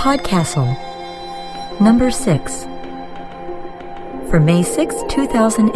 Podcastle, 0.00 0.80
number 1.78 2.10
6, 2.10 2.62
for 4.30 4.40
May 4.40 4.62
6, 4.62 4.94
2008. 5.10 5.74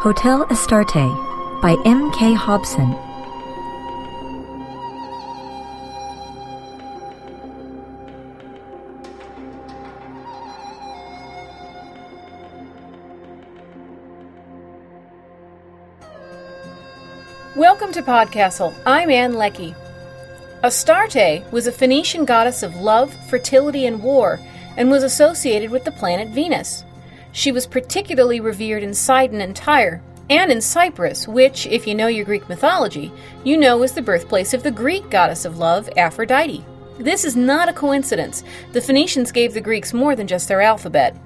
Hotel 0.00 0.46
Astarte 0.48 1.60
by 1.60 1.76
M. 1.84 2.10
K. 2.12 2.32
Hobson. 2.32 3.05
Podcastle. 18.06 18.72
I'm 18.86 19.10
Ann 19.10 19.34
Leckie. 19.34 19.74
Astarte 20.62 21.42
was 21.50 21.66
a 21.66 21.72
Phoenician 21.72 22.24
goddess 22.24 22.62
of 22.62 22.76
love, 22.76 23.12
fertility, 23.28 23.84
and 23.84 24.00
war, 24.00 24.38
and 24.76 24.88
was 24.88 25.02
associated 25.02 25.72
with 25.72 25.84
the 25.84 25.90
planet 25.90 26.28
Venus. 26.28 26.84
She 27.32 27.50
was 27.50 27.66
particularly 27.66 28.38
revered 28.38 28.84
in 28.84 28.94
Sidon 28.94 29.40
and 29.40 29.56
Tyre, 29.56 30.00
and 30.30 30.52
in 30.52 30.60
Cyprus, 30.60 31.26
which, 31.26 31.66
if 31.66 31.84
you 31.84 31.96
know 31.96 32.06
your 32.06 32.24
Greek 32.24 32.48
mythology, 32.48 33.10
you 33.42 33.56
know 33.56 33.82
is 33.82 33.90
the 33.90 34.02
birthplace 34.02 34.54
of 34.54 34.62
the 34.62 34.70
Greek 34.70 35.10
goddess 35.10 35.44
of 35.44 35.58
love, 35.58 35.90
Aphrodite. 35.96 36.64
This 37.00 37.24
is 37.24 37.34
not 37.34 37.68
a 37.68 37.72
coincidence. 37.72 38.44
The 38.70 38.80
Phoenicians 38.80 39.32
gave 39.32 39.52
the 39.52 39.60
Greeks 39.60 39.92
more 39.92 40.14
than 40.14 40.28
just 40.28 40.46
their 40.46 40.60
alphabet. 40.60 41.16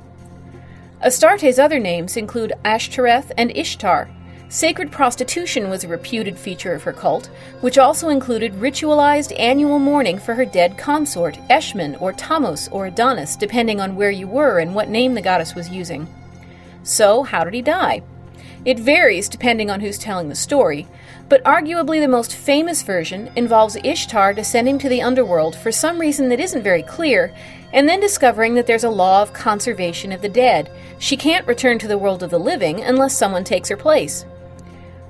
Astarte's 1.03 1.59
other 1.59 1.79
names 1.79 2.17
include 2.17 2.55
Ashtoreth 2.65 3.33
and 3.37 3.55
Ishtar, 3.55 4.09
Sacred 4.53 4.91
prostitution 4.91 5.71
was 5.71 5.85
a 5.85 5.89
reputed 5.89 6.37
feature 6.37 6.75
of 6.75 6.83
her 6.83 6.93
cult, 6.93 7.31
which 7.61 7.79
also 7.79 8.09
included 8.09 8.53
ritualized 8.55 9.33
annual 9.39 9.79
mourning 9.79 10.19
for 10.19 10.35
her 10.35 10.45
dead 10.45 10.77
consort, 10.77 11.39
Eshmun 11.49 12.03
or 12.03 12.13
Tammuz 12.13 12.69
or 12.73 12.87
Adonis, 12.87 13.37
depending 13.37 13.81
on 13.81 13.95
where 13.95 14.11
you 14.11 14.27
were 14.27 14.59
and 14.59 14.75
what 14.75 14.89
name 14.89 15.15
the 15.15 15.23
goddess 15.23 15.55
was 15.55 15.71
using. 15.71 16.09
So, 16.83 17.23
how 17.23 17.45
did 17.45 17.55
he 17.55 17.63
die? 17.63 18.03
It 18.65 18.81
varies 18.81 19.29
depending 19.29 19.71
on 19.71 19.79
who's 19.79 19.99
telling 19.99 20.29
the 20.29 20.35
story, 20.35 20.89
but 21.29 21.45
arguably 21.45 22.01
the 22.01 22.09
most 22.09 22.35
famous 22.35 22.83
version 22.83 23.31
involves 23.37 23.77
Ishtar 23.85 24.35
descending 24.35 24.81
to 24.81 24.89
the 24.89 25.01
underworld 25.01 25.55
for 25.55 25.71
some 25.71 26.01
reason 26.01 26.29
that 26.31 26.41
isn't 26.41 26.65
very 26.65 26.83
clear, 26.83 27.33
and 27.73 27.89
then 27.89 28.01
discovering 28.01 28.55
that 28.55 28.67
there's 28.67 28.83
a 28.83 28.91
law 28.91 29.23
of 29.23 29.33
conservation 29.33 30.11
of 30.11 30.23
the 30.23 30.29
dead. 30.29 30.73
She 30.99 31.17
can't 31.17 31.47
return 31.47 31.79
to 31.79 31.87
the 31.87 31.99
world 31.99 32.25
of 32.25 32.31
the 32.31 32.41
living 32.41 32.83
unless 32.83 33.17
someone 33.17 33.45
takes 33.45 33.69
her 33.69 33.77
place. 33.77 34.25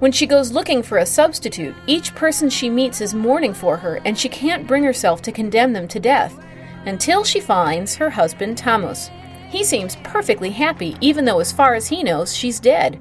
When 0.01 0.13
she 0.13 0.27
goes 0.27 0.51
looking 0.51 0.83
for 0.83 0.97
a 0.97 1.05
substitute, 1.05 1.75
each 1.87 2.15
person 2.15 2.49
she 2.49 2.71
meets 2.71 3.03
is 3.03 3.13
mourning 3.13 3.53
for 3.53 3.77
her, 3.77 4.01
and 4.07 4.19
she 4.19 4.31
can't 4.31 4.67
bring 4.67 4.83
herself 4.83 5.21
to 5.23 5.31
condemn 5.31 5.75
them 5.75 5.87
to 5.89 6.01
death 6.01 6.43
until 6.87 7.23
she 7.23 7.39
finds 7.39 7.97
her 7.97 8.09
husband 8.09 8.57
Tammuz. 8.57 9.11
He 9.51 9.63
seems 9.63 9.97
perfectly 9.97 10.49
happy, 10.53 10.97
even 11.03 11.27
though, 11.27 11.39
as 11.39 11.53
far 11.53 11.75
as 11.75 11.89
he 11.89 12.03
knows, 12.03 12.35
she's 12.35 12.61
dead. 12.61 12.99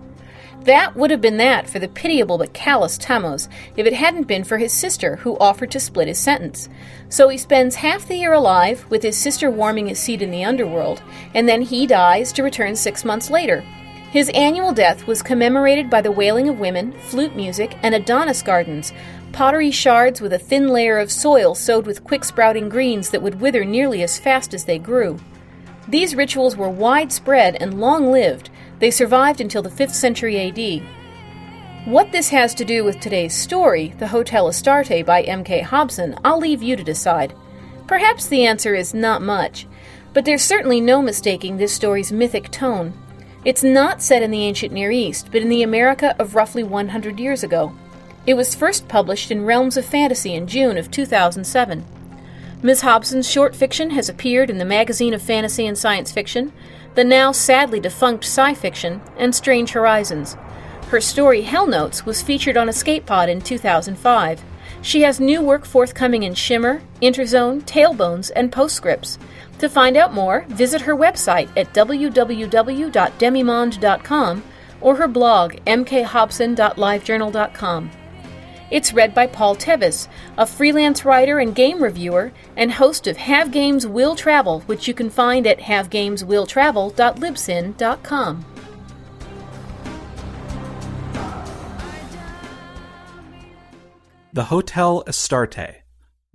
That 0.64 0.94
would 0.97 1.09
have 1.09 1.22
been 1.22 1.38
that 1.38 1.70
for 1.70 1.80
the 1.80 1.88
pitiable 1.88 2.38
but 2.38 2.52
callous 2.52 2.97
Tammuz 2.97 3.47
if 3.77 3.88
it 3.88 3.94
hadn't 3.94 4.27
been 4.27 4.44
for 4.44 4.58
his 4.58 4.73
sister, 4.73 5.16
who 5.16 5.38
offered 5.38 5.72
to 5.72 5.80
split 5.80 6.09
his 6.09 6.20
sentence. 6.20 6.67
So 7.08 7.30
he 7.30 7.38
spends 7.38 7.75
half 7.75 8.09
the 8.09 8.17
year 8.17 8.33
alive, 8.33 8.86
with 8.89 9.03
his 9.03 9.16
sister 9.16 9.50
warming 9.50 9.88
his 9.88 10.00
seat 10.00 10.22
in 10.22 10.31
the 10.31 10.44
underworld, 10.44 11.02
and 11.33 11.47
then 11.47 11.61
he 11.61 11.88
dies 11.88 12.33
to 12.33 12.44
return 12.44 12.75
six 12.75 13.05
months 13.05 13.30
later. 13.30 13.64
His 14.12 14.30
annual 14.30 14.72
death 14.72 15.06
was 15.06 15.22
commemorated 15.22 15.88
by 15.88 16.02
the 16.02 16.12
wailing 16.12 16.50
of 16.50 16.60
women, 16.60 16.94
flute 17.00 17.36
music, 17.36 17.78
and 17.84 17.94
Adonis 17.94 18.42
gardens, 18.42 18.92
pottery 19.34 19.70
shards 19.70 20.20
with 20.20 20.34
a 20.34 20.40
thin 20.40 20.70
layer 20.70 20.98
of 20.98 21.12
soil 21.12 21.54
sowed 21.54 21.86
with 21.86 22.04
quick 22.04 22.24
sprouting 22.24 22.70
greens 22.70 23.12
that 23.12 23.22
would 23.22 23.40
wither 23.40 23.64
nearly 23.64 24.02
as 24.02 24.18
fast 24.18 24.56
as 24.56 24.66
they 24.66 24.80
grew. 24.80 25.20
These 25.88 26.16
rituals 26.16 26.56
were 26.56 26.70
widespread 26.70 27.58
and 27.61 27.80
long 27.80 28.11
lived. 28.11 28.50
They 28.80 28.89
survived 28.89 29.42
until 29.42 29.61
the 29.61 29.70
5th 29.70 29.94
century 29.94 30.39
AD. 30.39 30.82
What 31.86 32.12
this 32.12 32.30
has 32.30 32.56
to 32.56 32.66
do 32.66 32.83
with 32.83 33.00
today's 33.00 33.36
story, 33.36 33.94
The 34.00 34.08
Hotel 34.08 34.48
Astarte 34.48 35.06
by 35.06 35.22
M.K. 35.22 35.62
Hobson, 35.62 36.17
I'll 36.26 36.39
leave 36.39 36.64
you 36.64 36.76
to 36.76 36.83
decide. 36.83 37.36
Perhaps 37.86 38.28
the 38.28 38.45
answer 38.45 38.73
is 38.73 38.95
not 38.95 39.22
much, 39.22 39.67
but 40.14 40.26
there's 40.26 40.42
certainly 40.42 40.82
no 40.82 41.00
mistaking 41.00 41.58
this 41.58 41.73
story's 41.73 42.12
mythic 42.12 42.50
tone. 42.50 42.94
It's 43.45 43.64
not 43.64 44.02
set 44.02 44.22
in 44.22 44.32
the 44.32 44.44
ancient 44.44 44.73
Near 44.73 44.92
East, 44.92 45.30
but 45.32 45.42
in 45.42 45.48
the 45.48 45.64
America 45.64 46.14
of 46.20 46.36
roughly 46.36 46.61
100 46.61 47.20
years 47.20 47.42
ago. 47.42 47.73
It 48.27 48.33
was 48.33 48.54
first 48.54 48.89
published 48.89 49.32
in 49.32 49.45
Realms 49.45 49.77
of 49.77 49.86
Fantasy 49.86 50.36
in 50.36 50.45
June 50.45 50.77
of 50.77 50.92
2007. 50.92 51.86
Ms. 52.61 52.82
Hobson's 52.82 53.30
short 53.30 53.55
fiction 53.55 53.92
has 53.92 54.10
appeared 54.10 54.50
in 54.50 54.58
the 54.58 54.66
Magazine 54.66 55.14
of 55.14 55.22
Fantasy 55.22 55.66
and 55.66 55.77
Science 55.77 56.11
Fiction, 56.11 56.52
the 56.95 57.05
now 57.05 57.32
sadly 57.32 57.80
defunct 57.80 58.26
Sci 58.26 58.54
Fiction, 58.55 59.00
and 59.17 59.33
Strange 59.33 59.71
Horizons. 59.71 60.36
Her 60.89 61.00
story 61.00 61.44
Hell 61.44 61.67
Notes 61.67 62.06
was 62.06 62.21
featured 62.21 62.58
on 62.58 62.67
Escape 62.67 63.06
Pod 63.06 63.30
in 63.30 63.39
2005. 63.39 64.44
She 64.82 65.04
has 65.04 65.21
new 65.21 65.42
work 65.42 65.66
forthcoming 65.66 66.23
in 66.23 66.33
Shimmer, 66.33 66.82
Interzone, 67.02 67.61
Talebones, 67.61 68.32
and 68.36 68.52
Postscripts. 68.52 69.17
To 69.59 69.70
find 69.70 69.95
out 69.97 70.14
more, 70.14 70.45
visit 70.47 70.80
her 70.81 70.95
website 70.95 71.49
at 71.58 71.73
www.demimonde.com 71.73 74.43
or 74.81 74.95
her 74.95 75.08
blog 75.08 75.53
mkhobson.livejournal.com. 75.53 77.92
It's 78.71 78.93
read 78.93 79.14
by 79.15 79.27
Paul 79.27 79.55
Tevis, 79.55 80.08
a 80.37 80.45
freelance 80.45 81.03
writer 81.03 81.39
and 81.39 81.55
game 81.55 81.83
reviewer 81.83 82.31
and 82.55 82.71
host 82.71 83.08
of 83.08 83.17
Have 83.17 83.52
Games 83.52 83.87
Will 83.87 84.15
Travel, 84.15 84.61
which 84.61 84.87
you 84.87 84.93
can 84.93 85.09
find 85.09 85.45
at 85.47 85.59
havegameswilltravel.libsyn.com. 85.59 88.45
The 94.31 94.43
Hotel 94.43 95.03
Astarte 95.08 95.81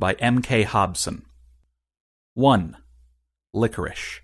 by 0.01 0.15
M. 0.15 0.43
K. 0.43 0.65
Hobson. 0.65 1.25
1. 2.35 2.77
Licorice, 3.57 4.21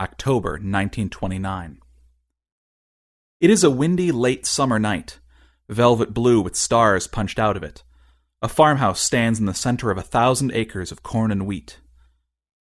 October 0.00 0.54
1929. 0.54 1.78
It 3.40 3.48
is 3.48 3.62
a 3.62 3.70
windy 3.70 4.10
late 4.10 4.44
summer 4.44 4.80
night, 4.80 5.20
velvet 5.68 6.12
blue 6.12 6.40
with 6.40 6.56
stars 6.56 7.06
punched 7.06 7.38
out 7.38 7.56
of 7.56 7.62
it. 7.62 7.84
A 8.42 8.48
farmhouse 8.48 9.00
stands 9.00 9.38
in 9.38 9.46
the 9.46 9.54
center 9.54 9.92
of 9.92 9.98
a 9.98 10.02
thousand 10.02 10.50
acres 10.54 10.90
of 10.90 11.04
corn 11.04 11.30
and 11.30 11.46
wheat. 11.46 11.78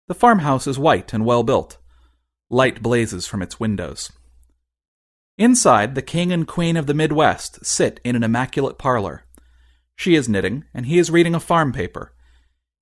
The 0.08 0.14
farmhouse 0.14 0.66
is 0.66 0.76
white 0.76 1.12
and 1.12 1.24
well 1.24 1.44
built. 1.44 1.78
Light 2.50 2.82
blazes 2.82 3.28
from 3.28 3.40
its 3.40 3.60
windows. 3.60 4.10
Inside, 5.38 5.94
the 5.94 6.02
king 6.02 6.32
and 6.32 6.48
queen 6.48 6.76
of 6.76 6.88
the 6.88 6.94
Midwest 6.94 7.64
sit 7.64 8.00
in 8.02 8.16
an 8.16 8.24
immaculate 8.24 8.76
parlor. 8.76 9.22
She 9.94 10.16
is 10.16 10.28
knitting, 10.28 10.64
and 10.74 10.86
he 10.86 10.98
is 10.98 11.12
reading 11.12 11.36
a 11.36 11.40
farm 11.40 11.72
paper. 11.72 12.12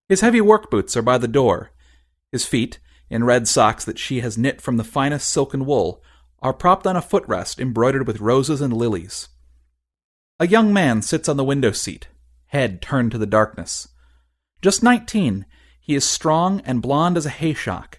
His 0.09 0.23
heavy 0.23 0.41
work 0.41 0.71
boots 0.71 0.97
are 0.97 1.03
by 1.03 1.19
the 1.19 1.29
door. 1.29 1.73
His 2.33 2.47
feet, 2.47 2.79
in 3.11 3.25
red 3.25 3.47
socks 3.47 3.85
that 3.85 3.99
she 3.99 4.21
has 4.21 4.39
knit 4.39 4.61
from 4.61 4.77
the 4.77 4.85
finest 4.85 5.29
silken 5.29 5.67
wool, 5.67 6.03
are 6.41 6.55
propped 6.55 6.87
on 6.87 6.97
a 6.97 7.03
footrest 7.03 7.61
embroidered 7.61 8.07
with 8.07 8.21
roses 8.21 8.61
and 8.61 8.73
lilies. 8.73 9.29
A 10.39 10.47
young 10.47 10.73
man 10.73 11.03
sits 11.03 11.29
on 11.29 11.37
the 11.37 11.45
window 11.45 11.73
seat, 11.73 12.09
head 12.47 12.81
turned 12.81 13.11
to 13.13 13.19
the 13.19 13.27
darkness. 13.27 13.89
Just 14.63 14.83
nineteen, 14.83 15.45
he 15.81 15.95
is 15.95 16.05
strong 16.05 16.61
and 16.65 16.81
blond 16.81 17.17
as 17.17 17.27
a 17.27 17.31
hayshock, 17.31 17.97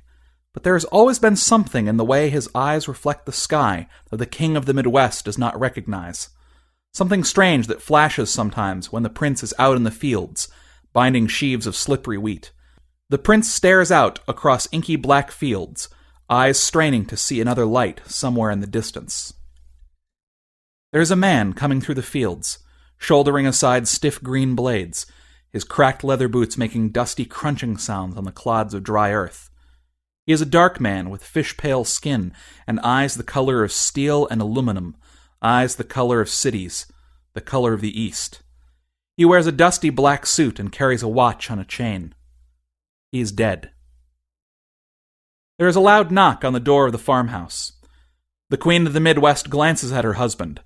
but 0.54 0.64
there 0.64 0.74
has 0.74 0.86
always 0.86 1.20
been 1.20 1.36
something 1.36 1.88
in 1.88 1.98
the 1.98 2.06
way 2.06 2.30
his 2.30 2.50
eyes 2.56 2.88
reflect 2.88 3.26
the 3.26 3.32
sky 3.32 3.88
that 4.10 4.18
the 4.18 4.26
king 4.26 4.56
of 4.56 4.66
the 4.66 4.74
Midwest 4.74 5.26
does 5.26 5.38
not 5.38 5.60
recognize. 5.60 6.30
Something 6.94 7.24
strange 7.24 7.68
that 7.68 7.82
flashes 7.82 8.30
sometimes 8.30 8.92
when 8.92 9.04
the 9.04 9.10
prince 9.10 9.44
is 9.44 9.54
out 9.60 9.78
in 9.78 9.84
the 9.84 9.92
fields, 9.92 10.50
binding 10.94 11.28
sheaves 11.28 11.68
of 11.68 11.76
slippery 11.76 12.18
wheat. 12.18 12.52
The 13.12 13.18
prince 13.18 13.54
stares 13.54 13.92
out 13.92 14.22
across 14.26 14.70
inky 14.72 14.96
black 14.96 15.32
fields, 15.32 15.90
eyes 16.30 16.58
straining 16.58 17.06
to 17.08 17.18
see 17.18 17.42
another 17.42 17.66
light 17.66 18.00
somewhere 18.06 18.52
in 18.52 18.62
the 18.62 18.68
distance. 18.68 19.34
There 20.94 21.02
is 21.02 21.12
a 21.12 21.18
man 21.18 21.52
coming 21.52 21.82
through 21.82 21.96
the 21.96 22.04
fields, 22.04 22.60
shouldering 22.98 23.46
aside 23.46 23.90
stiff 23.90 24.24
green 24.24 24.56
blades, 24.56 25.08
his 25.50 25.66
cracked 25.66 26.06
leather 26.06 26.30
boots 26.30 26.58
making 26.58 26.92
dusty 26.92 27.26
crunching 27.26 27.76
sounds 27.76 28.16
on 28.16 28.24
the 28.24 28.32
clods 28.32 28.74
of 28.74 28.84
dry 28.84 29.12
earth. 29.12 29.50
He 30.26 30.32
is 30.32 30.42
a 30.42 30.46
dark 30.46 30.80
man 30.80 31.10
with 31.10 31.22
fish 31.22 31.58
pale 31.58 31.84
skin 31.84 32.32
and 32.66 32.80
eyes 32.80 33.16
the 33.16 33.24
color 33.24 33.62
of 33.62 33.74
steel 33.74 34.26
and 34.32 34.42
aluminum, 34.42 34.96
eyes 35.42 35.76
the 35.76 35.84
color 35.84 36.22
of 36.22 36.30
cities, 36.30 36.86
the 37.34 37.42
color 37.42 37.74
of 37.74 37.82
the 37.82 38.02
East. 38.02 38.42
He 39.18 39.26
wears 39.26 39.48
a 39.48 39.52
dusty 39.52 39.90
black 39.90 40.26
suit 40.26 40.62
and 40.62 40.72
carries 40.72 41.04
a 41.04 41.10
watch 41.10 41.52
on 41.52 41.60
a 41.60 41.66
chain. 41.66 42.16
He 43.12 43.20
is 43.20 43.32
dead. 43.32 43.72
There 45.60 45.68
is 45.68 45.76
a 45.76 45.82
loud 45.82 46.12
knock 46.12 46.46
on 46.46 46.54
the 46.54 46.60
door 46.60 46.86
of 46.86 46.92
the 46.94 46.98
farmhouse. 46.98 47.74
The 48.50 48.58
Queen 48.58 48.88
of 48.88 48.94
the 48.94 49.00
Midwest 49.00 49.50
glances 49.50 49.92
at 49.92 50.06
her 50.06 50.14
husband. 50.14 50.62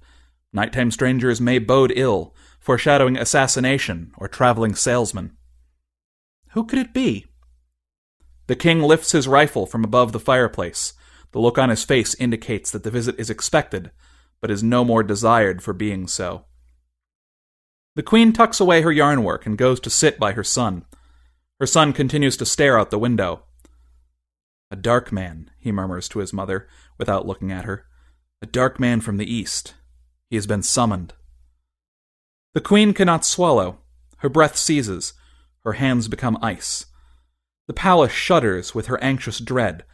Nighttime 0.53 0.91
strangers 0.91 1.41
may 1.41 1.59
bode 1.59 1.91
ill, 1.95 2.35
foreshadowing 2.59 3.17
assassination 3.17 4.11
or 4.17 4.27
traveling 4.27 4.75
salesman. 4.75 5.35
Who 6.51 6.65
could 6.65 6.79
it 6.79 6.93
be? 6.93 7.25
The 8.47 8.55
king 8.55 8.81
lifts 8.81 9.11
his 9.11 9.27
rifle 9.27 9.65
from 9.65 9.83
above 9.83 10.11
the 10.11 10.19
fireplace. 10.19 10.93
The 11.31 11.39
look 11.39 11.57
on 11.57 11.69
his 11.69 11.83
face 11.83 12.15
indicates 12.15 12.71
that 12.71 12.83
the 12.83 12.91
visit 12.91 13.19
is 13.19 13.29
expected, 13.29 13.91
but 14.39 14.51
is 14.51 14.63
no 14.63 14.85
more 14.85 15.03
desired 15.03 15.63
for 15.63 15.73
being 15.73 16.07
so. 16.07 16.45
The 17.95 18.03
queen 18.03 18.33
tucks 18.33 18.59
away 18.59 18.81
her 18.81 18.91
yarn 18.91 19.23
work 19.23 19.45
and 19.45 19.57
goes 19.57 19.79
to 19.81 19.89
sit 19.89 20.19
by 20.19 20.33
her 20.33 20.43
son. 20.43 20.85
Her 21.59 21.65
son 21.65 21.93
continues 21.93 22.35
to 22.37 22.45
stare 22.45 22.77
out 22.77 22.91
the 22.91 22.99
window. 22.99 23.43
A 24.69 24.75
dark 24.75 25.11
man, 25.11 25.51
he 25.57 25.71
murmurs 25.71 26.09
to 26.09 26.19
his 26.19 26.33
mother, 26.33 26.67
without 26.97 27.25
looking 27.25 27.51
at 27.51 27.65
her. 27.65 27.85
A 28.41 28.45
dark 28.45 28.77
man 28.79 28.99
from 28.99 29.17
the 29.17 29.33
east. 29.33 29.73
He 30.29 30.35
has 30.35 30.45
been 30.47 30.63
summoned. 30.63 31.13
The 32.53 32.61
queen 32.61 32.93
cannot 32.93 33.23
swallow. 33.23 33.79
Her 34.17 34.29
breath 34.29 34.57
seizes. 34.57 35.13
Her 35.63 35.73
hands 35.73 36.09
become 36.09 36.37
ice. 36.41 36.87
The 37.67 37.73
palace 37.73 38.11
shudders 38.11 38.75
with 38.75 38.87
her 38.87 39.01
anxious 39.01 39.39
dread. 39.39 39.85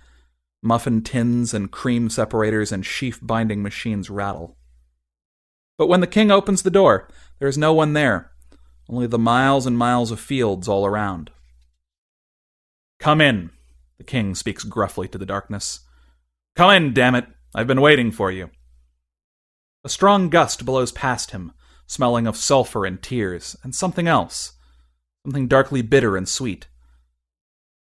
Muffin 0.64 1.04
tins 1.04 1.54
and 1.54 1.72
cream 1.72 2.10
separators 2.10 2.72
and 2.72 2.86
sheaf 2.86 3.20
binding 3.22 3.62
machines 3.62 4.10
rattle. 4.10 4.58
But 5.78 5.88
when 5.88 6.02
the 6.02 6.08
king 6.08 6.32
opens 6.32 6.64
the 6.64 6.72
door, 6.72 7.08
there 7.40 7.48
is 7.48 7.58
no 7.58 7.72
one 7.74 7.94
there, 7.94 8.32
only 8.90 9.08
the 9.08 9.20
miles 9.20 9.66
and 9.66 9.78
miles 9.78 10.12
of 10.12 10.20
fields 10.20 10.68
all 10.68 10.86
around. 10.86 11.32
Come 13.02 13.20
in, 13.20 13.50
the 13.98 14.04
king 14.04 14.36
speaks 14.36 14.64
gruffly 14.64 15.08
to 15.08 15.18
the 15.18 15.26
darkness. 15.26 15.80
Come 16.56 16.70
in, 16.70 16.94
damn 16.94 17.16
it! 17.16 17.26
I've 17.56 17.66
been 17.66 17.82
waiting 17.82 18.12
for 18.12 18.30
you. 18.30 18.52
A 19.84 19.90
strong 19.90 20.30
gust 20.30 20.68
blows 20.68 20.92
past 20.92 21.32
him, 21.32 21.52
smelling 21.88 22.28
of 22.28 22.38
sulphur 22.38 22.86
and 22.86 23.02
tears, 23.02 23.58
and 23.64 23.74
something 23.74 24.08
else, 24.08 24.54
something 25.26 25.48
darkly 25.48 25.82
bitter 25.82 26.16
and 26.16 26.30
sweet. 26.30 26.68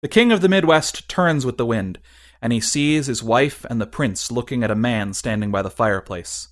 The 0.01 0.07
king 0.07 0.31
of 0.31 0.39
the 0.39 0.47
Midwest 0.47 1.09
turns 1.09 1.45
with 1.45 1.57
the 1.57 1.65
wind, 1.65 1.99
and 2.41 2.53
he 2.53 2.61
sees 2.61 3.07
his 3.07 3.21
wife 3.21 3.65
and 3.69 3.81
the 3.81 3.85
prince 3.85 4.31
looking 4.31 4.63
at 4.63 4.71
a 4.71 4.75
man 4.75 5.13
standing 5.13 5.51
by 5.51 5.61
the 5.61 5.69
fireplace. 5.69 6.47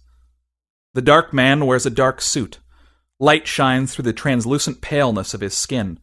The 0.94 1.02
dark 1.02 1.32
man 1.32 1.66
wears 1.66 1.86
a 1.86 1.90
dark 1.90 2.20
suit. 2.20 2.60
Light 3.22 3.48
shines 3.48 3.96
through 3.96 4.04
the 4.04 4.12
translucent 4.12 4.82
paleness 4.82 5.34
of 5.34 5.40
his 5.40 5.56
skin. 5.56 5.98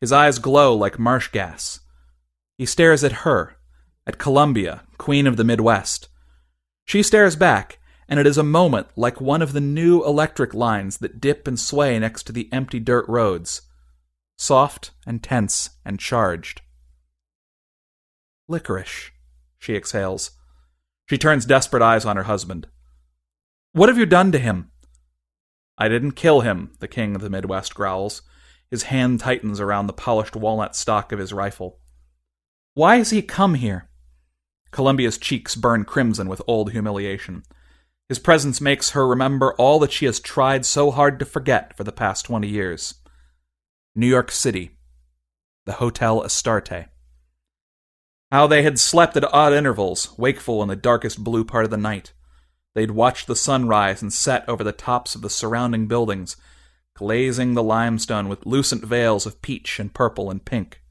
His 0.00 0.10
eyes 0.10 0.40
glow 0.40 0.74
like 0.74 0.98
marsh 0.98 1.28
gas. 1.28 1.78
He 2.62 2.66
stares 2.66 3.02
at 3.02 3.26
her, 3.26 3.56
at 4.06 4.18
Columbia, 4.18 4.84
Queen 4.96 5.26
of 5.26 5.36
the 5.36 5.42
Midwest. 5.42 6.08
She 6.84 7.02
stares 7.02 7.34
back, 7.34 7.80
and 8.08 8.20
it 8.20 8.26
is 8.28 8.38
a 8.38 8.44
moment 8.44 8.86
like 8.94 9.20
one 9.20 9.42
of 9.42 9.52
the 9.52 9.60
new 9.60 10.04
electric 10.04 10.54
lines 10.54 10.98
that 10.98 11.20
dip 11.20 11.48
and 11.48 11.58
sway 11.58 11.98
next 11.98 12.22
to 12.28 12.32
the 12.32 12.48
empty 12.52 12.78
dirt 12.78 13.04
roads. 13.08 13.62
Soft 14.38 14.92
and 15.04 15.24
tense 15.24 15.70
and 15.84 15.98
charged. 15.98 16.60
Licorice, 18.46 19.10
she 19.58 19.74
exhales. 19.74 20.30
She 21.06 21.18
turns 21.18 21.44
desperate 21.44 21.82
eyes 21.82 22.04
on 22.04 22.16
her 22.16 22.22
husband. 22.30 22.68
What 23.72 23.88
have 23.88 23.98
you 23.98 24.06
done 24.06 24.30
to 24.30 24.38
him? 24.38 24.70
I 25.76 25.88
didn't 25.88 26.12
kill 26.12 26.42
him, 26.42 26.74
the 26.78 26.86
king 26.86 27.16
of 27.16 27.22
the 27.22 27.30
Midwest 27.30 27.74
growls. 27.74 28.22
His 28.70 28.84
hand 28.84 29.18
tightens 29.18 29.58
around 29.58 29.88
the 29.88 29.92
polished 29.92 30.36
walnut 30.36 30.76
stock 30.76 31.10
of 31.10 31.18
his 31.18 31.32
rifle. 31.32 31.80
Why 32.74 32.96
has 32.96 33.10
he 33.10 33.20
come 33.20 33.54
here? 33.54 33.88
Columbia's 34.70 35.18
cheeks 35.18 35.54
burn 35.54 35.84
crimson 35.84 36.28
with 36.28 36.40
old 36.46 36.72
humiliation. 36.72 37.42
His 38.08 38.18
presence 38.18 38.60
makes 38.60 38.90
her 38.90 39.06
remember 39.06 39.54
all 39.54 39.78
that 39.80 39.92
she 39.92 40.06
has 40.06 40.20
tried 40.20 40.64
so 40.64 40.90
hard 40.90 41.18
to 41.18 41.24
forget 41.24 41.76
for 41.76 41.84
the 41.84 41.92
past 41.92 42.24
twenty 42.24 42.48
years. 42.48 42.94
New 43.94 44.06
York 44.06 44.30
City. 44.30 44.70
The 45.66 45.74
Hotel 45.74 46.22
Astarte. 46.22 46.88
How 48.30 48.46
they 48.46 48.62
had 48.62 48.80
slept 48.80 49.16
at 49.18 49.32
odd 49.32 49.52
intervals, 49.52 50.14
wakeful 50.18 50.62
in 50.62 50.68
the 50.68 50.76
darkest 50.76 51.22
blue 51.22 51.44
part 51.44 51.66
of 51.66 51.70
the 51.70 51.76
night. 51.76 52.14
They'd 52.74 52.92
watched 52.92 53.26
the 53.26 53.36
sun 53.36 53.68
rise 53.68 54.00
and 54.00 54.10
set 54.10 54.48
over 54.48 54.64
the 54.64 54.72
tops 54.72 55.14
of 55.14 55.20
the 55.20 55.28
surrounding 55.28 55.86
buildings, 55.86 56.36
glazing 56.94 57.52
the 57.52 57.62
limestone 57.62 58.28
with 58.28 58.46
lucent 58.46 58.82
veils 58.82 59.26
of 59.26 59.42
peach 59.42 59.78
and 59.78 59.92
purple 59.92 60.30
and 60.30 60.42
pink. 60.42 60.81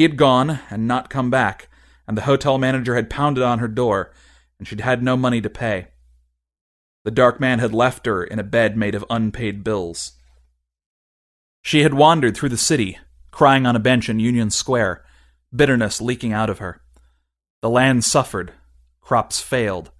He 0.00 0.04
had 0.04 0.16
gone 0.16 0.60
and 0.70 0.88
not 0.88 1.10
come 1.10 1.28
back, 1.28 1.68
and 2.08 2.16
the 2.16 2.22
hotel 2.22 2.56
manager 2.56 2.94
had 2.94 3.10
pounded 3.10 3.44
on 3.44 3.58
her 3.58 3.68
door, 3.68 4.14
and 4.58 4.66
she'd 4.66 4.80
had 4.80 5.02
no 5.02 5.14
money 5.14 5.42
to 5.42 5.50
pay. 5.50 5.88
The 7.04 7.10
dark 7.10 7.38
man 7.38 7.58
had 7.58 7.74
left 7.74 8.06
her 8.06 8.24
in 8.24 8.38
a 8.38 8.42
bed 8.42 8.78
made 8.78 8.94
of 8.94 9.04
unpaid 9.10 9.62
bills. 9.62 10.12
She 11.60 11.82
had 11.82 11.92
wandered 11.92 12.34
through 12.34 12.48
the 12.48 12.56
city, 12.56 12.98
crying 13.30 13.66
on 13.66 13.76
a 13.76 13.78
bench 13.78 14.08
in 14.08 14.20
Union 14.20 14.48
Square, 14.48 15.04
bitterness 15.54 16.00
leaking 16.00 16.32
out 16.32 16.48
of 16.48 16.60
her. 16.60 16.80
The 17.60 17.68
land 17.68 18.02
suffered, 18.02 18.54
crops 19.02 19.42
failed. 19.42 19.90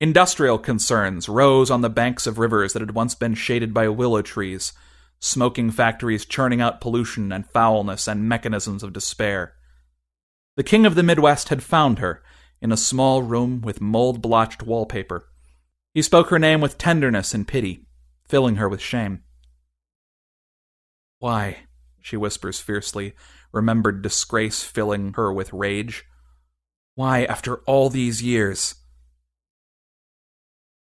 Industrial 0.00 0.58
concerns 0.58 1.28
rose 1.28 1.70
on 1.70 1.82
the 1.82 1.90
banks 1.90 2.26
of 2.26 2.38
rivers 2.38 2.72
that 2.72 2.80
had 2.80 2.94
once 2.94 3.14
been 3.14 3.34
shaded 3.34 3.74
by 3.74 3.86
willow 3.88 4.22
trees, 4.22 4.72
smoking 5.24 5.70
factories 5.70 6.26
churning 6.26 6.60
out 6.60 6.80
pollution 6.80 7.30
and 7.30 7.46
foulness 7.46 8.08
and 8.08 8.28
mechanisms 8.28 8.82
of 8.82 8.92
despair. 8.92 9.54
The 10.56 10.64
king 10.64 10.84
of 10.84 10.96
the 10.96 11.04
Midwest 11.04 11.48
had 11.48 11.62
found 11.62 12.00
her 12.00 12.22
in 12.60 12.72
a 12.72 12.76
small 12.76 13.22
room 13.22 13.60
with 13.60 13.80
mold 13.80 14.20
blotched 14.20 14.64
wallpaper. 14.64 15.28
He 15.94 16.02
spoke 16.02 16.28
her 16.30 16.40
name 16.40 16.60
with 16.60 16.76
tenderness 16.76 17.34
and 17.34 17.46
pity, 17.46 17.86
filling 18.26 18.56
her 18.56 18.68
with 18.68 18.80
shame. 18.80 19.22
Why, 21.20 21.66
she 22.00 22.16
whispers 22.16 22.58
fiercely, 22.58 23.14
remembered 23.52 24.02
disgrace 24.02 24.64
filling 24.64 25.12
her 25.12 25.32
with 25.32 25.52
rage. 25.52 26.04
Why, 26.96 27.24
after 27.24 27.58
all 27.58 27.90
these 27.90 28.24
years? 28.24 28.74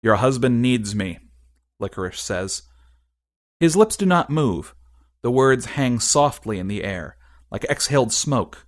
Your 0.01 0.15
husband 0.15 0.61
needs 0.61 0.95
me, 0.95 1.19
Licorice 1.77 2.21
says, 2.21 2.61
his 3.59 3.75
lips 3.75 3.97
do 3.97 4.05
not 4.05 4.29
move. 4.29 4.73
The 5.21 5.31
words 5.31 5.65
hang 5.65 5.99
softly 5.99 6.59
in 6.59 6.67
the 6.67 6.83
air, 6.83 7.17
like 7.51 7.65
exhaled 7.65 8.13
smoke, 8.13 8.65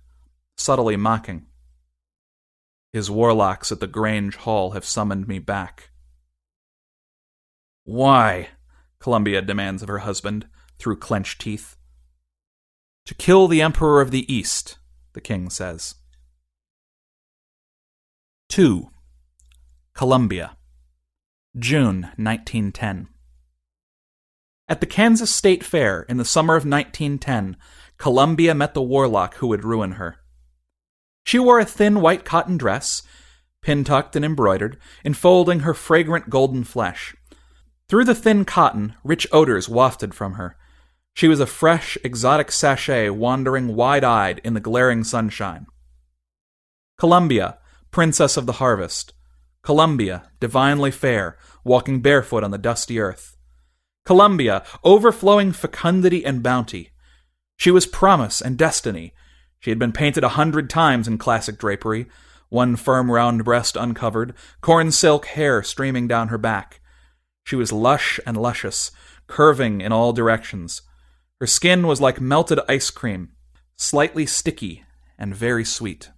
subtly 0.56 0.96
mocking. 0.96 1.46
His 2.92 3.10
warlocks 3.10 3.72
at 3.72 3.80
the 3.80 3.86
Grange 3.86 4.36
Hall 4.36 4.72
have 4.72 4.84
summoned 4.84 5.26
me 5.26 5.38
back. 5.38 5.90
Why? 7.84 8.50
Columbia 9.00 9.40
demands 9.40 9.82
of 9.82 9.88
her 9.88 10.00
husband, 10.00 10.46
through 10.78 10.98
clenched 10.98 11.40
teeth. 11.40 11.76
To 13.06 13.14
kill 13.14 13.48
the 13.48 13.62
Emperor 13.62 14.00
of 14.00 14.10
the 14.10 14.32
East, 14.32 14.78
the 15.14 15.20
king 15.20 15.48
says. 15.48 15.94
2. 18.50 18.90
Columbia. 19.94 20.56
June 21.56 22.02
1910. 22.16 23.08
At 24.72 24.80
the 24.80 24.86
Kansas 24.86 25.30
State 25.30 25.62
Fair 25.62 26.06
in 26.08 26.16
the 26.16 26.24
summer 26.24 26.54
of 26.54 26.64
1910, 26.64 27.58
Columbia 27.98 28.54
met 28.54 28.72
the 28.72 28.80
warlock 28.80 29.34
who 29.34 29.48
would 29.48 29.66
ruin 29.66 29.92
her. 29.92 30.16
She 31.24 31.38
wore 31.38 31.60
a 31.60 31.66
thin 31.66 32.00
white 32.00 32.24
cotton 32.24 32.56
dress, 32.56 33.02
pin 33.60 33.84
tucked 33.84 34.16
and 34.16 34.24
embroidered, 34.24 34.78
enfolding 35.04 35.60
her 35.60 35.74
fragrant 35.74 36.30
golden 36.30 36.64
flesh. 36.64 37.14
Through 37.86 38.06
the 38.06 38.14
thin 38.14 38.46
cotton, 38.46 38.94
rich 39.04 39.26
odors 39.30 39.68
wafted 39.68 40.14
from 40.14 40.36
her. 40.36 40.56
She 41.12 41.28
was 41.28 41.38
a 41.38 41.44
fresh, 41.44 41.98
exotic 42.02 42.50
sachet 42.50 43.10
wandering 43.10 43.76
wide 43.76 44.04
eyed 44.04 44.40
in 44.42 44.54
the 44.54 44.58
glaring 44.58 45.04
sunshine. 45.04 45.66
Columbia, 46.96 47.58
princess 47.90 48.38
of 48.38 48.46
the 48.46 48.52
harvest. 48.52 49.12
Columbia, 49.62 50.30
divinely 50.40 50.90
fair, 50.90 51.36
walking 51.62 52.00
barefoot 52.00 52.42
on 52.42 52.52
the 52.52 52.56
dusty 52.56 52.98
earth. 52.98 53.36
Columbia, 54.04 54.64
overflowing 54.82 55.52
fecundity 55.52 56.24
and 56.24 56.42
bounty. 56.42 56.90
She 57.56 57.70
was 57.70 57.86
promise 57.86 58.40
and 58.40 58.58
destiny. 58.58 59.14
She 59.60 59.70
had 59.70 59.78
been 59.78 59.92
painted 59.92 60.24
a 60.24 60.30
hundred 60.30 60.68
times 60.68 61.06
in 61.06 61.18
classic 61.18 61.58
drapery, 61.58 62.06
one 62.48 62.76
firm 62.76 63.10
round 63.10 63.44
breast 63.44 63.76
uncovered, 63.76 64.34
corn 64.60 64.90
silk 64.90 65.26
hair 65.26 65.62
streaming 65.62 66.08
down 66.08 66.28
her 66.28 66.38
back. 66.38 66.80
She 67.44 67.56
was 67.56 67.72
lush 67.72 68.18
and 68.26 68.36
luscious, 68.36 68.90
curving 69.26 69.80
in 69.80 69.92
all 69.92 70.12
directions. 70.12 70.82
Her 71.40 71.46
skin 71.46 71.86
was 71.86 72.00
like 72.00 72.20
melted 72.20 72.60
ice 72.68 72.90
cream, 72.90 73.30
slightly 73.76 74.26
sticky 74.26 74.84
and 75.18 75.34
very 75.34 75.64
sweet. 75.64 76.10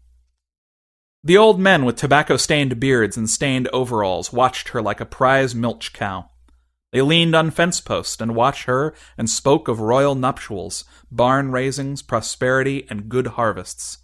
The 1.22 1.38
old 1.38 1.58
men 1.60 1.84
with 1.84 1.96
tobacco 1.96 2.36
stained 2.36 2.80
beards 2.80 3.16
and 3.16 3.28
stained 3.28 3.68
overalls 3.72 4.32
watched 4.32 4.70
her 4.70 4.82
like 4.82 5.00
a 5.00 5.06
prize 5.06 5.54
milch 5.54 5.92
cow. 5.92 6.30
They 6.94 7.02
leaned 7.02 7.34
on 7.34 7.50
fence 7.50 7.80
posts 7.80 8.20
and 8.20 8.36
watched 8.36 8.66
her 8.66 8.94
and 9.18 9.28
spoke 9.28 9.66
of 9.66 9.80
royal 9.80 10.14
nuptials, 10.14 10.84
barn 11.10 11.50
raisings, 11.50 12.02
prosperity, 12.02 12.86
and 12.88 13.08
good 13.08 13.26
harvests. 13.26 13.98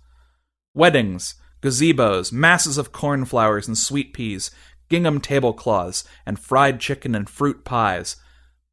Weddings, 0.74 1.36
gazebos, 1.62 2.32
masses 2.32 2.78
of 2.78 2.90
cornflowers 2.90 3.68
and 3.68 3.78
sweet 3.78 4.12
peas, 4.12 4.50
gingham 4.88 5.20
tablecloths, 5.20 6.02
and 6.26 6.36
fried 6.36 6.80
chicken 6.80 7.14
and 7.14 7.30
fruit 7.30 7.64
pies, 7.64 8.16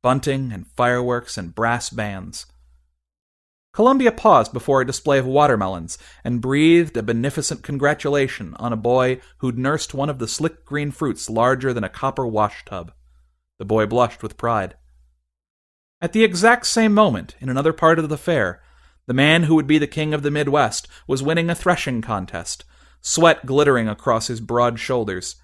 bunting 0.01 0.51
and 0.51 0.65
fireworks 0.65 1.37
and 1.37 1.53
brass 1.53 1.91
bands. 1.91 2.47
Columbia 3.71 4.11
paused 4.11 4.51
before 4.51 4.81
a 4.81 4.87
display 4.87 5.19
of 5.19 5.27
watermelons 5.27 5.99
and 6.23 6.41
breathed 6.41 6.97
a 6.97 7.03
beneficent 7.03 7.61
congratulation 7.61 8.55
on 8.55 8.73
a 8.73 8.77
boy 8.77 9.21
who'd 9.37 9.59
nursed 9.59 9.93
one 9.93 10.09
of 10.09 10.17
the 10.17 10.27
slick 10.27 10.65
green 10.65 10.89
fruits 10.89 11.29
larger 11.29 11.71
than 11.71 11.83
a 11.83 11.89
copper 11.89 12.25
washtub. 12.25 12.91
The 13.59 13.65
boy 13.65 13.85
blushed 13.85 14.23
with 14.23 14.37
pride. 14.37 14.75
At 15.99 16.13
the 16.13 16.23
exact 16.23 16.67
same 16.67 16.93
moment, 16.93 17.35
in 17.39 17.49
another 17.49 17.73
part 17.73 17.97
of 17.97 18.09
the 18.09 18.17
fair, 18.17 18.61
the 19.07 19.13
man 19.13 19.43
who 19.43 19.55
would 19.55 19.67
be 19.67 19.77
the 19.77 19.87
king 19.87 20.13
of 20.13 20.21
the 20.21 20.31
Midwest 20.31 20.87
was 21.07 21.23
winning 21.23 21.49
a 21.49 21.55
threshing 21.55 22.01
contest, 22.01 22.65
sweat 23.01 23.45
glittering 23.45 23.87
across 23.87 24.27
his 24.27 24.41
broad 24.41 24.79
shoulders. 24.79 25.37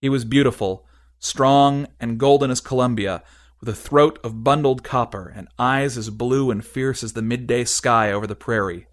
He 0.00 0.08
was 0.08 0.24
beautiful, 0.24 0.86
strong 1.18 1.86
and 2.00 2.18
golden 2.18 2.50
as 2.50 2.60
Columbia, 2.60 3.22
with 3.60 3.68
a 3.68 3.74
throat 3.74 4.18
of 4.22 4.44
bundled 4.44 4.84
copper 4.84 5.32
and 5.34 5.48
eyes 5.58 5.96
as 5.96 6.10
blue 6.10 6.50
and 6.50 6.64
fierce 6.64 7.02
as 7.02 7.14
the 7.14 7.22
midday 7.22 7.64
sky 7.64 8.12
over 8.12 8.26
the 8.26 8.36
prairie. 8.36 8.86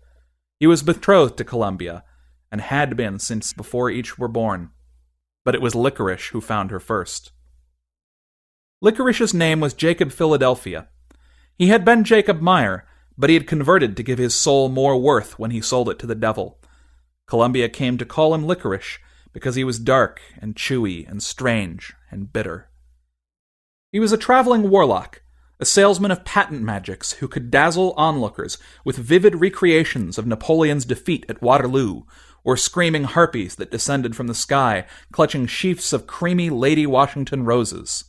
He 0.60 0.68
was 0.68 0.82
betrothed 0.82 1.38
to 1.38 1.44
Columbia, 1.44 2.04
and 2.52 2.62
had 2.62 2.96
been 2.96 3.20
since 3.20 3.52
before 3.52 3.90
each 3.90 4.18
were 4.18 4.30
born. 4.30 4.70
But 5.44 5.56
it 5.56 5.62
was 5.62 5.76
Licorice 5.76 6.30
who 6.30 6.40
found 6.42 6.72
her 6.72 6.80
first. 6.80 7.32
Licorice's 8.86 9.34
name 9.34 9.62
was 9.62 9.74
Jacob 9.74 10.12
Philadelphia. 10.12 10.88
He 11.58 11.70
had 11.70 11.84
been 11.84 12.04
Jacob 12.04 12.40
Meyer, 12.40 12.86
but 13.18 13.32
he 13.32 13.34
had 13.34 13.48
converted 13.48 13.98
to 13.98 14.04
give 14.04 14.20
his 14.20 14.36
soul 14.36 14.70
more 14.70 14.96
worth 14.96 15.40
when 15.40 15.50
he 15.50 15.60
sold 15.60 15.90
it 15.90 15.98
to 15.98 16.06
the 16.06 16.14
devil. 16.14 16.60
Columbia 17.26 17.68
came 17.68 17.98
to 17.98 18.06
call 18.06 18.36
him 18.36 18.46
Licorice 18.46 19.00
because 19.34 19.56
he 19.56 19.64
was 19.64 19.80
dark 19.80 20.22
and 20.38 20.56
chewy 20.56 21.10
and 21.10 21.24
strange 21.24 21.96
and 22.12 22.32
bitter. 22.32 22.70
He 23.92 24.00
was 24.00 24.12
a 24.12 24.20
traveling 24.20 24.70
warlock, 24.70 25.24
a 25.60 25.66
salesman 25.66 26.12
of 26.12 26.24
patent 26.24 26.62
magics 26.62 27.14
who 27.14 27.28
could 27.28 27.50
dazzle 27.50 27.96
onlookers 27.98 28.60
with 28.84 28.98
vivid 28.98 29.42
recreations 29.42 30.20
of 30.20 30.28
Napoleon's 30.28 30.86
defeat 30.86 31.26
at 31.28 31.42
Waterloo, 31.42 32.04
or 32.44 32.56
screaming 32.56 33.06
harpies 33.06 33.56
that 33.56 33.72
descended 33.72 34.16
from 34.16 34.28
the 34.28 34.36
sky, 34.36 34.86
clutching 35.12 35.48
sheafs 35.48 35.92
of 35.92 36.06
creamy 36.06 36.52
Lady 36.52 36.86
Washington 36.86 37.46
roses. 37.46 38.04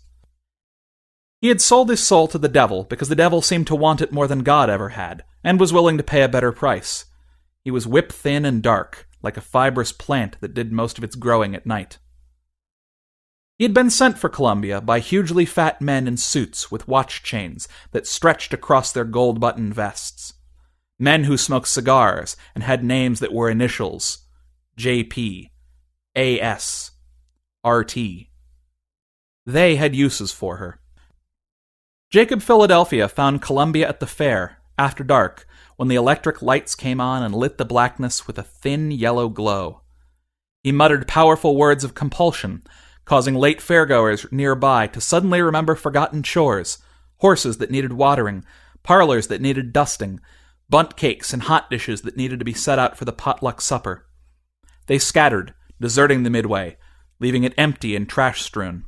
He 1.41 1.49
had 1.49 1.61
sold 1.61 1.91
his 1.91 2.07
soul 2.07 2.29
to 2.29 2.39
the 2.39 2.49
devil 2.49 2.85
because 2.85 3.09
the 3.09 3.15
devil 3.15 3.43
seemed 3.43 3.67
to 3.67 3.77
want 3.77 4.01
it 4.01 4.13
more 4.13 4.27
than 4.27 4.41
God 4.43 4.71
ever 4.71 4.91
had, 4.91 5.25
and 5.45 5.61
was 5.61 5.73
willing 5.73 5.99
to 5.99 6.03
pay 6.03 6.23
a 6.23 6.29
better 6.29 6.51
price. 6.51 7.05
He 7.63 7.71
was 7.71 7.87
whip 7.87 8.11
thin 8.11 8.45
and 8.45 8.63
dark, 8.63 9.09
like 9.23 9.37
a 9.37 9.43
fibrous 9.43 9.93
plant 9.93 10.37
that 10.41 10.55
did 10.55 10.73
most 10.73 10.99
of 10.99 11.05
its 11.05 11.15
growing 11.15 11.55
at 11.55 11.67
night. 11.67 11.99
He 13.59 13.65
had 13.65 13.75
been 13.75 13.91
sent 13.91 14.19
for 14.19 14.29
Columbia 14.29 14.81
by 14.81 15.01
hugely 15.01 15.47
fat 15.47 15.81
men 15.81 16.07
in 16.07 16.17
suits 16.17 16.71
with 16.71 16.89
watch 16.89 17.23
chains 17.23 17.69
that 17.93 18.07
stretched 18.07 18.53
across 18.53 18.93
their 18.93 19.05
gold 19.05 19.41
buttoned 19.41 19.75
vests. 19.75 20.35
Men 20.99 21.25
who 21.25 21.37
smoked 21.37 21.69
cigars 21.69 22.37
and 22.55 22.65
had 22.65 22.85
names 22.85 23.21
that 23.21 23.33
were 23.33 23.51
initials 23.51 24.19
JP, 24.79 25.51
AS, 26.15 26.91
RT. 27.65 27.97
They 29.47 29.77
had 29.77 29.97
uses 29.97 30.33
for 30.33 30.57
her. 30.59 30.81
Jacob 32.17 32.41
Philadelphia 32.41 33.11
found 33.11 33.43
Columbia 33.43 33.87
at 33.87 34.01
the 34.01 34.07
fair, 34.07 34.57
after 34.79 35.05
dark, 35.05 35.47
when 35.77 35.89
the 35.89 35.97
electric 35.97 36.41
lights 36.41 36.75
came 36.75 36.99
on 36.99 37.23
and 37.23 37.35
lit 37.35 37.59
the 37.59 37.65
blackness 37.67 38.27
with 38.27 38.39
a 38.39 38.43
thin 38.43 38.91
yellow 38.91 39.29
glow. 39.29 39.83
He 40.63 40.73
muttered 40.73 41.07
powerful 41.07 41.59
words 41.59 41.85
of 41.85 41.93
compulsion, 41.93 42.63
causing 43.05 43.35
late 43.35 43.61
fairgoers 43.61 44.33
nearby 44.33 44.87
to 44.87 44.99
suddenly 44.99 45.43
remember 45.43 45.75
forgotten 45.75 46.23
chores 46.23 46.79
horses 47.19 47.59
that 47.59 47.71
needed 47.71 47.93
watering, 47.93 48.47
parlors 48.83 49.27
that 49.27 49.43
needed 49.43 49.75
dusting, 49.75 50.19
Bundt 50.71 50.97
cakes 50.97 51.35
and 51.35 51.43
hot 51.43 51.69
dishes 51.69 52.01
that 52.01 52.17
needed 52.17 52.39
to 52.39 52.47
be 52.47 52.55
set 52.55 52.79
out 52.79 52.97
for 52.97 53.05
the 53.05 53.13
potluck 53.13 53.61
supper. 53.61 54.07
They 54.87 54.99
scattered, 54.99 55.53
deserting 55.83 56.23
the 56.23 56.31
midway, 56.31 56.79
leaving 57.21 57.45
it 57.45 57.53
empty 57.59 57.95
and 57.95 58.09
trash 58.09 58.41
strewn. 58.41 58.87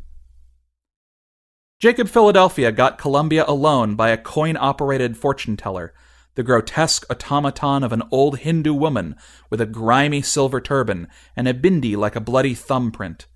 Jacob 1.80 2.08
Philadelphia 2.08 2.73
got 2.73 2.99
Columbia 2.99 3.44
alone 3.47 3.94
by 3.94 4.11
a 4.11 4.16
coin 4.16 4.56
operated 4.56 5.16
fortune 5.16 5.56
teller, 5.56 5.94
the 6.35 6.42
grotesque 6.42 7.06
automaton 7.08 7.85
of 7.85 7.92
an 7.92 8.02
old 8.11 8.38
Hindu 8.38 8.75
woman 8.75 9.14
with 9.49 9.61
a 9.61 9.66
grimy 9.66 10.20
silver 10.20 10.61
turban 10.61 11.06
and 11.37 11.47
a 11.47 11.54
bindi 11.54 11.97
like 11.97 12.16
a 12.16 12.20
bloody 12.20 12.54
thumbprint. 12.54 13.26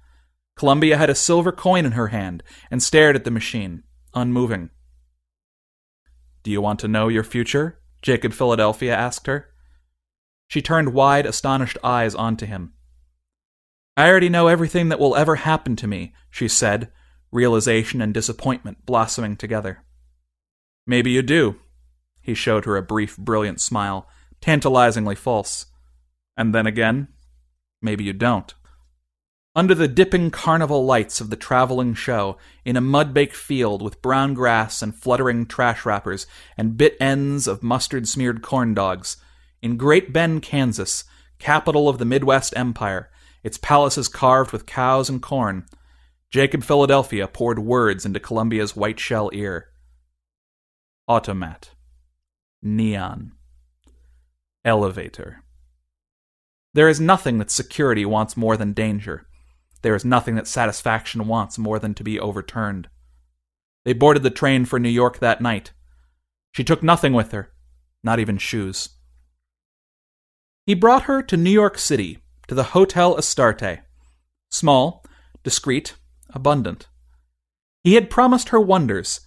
Columbia 0.57 0.97
had 0.97 1.09
a 1.09 1.15
silver 1.15 1.53
coin 1.53 1.87
in 1.87 1.93
her 1.93 2.09
hand 2.09 2.43
and 2.69 2.83
stared 2.83 3.15
at 3.15 3.23
the 3.23 3.31
machine, 3.31 3.85
unmoving. 4.13 4.71
Do 6.43 6.51
you 6.51 6.61
want 6.61 6.81
to 6.81 6.89
know 6.89 7.07
your 7.07 7.25
future? 7.25 7.79
Jacob 8.03 8.33
Philadelphia 8.33 8.93
asked 8.93 9.29
her. 9.29 9.51
She 10.49 10.61
turned 10.61 10.93
wide, 10.93 11.27
astonished 11.27 11.79
eyes 11.85 12.17
onto 12.17 12.47
him. 12.47 12.73
I 13.97 14.09
already 14.09 14.29
know 14.29 14.49
everything 14.49 14.89
that 14.89 14.99
will 14.99 15.15
ever 15.15 15.37
happen 15.37 15.77
to 15.77 15.87
me, 15.87 16.13
she 16.29 16.49
said, 16.49 16.91
realization 17.33 18.01
and 18.01 18.15
disappointment 18.15 18.87
blossoming 18.87 19.37
together. 19.37 19.83
Maybe 20.87 21.11
you 21.11 21.23
do. 21.23 21.57
He 22.21 22.35
showed 22.35 22.67
her 22.67 22.77
a 22.77 22.83
brief, 22.83 23.17
brilliant 23.17 23.61
smile, 23.61 24.09
tantalizingly 24.41 25.17
false. 25.17 25.67
And 26.37 26.55
then 26.55 26.67
again, 26.67 27.09
maybe 27.81 28.05
you 28.05 28.13
don't. 28.13 28.55
Under 29.55 29.75
the 29.75 29.89
dipping 29.89 30.31
carnival 30.31 30.85
lights 30.85 31.21
of 31.21 31.29
the 31.29 31.37
traveling 31.37 31.93
show, 31.93 32.39
in 32.65 32.77
a 32.77 32.81
mud-baked 32.81 33.37
field 33.37 33.83
with 33.83 34.01
brown 34.01 34.33
grass 34.33 34.81
and 34.81 34.95
fluttering 34.95 35.45
trash 35.45 35.85
wrappers 35.85 36.27
and 36.57 36.79
bit 36.79 36.97
ends 37.01 37.47
of 37.47 37.63
mustard-smeared 37.63 38.41
corn 38.41 38.73
dogs, 38.73 39.19
in 39.61 39.77
Great 39.77 40.13
Bend, 40.13 40.43
Kansas, 40.43 41.05
capital 41.39 41.89
of 41.89 41.99
the 41.99 42.07
Midwest 42.07 42.55
Empire, 42.57 43.11
its 43.43 43.59
palaces 43.59 44.09
carved 44.09 44.53
with 44.53 44.65
cows 44.65 45.11
and 45.11 45.21
corn, 45.21 45.67
Jacob 46.33 46.65
Philadelphia 46.65 47.29
poured 47.29 47.59
words 47.59 48.07
into 48.07 48.19
Columbia's 48.19 48.75
white 48.75 48.99
shell 48.99 49.29
ear. 49.35 49.69
Automat. 51.07 51.73
Neon. 52.63 53.33
Elevator. 54.65 55.45
There 56.73 56.89
is 56.89 56.99
nothing 56.99 57.37
that 57.37 57.51
security 57.51 58.07
wants 58.07 58.35
more 58.35 58.57
than 58.57 58.73
danger. 58.73 59.27
There 59.83 59.95
is 59.95 60.07
nothing 60.07 60.37
that 60.37 60.47
satisfaction 60.47 61.27
wants 61.27 61.59
more 61.59 61.79
than 61.79 61.93
to 61.93 62.03
be 62.03 62.19
overturned. 62.19 62.89
They 63.85 63.93
boarded 63.93 64.23
the 64.23 64.31
train 64.31 64.65
for 64.65 64.79
New 64.79 64.89
York 64.89 65.19
that 65.19 65.43
night. 65.43 65.73
She 66.53 66.65
took 66.65 66.83
nothing 66.83 67.13
with 67.13 67.33
her, 67.33 67.53
not 68.03 68.21
even 68.21 68.39
shoes. 68.39 68.89
He 70.65 70.73
brought 70.73 71.03
her 71.03 71.21
to 71.25 71.37
New 71.37 71.51
York 71.51 71.77
City, 71.77 72.21
to 72.49 72.55
the 72.55 72.71
Hotel 72.73 73.19
Astarte. 73.19 73.81
Small, 74.51 75.05
discreet, 75.43 75.95
abundant. 76.35 76.89
He 77.85 77.95
had 77.95 78.11
promised 78.11 78.51
her 78.51 78.61
wonders. 78.61 79.21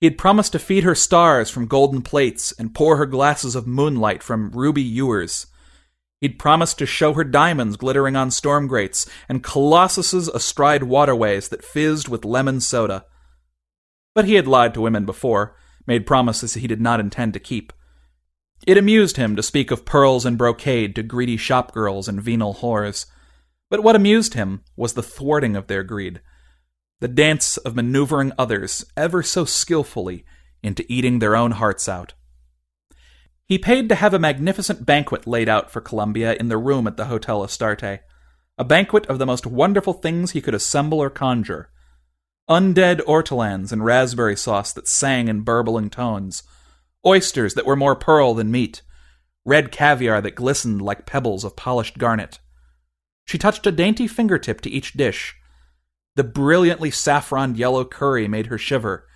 He 0.00 0.06
had 0.06 0.18
promised 0.18 0.52
to 0.52 0.58
feed 0.58 0.84
her 0.84 0.94
stars 0.94 1.50
from 1.50 1.66
golden 1.66 2.02
plates 2.02 2.52
and 2.58 2.74
pour 2.74 2.96
her 2.96 3.06
glasses 3.06 3.54
of 3.54 3.66
moonlight 3.66 4.22
from 4.22 4.50
ruby 4.50 4.82
ewers. 4.82 5.46
He'd 6.20 6.38
promised 6.38 6.78
to 6.78 6.86
show 6.86 7.14
her 7.14 7.24
diamonds 7.24 7.76
glittering 7.76 8.14
on 8.14 8.30
storm 8.30 8.66
grates 8.66 9.08
and 9.28 9.42
colossuses 9.42 10.28
astride 10.28 10.84
waterways 10.84 11.48
that 11.48 11.64
fizzed 11.64 12.08
with 12.08 12.24
lemon 12.24 12.60
soda. 12.60 13.06
But 14.14 14.26
he 14.26 14.34
had 14.34 14.46
lied 14.46 14.74
to 14.74 14.80
women 14.80 15.06
before, 15.06 15.56
made 15.86 16.06
promises 16.06 16.54
he 16.54 16.66
did 16.66 16.80
not 16.80 17.00
intend 17.00 17.32
to 17.34 17.40
keep. 17.40 17.72
It 18.66 18.76
amused 18.76 19.16
him 19.16 19.36
to 19.36 19.42
speak 19.42 19.70
of 19.70 19.86
pearls 19.86 20.26
and 20.26 20.36
brocade 20.36 20.94
to 20.96 21.02
greedy 21.02 21.38
shopgirls 21.38 22.08
and 22.08 22.20
venal 22.20 22.56
whores. 22.56 23.06
But 23.70 23.82
what 23.82 23.96
amused 23.96 24.34
him 24.34 24.62
was 24.76 24.92
the 24.92 25.02
thwarting 25.02 25.56
of 25.56 25.66
their 25.66 25.82
greed, 25.82 26.20
the 27.00 27.08
dance 27.08 27.56
of 27.58 27.74
maneuvering 27.74 28.32
others 28.38 28.84
ever 28.96 29.22
so 29.22 29.44
skillfully 29.44 30.24
into 30.62 30.84
eating 30.88 31.18
their 31.18 31.34
own 31.34 31.52
hearts 31.52 31.88
out. 31.88 32.12
He 33.46 33.58
paid 33.58 33.88
to 33.88 33.96
have 33.96 34.14
a 34.14 34.18
magnificent 34.18 34.86
banquet 34.86 35.26
laid 35.26 35.48
out 35.48 35.70
for 35.70 35.80
Columbia 35.80 36.34
in 36.34 36.48
the 36.48 36.58
room 36.58 36.86
at 36.86 36.96
the 36.96 37.06
Hotel 37.06 37.42
Astarte, 37.42 38.00
a 38.58 38.64
banquet 38.64 39.06
of 39.06 39.18
the 39.18 39.26
most 39.26 39.46
wonderful 39.46 39.94
things 39.94 40.30
he 40.30 40.40
could 40.40 40.54
assemble 40.54 41.00
or 41.00 41.10
conjure. 41.10 41.70
Undead 42.48 43.00
ortolans 43.06 43.72
and 43.72 43.84
raspberry 43.84 44.36
sauce 44.36 44.72
that 44.74 44.86
sang 44.86 45.28
in 45.28 45.40
burbling 45.40 45.90
tones, 45.90 46.42
oysters 47.04 47.54
that 47.54 47.66
were 47.66 47.76
more 47.76 47.96
pearl 47.96 48.34
than 48.34 48.50
meat, 48.50 48.82
red 49.44 49.72
caviar 49.72 50.20
that 50.20 50.34
glistened 50.34 50.82
like 50.82 51.06
pebbles 51.06 51.42
of 51.42 51.56
polished 51.56 51.98
garnet. 51.98 52.38
She 53.24 53.38
touched 53.38 53.66
a 53.66 53.72
dainty 53.72 54.06
fingertip 54.06 54.60
to 54.60 54.70
each 54.70 54.92
dish, 54.92 55.34
the 56.16 56.24
brilliantly 56.24 56.90
saffron 56.90 57.54
yellow 57.54 57.84
curry 57.84 58.28
made 58.28 58.46
her 58.46 58.58
shiver. 58.58 59.06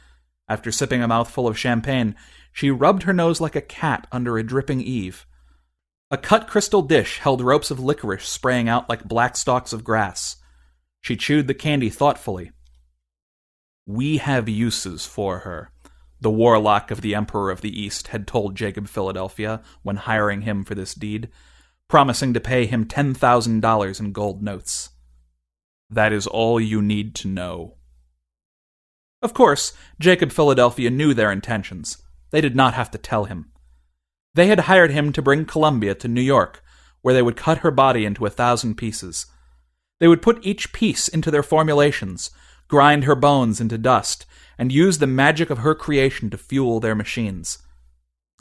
After 0.49 0.71
sipping 0.71 1.03
a 1.03 1.09
mouthful 1.09 1.47
of 1.47 1.59
champagne, 1.59 2.15
she 2.53 2.71
rubbed 2.71 3.05
her 3.05 3.13
nose 3.13 3.41
like 3.41 3.57
a 3.57 3.61
cat 3.61 4.07
under 4.13 4.39
a 4.39 4.43
dripping 4.43 4.81
eave. 4.81 5.27
A 6.11 6.19
cut 6.19 6.47
crystal 6.47 6.83
dish 6.83 7.19
held 7.19 7.41
ropes 7.41 7.71
of 7.71 7.81
licorice 7.81 8.29
spraying 8.29 8.69
out 8.69 8.89
like 8.89 9.05
black 9.05 9.37
stalks 9.37 9.73
of 9.73 9.85
grass. 9.85 10.37
She 11.01 11.17
chewed 11.17 11.47
the 11.49 11.55
candy 11.55 11.91
thoughtfully. 11.91 12.53
We 13.87 14.19
have 14.19 14.49
uses 14.49 15.05
for 15.05 15.41
her, 15.41 15.71
the 16.25 16.31
warlock 16.31 16.91
of 16.91 17.03
the 17.03 17.15
Emperor 17.15 17.51
of 17.51 17.61
the 17.61 17.79
East 17.79 18.09
had 18.09 18.27
told 18.27 18.57
Jacob 18.57 18.89
Philadelphia 18.89 19.61
when 19.83 19.97
hiring 19.97 20.41
him 20.41 20.65
for 20.65 20.75
this 20.75 20.95
deed, 20.95 21.29
promising 21.87 22.33
to 22.33 22.41
pay 22.41 22.65
him 22.65 22.87
$10,000 22.87 24.01
in 24.01 24.13
gold 24.13 24.43
notes. 24.43 24.89
That 25.91 26.13
is 26.13 26.27
all 26.27 26.61
you 26.61 26.83
need 26.83 27.15
to 27.17 27.29
know. 27.29 27.77
Of 29.23 29.35
course, 29.35 29.73
Jacob 29.99 30.33
Philadelphia 30.33 30.91
knew 30.91 31.15
their 31.15 31.33
intentions. 31.33 32.03
They 32.31 32.41
did 32.41 32.55
not 32.55 32.75
have 32.75 32.91
to 32.91 32.99
tell 32.99 33.25
him. 33.25 33.53
They 34.35 34.49
had 34.49 34.61
hired 34.61 34.91
him 34.91 35.13
to 35.13 35.23
bring 35.23 35.45
Columbia 35.45 35.95
to 35.97 36.09
New 36.09 36.21
York, 36.21 36.63
where 37.03 37.15
they 37.15 37.23
would 37.23 37.37
cut 37.37 37.59
her 37.59 37.71
body 37.71 38.05
into 38.05 38.27
a 38.27 38.31
thousand 38.31 38.75
pieces. 38.75 39.27
They 40.01 40.09
would 40.09 40.23
put 40.23 40.45
each 40.45 40.73
piece 40.73 41.09
into 41.09 41.31
their 41.31 41.43
formulations, 41.43 42.31
grind 42.69 43.05
her 43.05 43.15
bones 43.15 43.61
into 43.61 43.79
dust, 43.79 44.27
and 44.59 44.73
use 44.73 44.99
the 44.99 45.07
magic 45.07 45.51
of 45.51 45.59
her 45.59 45.75
creation 45.75 46.31
to 46.31 46.39
fuel 46.39 46.81
their 46.81 46.95
machines. 46.95 47.59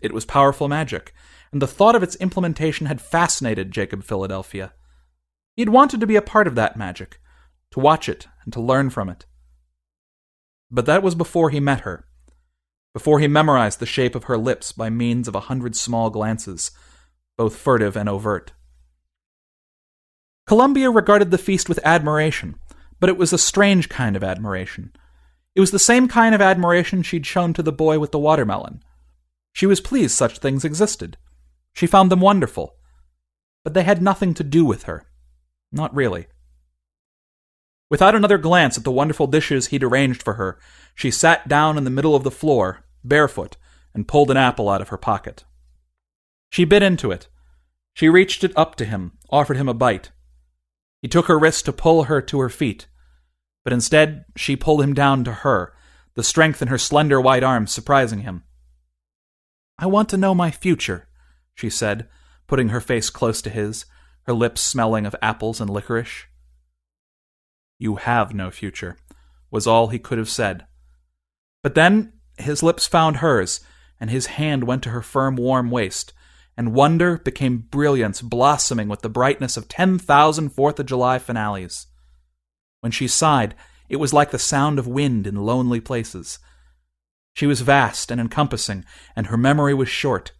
It 0.02 0.14
was 0.14 0.26
powerful 0.26 0.68
magic, 0.68 1.14
and 1.52 1.62
the 1.62 1.68
thought 1.68 1.96
of 1.96 2.04
its 2.04 2.16
implementation 2.18 2.88
had 2.88 3.00
fascinated 3.00 3.72
Jacob 3.72 4.04
Philadelphia. 4.04 4.74
He 5.56 5.62
had 5.62 5.70
wanted 5.70 6.00
to 6.00 6.08
be 6.08 6.16
a 6.16 6.22
part 6.22 6.48
of 6.48 6.56
that 6.56 6.76
magic, 6.76 7.20
to 7.74 7.80
watch 7.80 8.08
it 8.08 8.28
and 8.44 8.54
to 8.54 8.62
learn 8.62 8.90
from 8.92 9.10
it. 9.10 9.26
But 10.70 10.86
that 10.86 11.04
was 11.04 11.16
before 11.16 11.50
he 11.50 11.60
met 11.60 11.82
her, 11.82 12.06
before 12.94 13.20
he 13.20 13.28
memorized 13.28 13.80
the 13.80 13.88
shape 13.88 14.14
of 14.14 14.26
her 14.26 14.38
lips 14.38 14.72
by 14.72 14.92
means 14.92 15.28
of 15.28 15.34
a 15.34 15.42
hundred 15.42 15.76
small 15.76 16.12
glances, 16.12 16.70
both 17.36 17.56
furtive 17.56 17.98
and 17.98 18.08
overt. 18.08 18.54
Columbia 20.46 20.92
regarded 20.92 21.32
the 21.32 21.38
feast 21.40 21.68
with 21.68 21.80
admiration, 21.84 22.60
but 23.00 23.10
it 23.10 23.18
was 23.18 23.34
a 23.34 23.40
strange 23.40 23.90
kind 23.90 24.16
of 24.16 24.24
admiration. 24.24 24.94
It 25.56 25.60
was 25.60 25.72
the 25.72 25.80
same 25.80 26.08
kind 26.08 26.36
of 26.36 26.42
admiration 26.42 27.02
she'd 27.02 27.26
shown 27.26 27.54
to 27.54 27.64
the 27.64 27.72
boy 27.72 27.98
with 27.98 28.12
the 28.12 28.20
watermelon. 28.20 28.84
She 29.52 29.66
was 29.66 29.82
pleased 29.82 30.16
such 30.16 30.38
things 30.38 30.64
existed. 30.64 31.18
She 31.74 31.88
found 31.88 32.12
them 32.12 32.22
wonderful. 32.22 32.76
But 33.64 33.74
they 33.74 33.84
had 33.84 34.02
nothing 34.02 34.36
to 34.36 34.44
do 34.44 34.64
with 34.64 34.84
her. 34.84 35.08
Not 35.72 35.96
really. 35.96 36.28
Without 37.94 38.16
another 38.16 38.40
glance 38.40 38.76
at 38.76 38.84
the 38.84 38.92
wonderful 38.92 39.28
dishes 39.28 39.68
he'd 39.68 39.84
arranged 39.84 40.24
for 40.24 40.34
her, 40.34 40.58
she 40.96 41.12
sat 41.12 41.48
down 41.48 41.78
in 41.78 41.84
the 41.84 41.92
middle 41.92 42.16
of 42.16 42.24
the 42.24 42.32
floor, 42.32 42.84
barefoot, 43.04 43.56
and 43.94 44.08
pulled 44.08 44.32
an 44.32 44.36
apple 44.36 44.68
out 44.68 44.82
of 44.82 44.90
her 44.90 44.98
pocket. 44.98 45.44
She 46.50 46.66
bit 46.66 46.82
into 46.82 47.12
it. 47.12 47.28
She 47.94 48.10
reached 48.10 48.44
it 48.44 48.52
up 48.56 48.74
to 48.78 48.86
him, 48.86 49.20
offered 49.30 49.58
him 49.58 49.70
a 49.70 49.76
bite. 49.76 50.10
He 51.04 51.08
took 51.08 51.28
her 51.28 51.38
wrist 51.38 51.66
to 51.66 51.72
pull 51.72 52.06
her 52.06 52.20
to 52.20 52.40
her 52.40 52.50
feet, 52.50 52.88
but 53.64 53.74
instead 53.74 54.26
she 54.36 54.56
pulled 54.56 54.82
him 54.82 54.96
down 54.96 55.24
to 55.26 55.32
her, 55.32 55.76
the 56.16 56.24
strength 56.24 56.64
in 56.64 56.70
her 56.70 56.80
slender 56.80 57.22
white 57.22 57.44
arms 57.44 57.72
surprising 57.72 58.22
him. 58.22 58.42
I 59.78 59.86
want 59.86 60.10
to 60.10 60.18
know 60.18 60.34
my 60.34 60.50
future, 60.50 61.10
she 61.54 61.70
said, 61.70 62.10
putting 62.48 62.70
her 62.70 62.82
face 62.82 63.12
close 63.12 63.40
to 63.44 63.52
his, 63.52 63.86
her 64.24 64.34
lips 64.34 64.62
smelling 64.62 65.06
of 65.06 65.16
apples 65.22 65.62
and 65.62 65.70
licorice. 65.70 66.26
You 67.80 67.96
have 67.96 68.34
no 68.34 68.52
future, 68.52 68.98
was 69.52 69.68
all 69.68 69.88
he 69.88 70.00
could 70.00 70.18
have 70.18 70.30
said. 70.30 70.66
But 71.62 71.76
then 71.76 72.14
his 72.38 72.64
lips 72.64 72.88
found 72.88 73.18
hers, 73.18 73.62
and 74.00 74.10
his 74.10 74.28
hand 74.28 74.66
went 74.66 74.84
to 74.84 74.90
her 74.90 75.02
firm, 75.02 75.36
warm 75.36 75.72
waist, 75.72 76.14
and 76.58 76.74
wonder 76.74 77.18
became 77.18 77.68
brilliance 77.70 78.22
blossoming 78.22 78.88
with 78.88 79.02
the 79.02 79.10
brightness 79.10 79.58
of 79.58 79.68
ten 79.68 79.98
thousand 79.98 80.50
Fourth 80.50 80.80
of 80.80 80.86
July 80.86 81.20
finales. 81.20 81.88
When 82.82 82.92
she 82.92 83.08
sighed, 83.08 83.56
it 83.90 83.96
was 83.98 84.14
like 84.14 84.32
the 84.32 84.40
sound 84.40 84.80
of 84.80 84.88
wind 84.88 85.26
in 85.26 85.36
lonely 85.36 85.80
places. 85.80 86.40
She 87.34 87.48
was 87.48 87.62
vast 87.62 88.12
and 88.12 88.22
encompassing, 88.22 88.86
and 89.16 89.28
her 89.28 89.38
memory 89.38 89.74
was 89.74 89.90
short. 89.90 90.32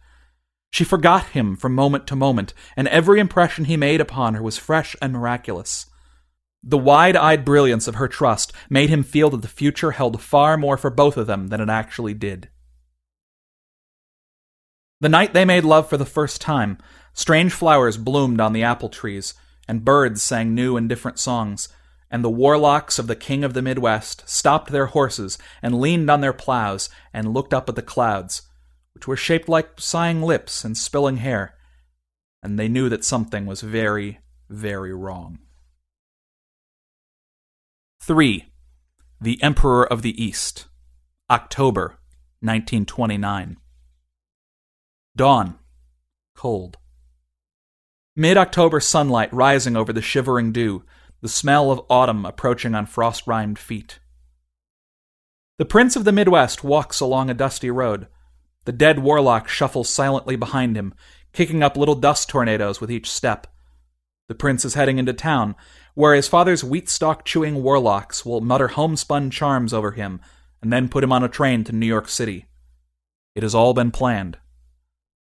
She 0.70 0.84
forgot 0.84 1.26
him 1.26 1.56
from 1.56 1.74
moment 1.74 2.06
to 2.08 2.16
moment, 2.16 2.52
and 2.76 2.88
every 2.88 3.20
impression 3.20 3.64
he 3.64 3.76
made 3.76 4.00
upon 4.00 4.34
her 4.34 4.42
was 4.42 4.58
fresh 4.58 4.96
and 5.00 5.12
miraculous. 5.12 5.86
The 6.66 6.78
wide 6.78 7.14
eyed 7.14 7.44
brilliance 7.44 7.86
of 7.86 7.96
her 7.96 8.08
trust 8.08 8.50
made 8.70 8.88
him 8.88 9.02
feel 9.02 9.28
that 9.30 9.42
the 9.42 9.48
future 9.48 9.90
held 9.90 10.22
far 10.22 10.56
more 10.56 10.78
for 10.78 10.88
both 10.88 11.18
of 11.18 11.26
them 11.26 11.48
than 11.48 11.60
it 11.60 11.68
actually 11.68 12.14
did. 12.14 12.48
The 14.98 15.10
night 15.10 15.34
they 15.34 15.44
made 15.44 15.64
love 15.64 15.90
for 15.90 15.98
the 15.98 16.06
first 16.06 16.40
time, 16.40 16.78
strange 17.12 17.52
flowers 17.52 17.98
bloomed 17.98 18.40
on 18.40 18.54
the 18.54 18.62
apple 18.62 18.88
trees, 18.88 19.34
and 19.68 19.84
birds 19.84 20.22
sang 20.22 20.54
new 20.54 20.78
and 20.78 20.88
different 20.88 21.18
songs, 21.18 21.68
and 22.10 22.24
the 22.24 22.30
warlocks 22.30 22.98
of 22.98 23.08
the 23.08 23.16
king 23.16 23.44
of 23.44 23.52
the 23.52 23.60
Midwest 23.60 24.26
stopped 24.26 24.70
their 24.70 24.86
horses 24.86 25.36
and 25.60 25.78
leaned 25.78 26.10
on 26.10 26.22
their 26.22 26.32
plows 26.32 26.88
and 27.12 27.34
looked 27.34 27.52
up 27.52 27.68
at 27.68 27.74
the 27.74 27.82
clouds, 27.82 28.40
which 28.94 29.06
were 29.06 29.16
shaped 29.16 29.50
like 29.50 29.78
sighing 29.78 30.22
lips 30.22 30.64
and 30.64 30.78
spilling 30.78 31.18
hair, 31.18 31.56
and 32.42 32.58
they 32.58 32.68
knew 32.68 32.88
that 32.88 33.04
something 33.04 33.44
was 33.44 33.60
very, 33.60 34.20
very 34.48 34.94
wrong. 34.94 35.40
3. 38.06 38.44
The 39.18 39.42
Emperor 39.42 39.90
of 39.90 40.02
the 40.02 40.22
East, 40.22 40.66
October 41.30 41.96
1929. 42.40 43.56
Dawn. 45.16 45.54
Cold. 46.36 46.76
Mid 48.14 48.36
October 48.36 48.78
sunlight 48.78 49.32
rising 49.32 49.74
over 49.74 49.90
the 49.90 50.02
shivering 50.02 50.52
dew 50.52 50.84
the 51.22 51.30
smell 51.30 51.70
of 51.70 51.80
autumn 51.88 52.26
approaching 52.26 52.74
on 52.74 52.84
frost 52.84 53.26
rimed 53.26 53.58
feet. 53.58 54.00
The 55.56 55.64
Prince 55.64 55.96
of 55.96 56.04
the 56.04 56.12
Midwest 56.12 56.62
walks 56.62 57.00
along 57.00 57.30
a 57.30 57.34
dusty 57.34 57.70
road. 57.70 58.06
The 58.66 58.72
dead 58.72 58.98
warlock 58.98 59.48
shuffles 59.48 59.88
silently 59.88 60.36
behind 60.36 60.76
him, 60.76 60.92
kicking 61.32 61.62
up 61.62 61.74
little 61.74 61.94
dust 61.94 62.28
tornadoes 62.28 62.82
with 62.82 62.90
each 62.90 63.10
step. 63.10 63.46
The 64.26 64.34
prince 64.34 64.64
is 64.64 64.74
heading 64.74 64.98
into 64.98 65.12
town, 65.12 65.54
where 65.94 66.14
his 66.14 66.28
father's 66.28 66.62
wheat 66.62 66.88
stalk 66.88 67.24
chewing 67.24 67.62
warlocks 67.62 68.24
will 68.24 68.40
mutter 68.40 68.68
homespun 68.68 69.30
charms 69.30 69.72
over 69.72 69.92
him 69.92 70.20
and 70.60 70.72
then 70.72 70.88
put 70.88 71.04
him 71.04 71.12
on 71.12 71.24
a 71.24 71.28
train 71.28 71.64
to 71.64 71.72
New 71.72 71.86
York 71.86 72.08
City. 72.08 72.46
It 73.34 73.42
has 73.42 73.54
all 73.54 73.74
been 73.74 73.90
planned. 73.90 74.38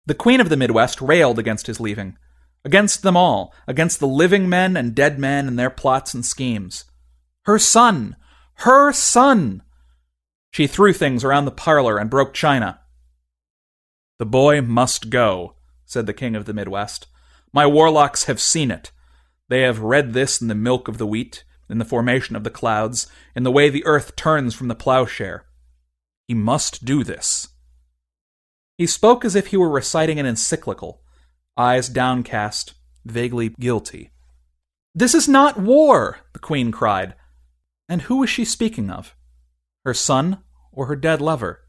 The 0.07 0.14
Queen 0.14 0.40
of 0.40 0.48
the 0.48 0.57
Midwest 0.57 1.00
railed 1.00 1.38
against 1.38 1.66
his 1.66 1.81
leaving 1.81 2.16
against 2.66 3.02
them 3.02 3.16
all, 3.16 3.55
against 3.68 4.00
the 4.00 4.09
living 4.09 4.48
men 4.48 4.76
and 4.76 4.92
dead 4.92 5.20
men 5.20 5.46
and 5.46 5.57
their 5.57 5.70
plots 5.70 6.14
and 6.14 6.26
schemes. 6.26 6.85
Her 7.44 7.61
son! 7.61 8.16
Her 8.55 8.92
son! 8.92 9.62
She 10.50 10.66
threw 10.66 10.92
things 10.92 11.22
around 11.22 11.44
the 11.44 11.52
parlor 11.52 11.96
and 11.96 12.11
broke 12.11 12.35
china. 12.35 12.81
The 14.18 14.26
boy 14.26 14.62
must 14.62 15.11
go, 15.11 15.55
said 15.85 16.07
the 16.07 16.12
king 16.12 16.35
of 16.35 16.44
the 16.44 16.52
Midwest. 16.52 17.07
My 17.52 17.68
warlocks 17.68 18.24
have 18.24 18.40
seen 18.40 18.72
it. 18.72 18.90
They 19.48 19.62
have 19.62 19.80
read 19.80 20.12
this 20.12 20.40
in 20.40 20.48
the 20.48 20.54
milk 20.54 20.88
of 20.88 20.98
the 20.98 21.06
wheat, 21.06 21.44
in 21.68 21.78
the 21.78 21.85
formation 21.85 22.37
of 22.37 22.44
the 22.44 22.50
clouds, 22.50 23.06
in 23.35 23.42
the 23.42 23.52
way 23.52 23.68
the 23.68 23.85
earth 23.85 24.16
turns 24.16 24.54
from 24.54 24.68
the 24.68 24.74
plowshare. 24.74 25.46
He 26.26 26.35
must 26.35 26.85
do 26.85 27.04
this. 27.04 27.48
He 28.76 28.87
spoke 28.87 29.24
as 29.24 29.35
if 29.35 29.48
he 29.48 29.56
were 29.56 29.70
reciting 29.70 30.18
an 30.18 30.26
encyclical, 30.26 31.02
eyes 31.56 31.88
downcast, 31.88 32.74
vaguely 33.04 33.50
guilty. 33.61 34.11
This 34.94 35.14
is 35.14 35.28
not 35.28 35.59
war, 35.59 36.18
the 36.32 36.38
queen 36.38 36.72
cried. 36.72 37.14
And 37.88 38.02
who 38.02 38.16
was 38.16 38.30
she 38.30 38.44
speaking 38.44 38.90
of? 38.90 39.14
Her 39.85 39.94
son 39.94 40.38
or 40.72 40.87
her 40.87 40.96
dead 40.96 41.20
lover? 41.20 41.62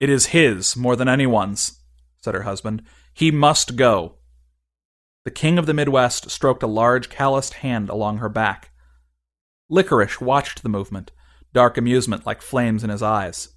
It 0.00 0.08
is 0.08 0.26
his 0.26 0.76
more 0.76 0.96
than 0.96 1.08
anyone's, 1.08 1.80
said 2.22 2.34
her 2.34 2.42
husband. 2.42 2.82
He 3.12 3.30
must 3.30 3.76
go. 3.76 4.16
The 5.24 5.30
king 5.30 5.58
of 5.58 5.66
the 5.66 5.74
Midwest 5.74 6.30
stroked 6.30 6.62
a 6.62 6.66
large 6.66 7.10
calloused 7.10 7.54
hand 7.54 7.90
along 7.90 8.18
her 8.18 8.28
back. 8.28 8.70
Licorice 9.68 10.20
watched 10.20 10.62
the 10.62 10.68
movement, 10.68 11.12
dark 11.52 11.76
amusement 11.76 12.24
like 12.24 12.40
flames 12.40 12.82
in 12.82 12.90
his 12.90 13.02
eyes. 13.02 13.50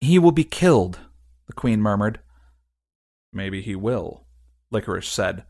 He 0.00 0.18
will 0.18 0.32
be 0.32 0.44
killed, 0.44 1.00
the 1.46 1.52
queen 1.52 1.80
murmured. 1.82 2.20
Maybe 3.32 3.60
he 3.60 3.74
will, 3.74 4.26
Licorice 4.70 5.08
said. 5.08 5.44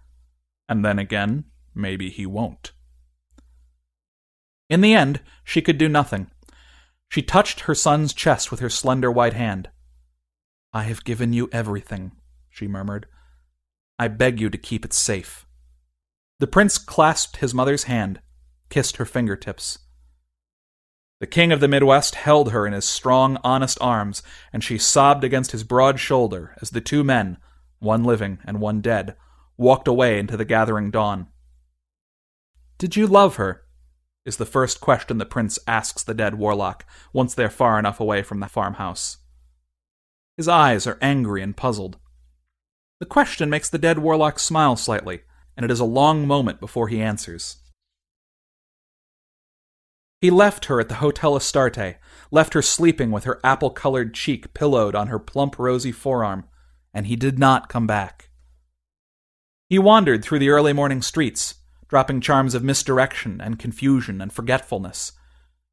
And 0.68 0.84
then 0.84 0.98
again, 0.98 1.44
maybe 1.74 2.10
he 2.10 2.26
won't. 2.26 2.72
In 4.68 4.80
the 4.80 4.94
end, 4.94 5.20
she 5.44 5.60
could 5.60 5.78
do 5.78 5.88
nothing. 5.88 6.30
She 7.08 7.22
touched 7.22 7.60
her 7.60 7.74
son's 7.74 8.12
chest 8.12 8.50
with 8.50 8.60
her 8.60 8.70
slender 8.70 9.10
white 9.10 9.34
hand. 9.34 9.68
I 10.72 10.84
have 10.84 11.04
given 11.04 11.32
you 11.32 11.48
everything, 11.52 12.12
she 12.48 12.68
murmured. 12.68 13.06
I 14.00 14.08
beg 14.08 14.40
you 14.40 14.48
to 14.48 14.56
keep 14.56 14.86
it 14.86 14.94
safe. 14.94 15.46
The 16.38 16.46
prince 16.46 16.78
clasped 16.78 17.36
his 17.36 17.52
mother's 17.52 17.82
hand, 17.82 18.22
kissed 18.70 18.96
her 18.96 19.04
fingertips. 19.04 19.80
The 21.20 21.26
king 21.26 21.52
of 21.52 21.60
the 21.60 21.68
Midwest 21.68 22.14
held 22.14 22.50
her 22.50 22.66
in 22.66 22.72
his 22.72 22.86
strong, 22.86 23.36
honest 23.44 23.76
arms, 23.78 24.22
and 24.54 24.64
she 24.64 24.78
sobbed 24.78 25.22
against 25.22 25.52
his 25.52 25.64
broad 25.64 26.00
shoulder 26.00 26.56
as 26.62 26.70
the 26.70 26.80
two 26.80 27.04
men, 27.04 27.36
one 27.78 28.02
living 28.02 28.38
and 28.46 28.58
one 28.58 28.80
dead, 28.80 29.16
walked 29.58 29.86
away 29.86 30.18
into 30.18 30.38
the 30.38 30.46
gathering 30.46 30.90
dawn. 30.90 31.26
Did 32.78 32.96
you 32.96 33.06
love 33.06 33.36
her? 33.36 33.64
is 34.24 34.38
the 34.38 34.46
first 34.46 34.80
question 34.80 35.18
the 35.18 35.26
prince 35.26 35.58
asks 35.66 36.02
the 36.02 36.14
dead 36.14 36.36
warlock 36.36 36.86
once 37.12 37.34
they're 37.34 37.50
far 37.50 37.78
enough 37.78 38.00
away 38.00 38.22
from 38.22 38.40
the 38.40 38.48
farmhouse. 38.48 39.18
His 40.38 40.48
eyes 40.48 40.86
are 40.86 40.96
angry 41.02 41.42
and 41.42 41.54
puzzled. 41.54 41.98
The 43.00 43.06
question 43.06 43.48
makes 43.48 43.70
the 43.70 43.78
dead 43.78 43.98
warlock 43.98 44.38
smile 44.38 44.76
slightly, 44.76 45.22
and 45.56 45.64
it 45.64 45.70
is 45.70 45.80
a 45.80 45.84
long 45.86 46.26
moment 46.26 46.60
before 46.60 46.88
he 46.88 47.00
answers. 47.00 47.56
He 50.20 50.30
left 50.30 50.66
her 50.66 50.80
at 50.80 50.90
the 50.90 50.96
Hotel 50.96 51.34
Astarte, 51.34 51.96
left 52.30 52.52
her 52.52 52.60
sleeping 52.60 53.10
with 53.10 53.24
her 53.24 53.40
apple 53.42 53.70
colored 53.70 54.12
cheek 54.12 54.52
pillowed 54.52 54.94
on 54.94 55.06
her 55.06 55.18
plump 55.18 55.58
rosy 55.58 55.92
forearm, 55.92 56.44
and 56.92 57.06
he 57.06 57.16
did 57.16 57.38
not 57.38 57.70
come 57.70 57.86
back. 57.86 58.28
He 59.70 59.78
wandered 59.78 60.22
through 60.22 60.40
the 60.40 60.50
early 60.50 60.74
morning 60.74 61.00
streets, 61.00 61.54
dropping 61.88 62.20
charms 62.20 62.54
of 62.54 62.62
misdirection 62.62 63.40
and 63.40 63.58
confusion 63.58 64.20
and 64.20 64.30
forgetfulness. 64.30 65.12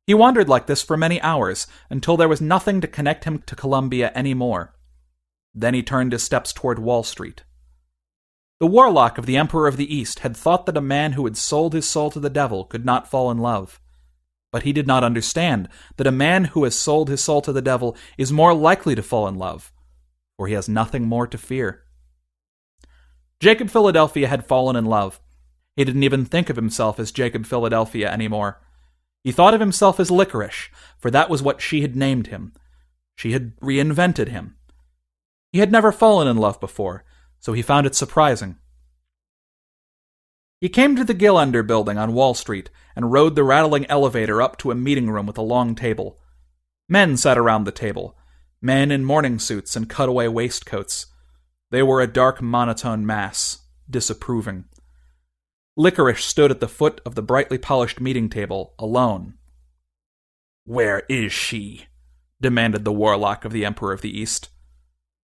He 0.05 0.13
wandered 0.13 0.47
like 0.47 0.67
this 0.67 0.81
for 0.81 0.95
many 0.95 1.21
hours 1.21 1.67
until 1.89 2.15
there 2.15 2.29
was 2.29 2.39
nothing 2.39 2.79
to 2.79 2.87
connect 2.87 3.25
him 3.25 3.39
to 3.47 3.55
Columbia 3.55 4.13
any 4.15 4.33
more. 4.33 4.76
Then 5.59 5.73
he 5.73 5.81
turned 5.81 6.11
his 6.11 6.21
steps 6.21 6.53
toward 6.53 6.77
Wall 6.77 7.01
Street. 7.01 7.43
The 8.59 8.67
warlock 8.67 9.17
of 9.17 9.25
the 9.25 9.37
Emperor 9.37 9.67
of 9.67 9.75
the 9.75 9.91
East 9.91 10.19
had 10.19 10.37
thought 10.37 10.67
that 10.67 10.77
a 10.77 10.81
man 10.81 11.13
who 11.13 11.25
had 11.25 11.35
sold 11.35 11.73
his 11.73 11.89
soul 11.89 12.11
to 12.11 12.19
the 12.19 12.29
devil 12.29 12.63
could 12.63 12.85
not 12.85 13.09
fall 13.09 13.31
in 13.31 13.39
love. 13.39 13.81
But 14.51 14.63
he 14.63 14.71
did 14.71 14.85
not 14.85 15.03
understand 15.03 15.67
that 15.95 16.05
a 16.05 16.11
man 16.11 16.45
who 16.45 16.63
has 16.63 16.77
sold 16.77 17.09
his 17.09 17.23
soul 17.23 17.41
to 17.41 17.51
the 17.51 17.61
devil 17.61 17.97
is 18.19 18.31
more 18.31 18.53
likely 18.53 18.93
to 18.93 19.01
fall 19.01 19.27
in 19.27 19.35
love, 19.35 19.73
for 20.37 20.47
he 20.47 20.53
has 20.53 20.69
nothing 20.69 21.05
more 21.05 21.25
to 21.25 21.39
fear. 21.39 21.83
Jacob 23.39 23.71
Philadelphia 23.71 24.27
had 24.27 24.45
fallen 24.45 24.75
in 24.75 24.85
love. 24.85 25.19
He 25.75 25.83
didn't 25.83 26.03
even 26.03 26.23
think 26.23 26.51
of 26.51 26.55
himself 26.55 26.99
as 26.99 27.11
Jacob 27.11 27.47
Philadelphia 27.47 28.11
anymore. 28.11 28.61
He 29.23 29.31
thought 29.31 29.55
of 29.55 29.59
himself 29.59 29.99
as 29.99 30.11
Licorice, 30.11 30.69
for 30.99 31.09
that 31.09 31.31
was 31.31 31.41
what 31.41 31.61
she 31.61 31.81
had 31.81 31.95
named 31.95 32.27
him. 32.27 32.53
She 33.15 33.31
had 33.31 33.55
reinvented 33.59 34.27
him. 34.27 34.56
He 35.57 35.61
had 35.61 35.71
never 35.71 35.91
fallen 35.91 36.27
in 36.27 36.37
love 36.37 36.59
before, 36.59 37.03
so 37.39 37.53
he 37.53 37.63
found 37.63 37.87
it 37.87 37.95
surprising. 37.95 38.57
He 40.61 40.69
came 40.69 40.95
to 40.95 41.03
the 41.03 41.15
Gillender 41.15 41.65
building 41.65 41.97
on 41.97 42.13
Wall 42.13 42.35
Street 42.35 42.69
and 42.95 43.11
rode 43.11 43.33
the 43.33 43.43
rattling 43.43 43.87
elevator 43.87 44.39
up 44.39 44.59
to 44.59 44.69
a 44.69 44.75
meeting 44.75 45.09
room 45.09 45.25
with 45.25 45.35
a 45.35 45.41
long 45.41 45.73
table. 45.73 46.19
Men 46.87 47.17
sat 47.17 47.39
around 47.39 47.63
the 47.63 47.71
table, 47.71 48.15
men 48.61 48.91
in 48.91 49.03
morning 49.03 49.39
suits 49.39 49.75
and 49.75 49.89
cutaway 49.89 50.27
waistcoats. 50.27 51.07
They 51.71 51.81
were 51.81 52.01
a 52.01 52.05
dark, 52.05 52.39
monotone 52.39 53.03
mass, 53.03 53.63
disapproving. 53.89 54.65
Licorice 55.75 56.23
stood 56.23 56.51
at 56.51 56.59
the 56.59 56.67
foot 56.67 57.01
of 57.03 57.15
the 57.15 57.23
brightly 57.23 57.57
polished 57.57 57.99
meeting 57.99 58.29
table, 58.29 58.75
alone. 58.77 59.39
Where 60.65 61.01
is 61.09 61.33
she? 61.33 61.87
demanded 62.39 62.85
the 62.85 62.93
warlock 62.93 63.43
of 63.43 63.51
the 63.51 63.65
Emperor 63.65 63.91
of 63.91 64.01
the 64.01 64.15
East. 64.15 64.49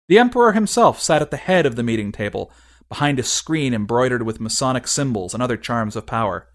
The 0.08 0.18
Emperor 0.18 0.52
himself 0.52 1.00
sat 1.00 1.22
at 1.22 1.30
the 1.30 1.36
head 1.36 1.66
of 1.66 1.76
the 1.76 1.82
meeting 1.82 2.12
table, 2.12 2.52
behind 2.88 3.18
a 3.18 3.22
screen 3.22 3.72
embroidered 3.72 4.22
with 4.22 4.40
Masonic 4.40 4.86
symbols 4.86 5.32
and 5.32 5.42
other 5.42 5.56
charms 5.56 5.96
of 5.96 6.06
power. 6.06 6.48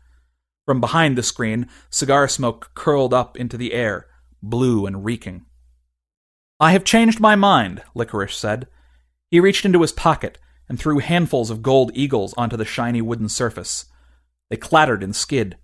From 0.66 0.82
behind 0.82 1.18
the 1.18 1.24
screen, 1.24 1.68
cigar 1.90 2.28
smoke 2.28 2.72
curled 2.76 3.14
up 3.14 3.38
into 3.38 3.58
the 3.58 3.74
air, 3.74 4.08
blue 4.44 4.86
and 4.86 5.04
reeking. 5.06 5.46
I 6.60 6.72
have 6.74 6.84
changed 6.84 7.20
my 7.20 7.36
mind, 7.36 7.84
Licorice 7.96 8.38
said. 8.38 8.68
He 9.32 9.40
reached 9.40 9.66
into 9.66 9.82
his 9.82 9.92
pocket 9.92 10.38
and 10.68 10.78
threw 10.78 11.00
handfuls 11.00 11.50
of 11.50 11.64
gold 11.64 11.92
eagles 11.94 12.34
onto 12.38 12.58
the 12.58 12.66
shiny 12.66 13.02
wooden 13.02 13.30
surface. 13.30 13.86
They 14.50 14.58
clattered 14.58 15.04
and 15.04 15.16
skid. 15.16 15.58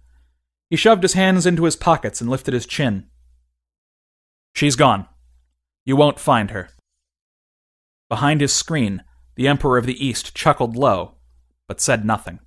He 0.69 0.75
shoved 0.75 1.03
his 1.03 1.13
hands 1.13 1.45
into 1.45 1.65
his 1.65 1.75
pockets 1.75 2.21
and 2.21 2.29
lifted 2.29 2.53
his 2.53 2.65
chin. 2.65 3.07
She's 4.55 4.75
gone. 4.75 5.07
You 5.85 5.95
won't 5.95 6.19
find 6.19 6.51
her. 6.51 6.69
Behind 8.13 8.41
his 8.41 8.53
screen, 8.53 9.03
the 9.33 9.47
Emperor 9.47 9.79
of 9.79 9.87
the 9.87 10.05
East 10.05 10.35
chuckled 10.35 10.75
low, 10.75 11.15
but 11.67 11.81
said 11.81 12.05
nothing. 12.05 12.37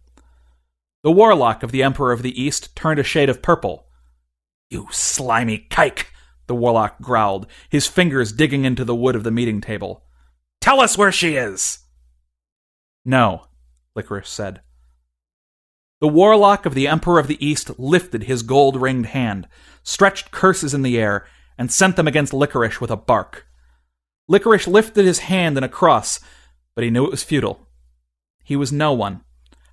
The 1.03 1.11
warlock 1.11 1.65
of 1.65 1.73
the 1.73 1.83
Emperor 1.83 2.13
of 2.13 2.23
the 2.23 2.41
East 2.41 2.77
turned 2.77 3.01
a 3.01 3.03
shade 3.03 3.29
of 3.29 3.43
purple. 3.43 3.89
You 4.71 4.87
slimy 4.93 5.67
kike! 5.69 6.07
the 6.47 6.55
warlock 6.55 7.03
growled, 7.03 7.49
his 7.69 7.89
fingers 7.89 8.31
digging 8.31 8.65
into 8.65 8.85
the 8.85 8.95
wood 8.95 9.17
of 9.17 9.25
the 9.25 9.33
meeting 9.33 9.61
table. 9.61 10.05
Tell 10.61 10.81
us 10.81 10.97
where 10.97 11.11
she 11.11 11.35
is! 11.35 11.81
No, 13.05 13.49
Licorice 13.97 14.31
said. 14.31 14.61
The 16.01 16.07
warlock 16.07 16.65
of 16.65 16.75
the 16.75 16.87
Emperor 16.87 17.19
of 17.19 17.27
the 17.27 17.45
East 17.45 17.77
lifted 17.77 18.23
his 18.23 18.45
gold 18.45 18.81
ringed 18.81 19.07
hand, 19.07 19.49
stretched 19.83 20.31
curses 20.31 20.75
in 20.75 20.83
the 20.83 20.97
air, 20.97 21.27
and 21.59 21.73
sent 21.73 21.97
them 21.97 22.07
against 22.07 22.33
Licorice 22.33 22.81
with 22.81 22.93
a 22.93 22.97
bark. 22.97 23.49
Licorice 24.29 24.67
lifted 24.67 25.05
his 25.05 25.21
hand 25.21 25.57
in 25.57 25.65
a 25.65 25.69
cross, 25.69 26.21
but 26.75 26.85
he 26.85 26.91
knew 26.91 27.05
it 27.05 27.11
was 27.11 27.23
futile. 27.23 27.67
He 28.43 28.57
was 28.57 28.73
no 28.73 28.93
one, 28.93 29.23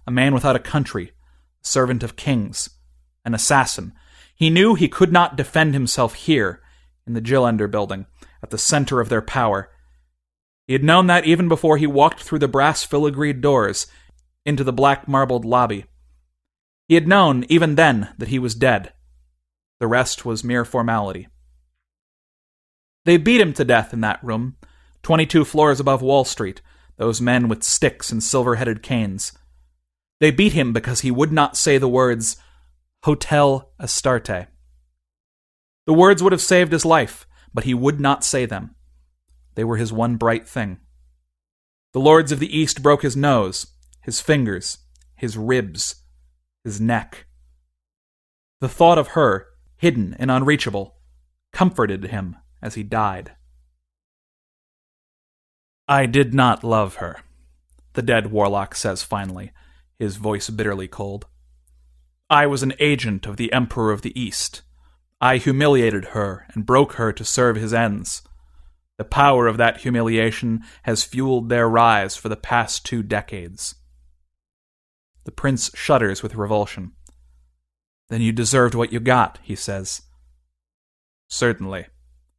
a 0.06 0.12
man 0.12 0.34
without 0.34 0.56
a 0.56 0.60
country, 0.60 1.12
a 1.64 1.68
servant 1.68 2.04
of 2.04 2.16
kings, 2.16 2.70
an 3.26 3.34
assassin. 3.34 3.94
He 4.36 4.50
knew 4.50 4.76
he 4.76 4.88
could 4.88 5.12
not 5.12 5.36
defend 5.36 5.74
himself 5.74 6.14
here, 6.16 6.62
in 7.06 7.14
the 7.14 7.22
Gillender 7.22 7.70
building, 7.70 8.06
at 8.42 8.50
the 8.50 8.58
center 8.58 9.00
of 9.00 9.10
their 9.10 9.22
power. 9.22 9.70
He 10.68 10.74
had 10.74 10.84
known 10.84 11.08
that 11.08 11.26
even 11.26 11.48
before 11.48 11.78
he 11.78 11.88
walked 11.88 12.22
through 12.22 12.40
the 12.40 12.48
brass 12.48 12.86
filigreed 12.86 13.42
doors 13.42 13.88
into 14.46 14.64
the 14.64 14.74
black 14.74 15.08
marbled 15.08 15.46
lobby. 15.46 15.86
He 16.88 16.96
had 16.96 17.08
known, 17.08 17.46
even 17.50 17.76
then, 17.76 18.14
that 18.18 18.30
he 18.30 18.40
was 18.40 18.56
dead. 18.56 18.94
The 19.80 19.88
rest 19.88 20.26
was 20.26 20.44
mere 20.44 20.64
formality. 20.64 21.28
They 23.06 23.18
beat 23.18 23.42
him 23.42 23.54
to 23.54 23.66
death 23.66 23.94
in 23.94 24.02
that 24.02 24.24
room, 24.24 24.56
twenty 25.02 25.26
two 25.26 25.44
floors 25.44 25.80
above 25.80 26.02
Wall 26.02 26.24
Street, 26.24 26.62
those 26.98 27.20
men 27.20 27.48
with 27.48 27.64
sticks 27.64 28.12
and 28.12 28.24
silver 28.24 28.56
headed 28.56 28.82
canes. 28.82 29.34
They 30.20 30.32
beat 30.32 30.54
him 30.54 30.72
because 30.72 31.02
he 31.02 31.12
would 31.12 31.32
not 31.32 31.58
say 31.58 31.78
the 31.78 31.90
words, 31.90 32.38
Hotel 33.04 33.72
Astarte. 33.80 34.48
The 35.86 35.94
words 35.94 36.24
would 36.24 36.32
have 36.32 36.42
saved 36.42 36.72
his 36.72 36.86
life, 36.86 37.28
but 37.54 37.66
he 37.66 37.74
would 37.74 38.00
not 38.00 38.24
say 38.24 38.46
them. 38.46 38.76
They 39.56 39.66
were 39.66 39.78
his 39.78 39.92
one 39.92 40.16
bright 40.16 40.48
thing. 40.48 40.80
The 41.92 42.00
lords 42.00 42.32
of 42.32 42.40
the 42.40 42.58
East 42.58 42.82
broke 42.82 43.02
his 43.02 43.18
nose, 43.18 43.68
his 44.02 44.22
fingers, 44.22 44.78
his 45.16 45.38
ribs, 45.38 45.96
his 46.64 46.80
neck. 46.80 47.26
The 48.62 48.70
thought 48.70 48.98
of 48.98 49.10
her, 49.10 49.48
hidden 49.76 50.16
and 50.18 50.32
unreachable, 50.32 50.96
comforted 51.52 52.06
him 52.06 52.38
as 52.64 52.76
he 52.76 52.82
died. 52.82 53.34
I 55.88 56.06
did 56.06 56.34
not 56.34 56.64
love 56.64 56.96
her, 56.96 57.20
the 57.92 58.02
dead 58.02 58.32
warlock 58.32 58.74
says 58.74 59.04
finally, 59.04 59.52
his 60.00 60.16
voice 60.16 60.50
bitterly 60.50 60.88
cold. 60.88 61.28
I 62.30 62.48
was 62.48 62.64
an 62.64 62.74
agent 62.80 63.28
of 63.28 63.36
the 63.36 63.52
Emperor 63.52 63.92
of 63.92 64.02
the 64.02 64.18
East. 64.20 64.62
I 65.20 65.38
humiliated 65.38 66.06
her 66.06 66.48
and 66.54 66.66
broke 66.66 66.94
her 66.94 67.12
to 67.12 67.26
serve 67.26 67.58
his 67.58 67.74
ends. 67.74 68.24
The 68.98 69.04
power 69.04 69.48
of 69.48 69.58
that 69.58 69.82
humiliation 69.82 70.64
has 70.84 71.04
fueled 71.04 71.50
their 71.50 71.68
rise 71.68 72.16
for 72.16 72.30
the 72.30 72.38
past 72.38 72.86
two 72.86 73.04
decades. 73.04 73.76
The 75.26 75.32
prince 75.32 75.70
shudders 75.76 76.24
with 76.24 76.36
revulsion. 76.36 76.94
Then 78.10 78.22
you 78.22 78.32
deserved 78.32 78.74
what 78.74 78.94
you 78.94 79.00
got, 79.00 79.40
he 79.42 79.56
says. 79.56 80.04
Certainly, 81.28 81.88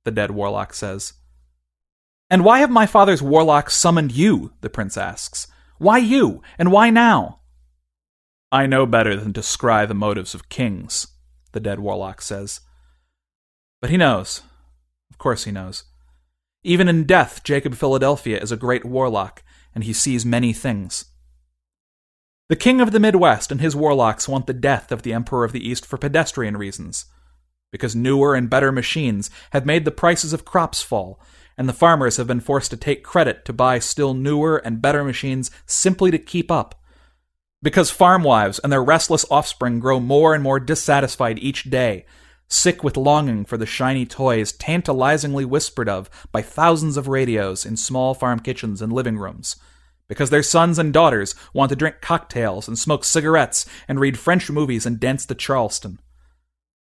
the 0.04 0.10
dead 0.10 0.30
warlock 0.30 0.74
says. 0.74 1.14
And 2.30 2.44
why 2.44 2.60
have 2.60 2.70
my 2.70 2.86
father's 2.86 3.22
warlocks 3.22 3.76
summoned 3.76 4.12
you? 4.12 4.52
the 4.60 4.70
prince 4.70 4.96
asks. 4.96 5.46
Why 5.78 5.98
you, 5.98 6.42
and 6.58 6.70
why 6.70 6.90
now? 6.90 7.40
I 8.50 8.66
know 8.66 8.86
better 8.86 9.16
than 9.16 9.32
to 9.32 9.40
scry 9.40 9.86
the 9.86 9.94
motives 9.94 10.34
of 10.34 10.48
kings, 10.48 11.08
the 11.52 11.60
dead 11.60 11.80
warlock 11.80 12.22
says. 12.22 12.60
But 13.80 13.90
he 13.90 13.96
knows. 13.96 14.42
Of 15.10 15.18
course 15.18 15.44
he 15.44 15.52
knows. 15.52 15.84
Even 16.62 16.88
in 16.88 17.04
death, 17.04 17.42
Jacob 17.44 17.74
Philadelphia 17.74 18.40
is 18.40 18.50
a 18.50 18.56
great 18.56 18.84
warlock, 18.84 19.42
and 19.74 19.84
he 19.84 19.92
sees 19.92 20.24
many 20.24 20.52
things. 20.52 21.06
The 22.48 22.56
king 22.56 22.80
of 22.80 22.92
the 22.92 23.00
Midwest 23.00 23.50
and 23.50 23.60
his 23.60 23.74
warlocks 23.74 24.28
want 24.28 24.46
the 24.46 24.54
death 24.54 24.92
of 24.92 25.02
the 25.02 25.12
Emperor 25.12 25.44
of 25.44 25.52
the 25.52 25.66
East 25.66 25.84
for 25.84 25.98
pedestrian 25.98 26.56
reasons. 26.56 27.06
Because 27.74 27.96
newer 27.96 28.36
and 28.36 28.48
better 28.48 28.70
machines 28.70 29.30
have 29.50 29.66
made 29.66 29.84
the 29.84 29.90
prices 29.90 30.32
of 30.32 30.44
crops 30.44 30.80
fall, 30.80 31.20
and 31.58 31.68
the 31.68 31.72
farmers 31.72 32.18
have 32.18 32.26
been 32.28 32.38
forced 32.38 32.70
to 32.70 32.76
take 32.76 33.02
credit 33.02 33.44
to 33.46 33.52
buy 33.52 33.80
still 33.80 34.14
newer 34.14 34.58
and 34.58 34.80
better 34.80 35.02
machines 35.02 35.50
simply 35.66 36.12
to 36.12 36.18
keep 36.18 36.52
up. 36.52 36.80
Because 37.64 37.90
farm 37.90 38.22
wives 38.22 38.60
and 38.60 38.72
their 38.72 38.84
restless 38.84 39.24
offspring 39.28 39.80
grow 39.80 39.98
more 39.98 40.34
and 40.34 40.40
more 40.44 40.60
dissatisfied 40.60 41.40
each 41.40 41.64
day, 41.64 42.06
sick 42.46 42.84
with 42.84 42.96
longing 42.96 43.44
for 43.44 43.56
the 43.56 43.66
shiny 43.66 44.06
toys 44.06 44.52
tantalizingly 44.52 45.44
whispered 45.44 45.88
of 45.88 46.08
by 46.30 46.42
thousands 46.42 46.96
of 46.96 47.08
radios 47.08 47.66
in 47.66 47.76
small 47.76 48.14
farm 48.14 48.38
kitchens 48.38 48.80
and 48.80 48.92
living 48.92 49.18
rooms. 49.18 49.56
Because 50.06 50.30
their 50.30 50.44
sons 50.44 50.78
and 50.78 50.92
daughters 50.92 51.34
want 51.52 51.70
to 51.70 51.76
drink 51.76 51.96
cocktails 52.00 52.68
and 52.68 52.78
smoke 52.78 53.04
cigarettes 53.04 53.66
and 53.88 53.98
read 53.98 54.16
French 54.16 54.48
movies 54.48 54.86
and 54.86 55.00
dance 55.00 55.26
to 55.26 55.34
Charleston 55.34 55.98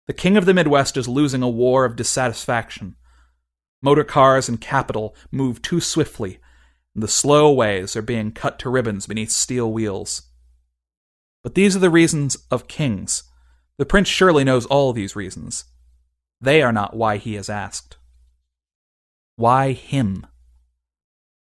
The 0.07 0.13
king 0.13 0.37
of 0.37 0.45
the 0.45 0.53
Midwest 0.53 0.97
is 0.97 1.07
losing 1.07 1.41
a 1.41 1.49
war 1.49 1.85
of 1.85 1.95
dissatisfaction. 1.95 2.95
Motor 3.81 4.03
cars 4.03 4.47
and 4.47 4.61
capital 4.61 5.15
move 5.31 5.61
too 5.61 5.79
swiftly, 5.79 6.39
and 6.93 7.03
the 7.03 7.07
slow 7.07 7.51
ways 7.51 7.95
are 7.95 8.01
being 8.01 8.31
cut 8.31 8.59
to 8.59 8.69
ribbons 8.69 9.07
beneath 9.07 9.31
steel 9.31 9.71
wheels. 9.71 10.23
But 11.43 11.55
these 11.55 11.75
are 11.75 11.79
the 11.79 11.89
reasons 11.89 12.37
of 12.49 12.67
kings. 12.67 13.23
The 13.77 13.85
prince 13.85 14.07
surely 14.07 14.43
knows 14.43 14.65
all 14.65 14.93
these 14.93 15.15
reasons. 15.15 15.65
They 16.39 16.61
are 16.61 16.71
not 16.71 16.95
why 16.95 17.17
he 17.17 17.35
is 17.35 17.49
asked. 17.49 17.97
Why 19.35 19.73
him? 19.73 20.25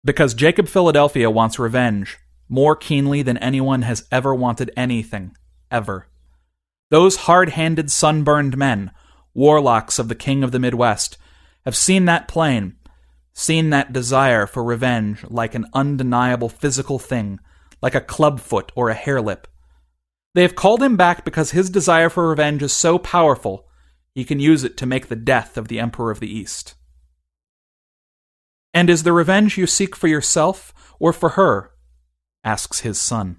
Because 0.03 0.33
Jacob 0.33 0.67
Philadelphia 0.67 1.29
wants 1.29 1.59
revenge 1.59 2.17
more 2.49 2.75
keenly 2.75 3.21
than 3.21 3.37
anyone 3.37 3.83
has 3.83 4.07
ever 4.11 4.33
wanted 4.33 4.71
anything, 4.75 5.35
ever. 5.71 6.08
Those 6.89 7.17
hard 7.17 7.49
handed, 7.49 7.91
sunburned 7.91 8.57
men, 8.57 8.91
warlocks 9.33 9.99
of 9.99 10.07
the 10.07 10.15
King 10.15 10.43
of 10.43 10.51
the 10.51 10.59
Midwest, 10.59 11.17
have 11.65 11.75
seen 11.75 12.05
that 12.05 12.27
plain, 12.27 12.75
seen 13.33 13.69
that 13.69 13.93
desire 13.93 14.47
for 14.47 14.63
revenge 14.63 15.23
like 15.29 15.53
an 15.53 15.67
undeniable 15.73 16.49
physical 16.49 16.97
thing, 16.97 17.39
like 17.81 17.95
a 17.95 18.01
clubfoot 18.01 18.71
or 18.75 18.89
a 18.89 18.95
hairlip. 18.95 19.47
They 20.33 20.41
have 20.41 20.55
called 20.55 20.81
him 20.81 20.97
back 20.97 21.25
because 21.25 21.51
his 21.51 21.69
desire 21.69 22.09
for 22.09 22.27
revenge 22.29 22.63
is 22.63 22.73
so 22.73 22.97
powerful 22.97 23.67
he 24.13 24.25
can 24.25 24.39
use 24.39 24.63
it 24.63 24.75
to 24.77 24.85
make 24.85 25.07
the 25.07 25.15
death 25.15 25.57
of 25.57 25.67
the 25.67 25.79
Emperor 25.79 26.11
of 26.11 26.19
the 26.19 26.31
East. 26.31 26.75
And 28.73 28.89
is 28.89 29.03
the 29.03 29.13
revenge 29.13 29.57
you 29.57 29.67
seek 29.67 29.95
for 29.95 30.07
yourself 30.07 30.73
or 30.99 31.13
for 31.13 31.29
her? 31.29 31.71
asks 32.43 32.81
his 32.81 32.99
son. 32.99 33.37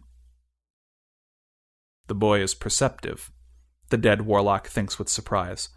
The 2.08 2.14
boy 2.14 2.40
is 2.40 2.54
perceptive, 2.54 3.30
the 3.90 3.98
dead 3.98 4.22
warlock 4.22 4.68
thinks 4.68 4.98
with 4.98 5.08
surprise. 5.08 5.68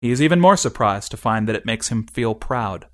He 0.00 0.10
is 0.10 0.22
even 0.22 0.40
more 0.40 0.56
surprised 0.56 1.10
to 1.10 1.16
find 1.16 1.48
that 1.48 1.56
it 1.56 1.66
makes 1.66 1.88
him 1.88 2.06
feel 2.06 2.34
proud. 2.34 2.86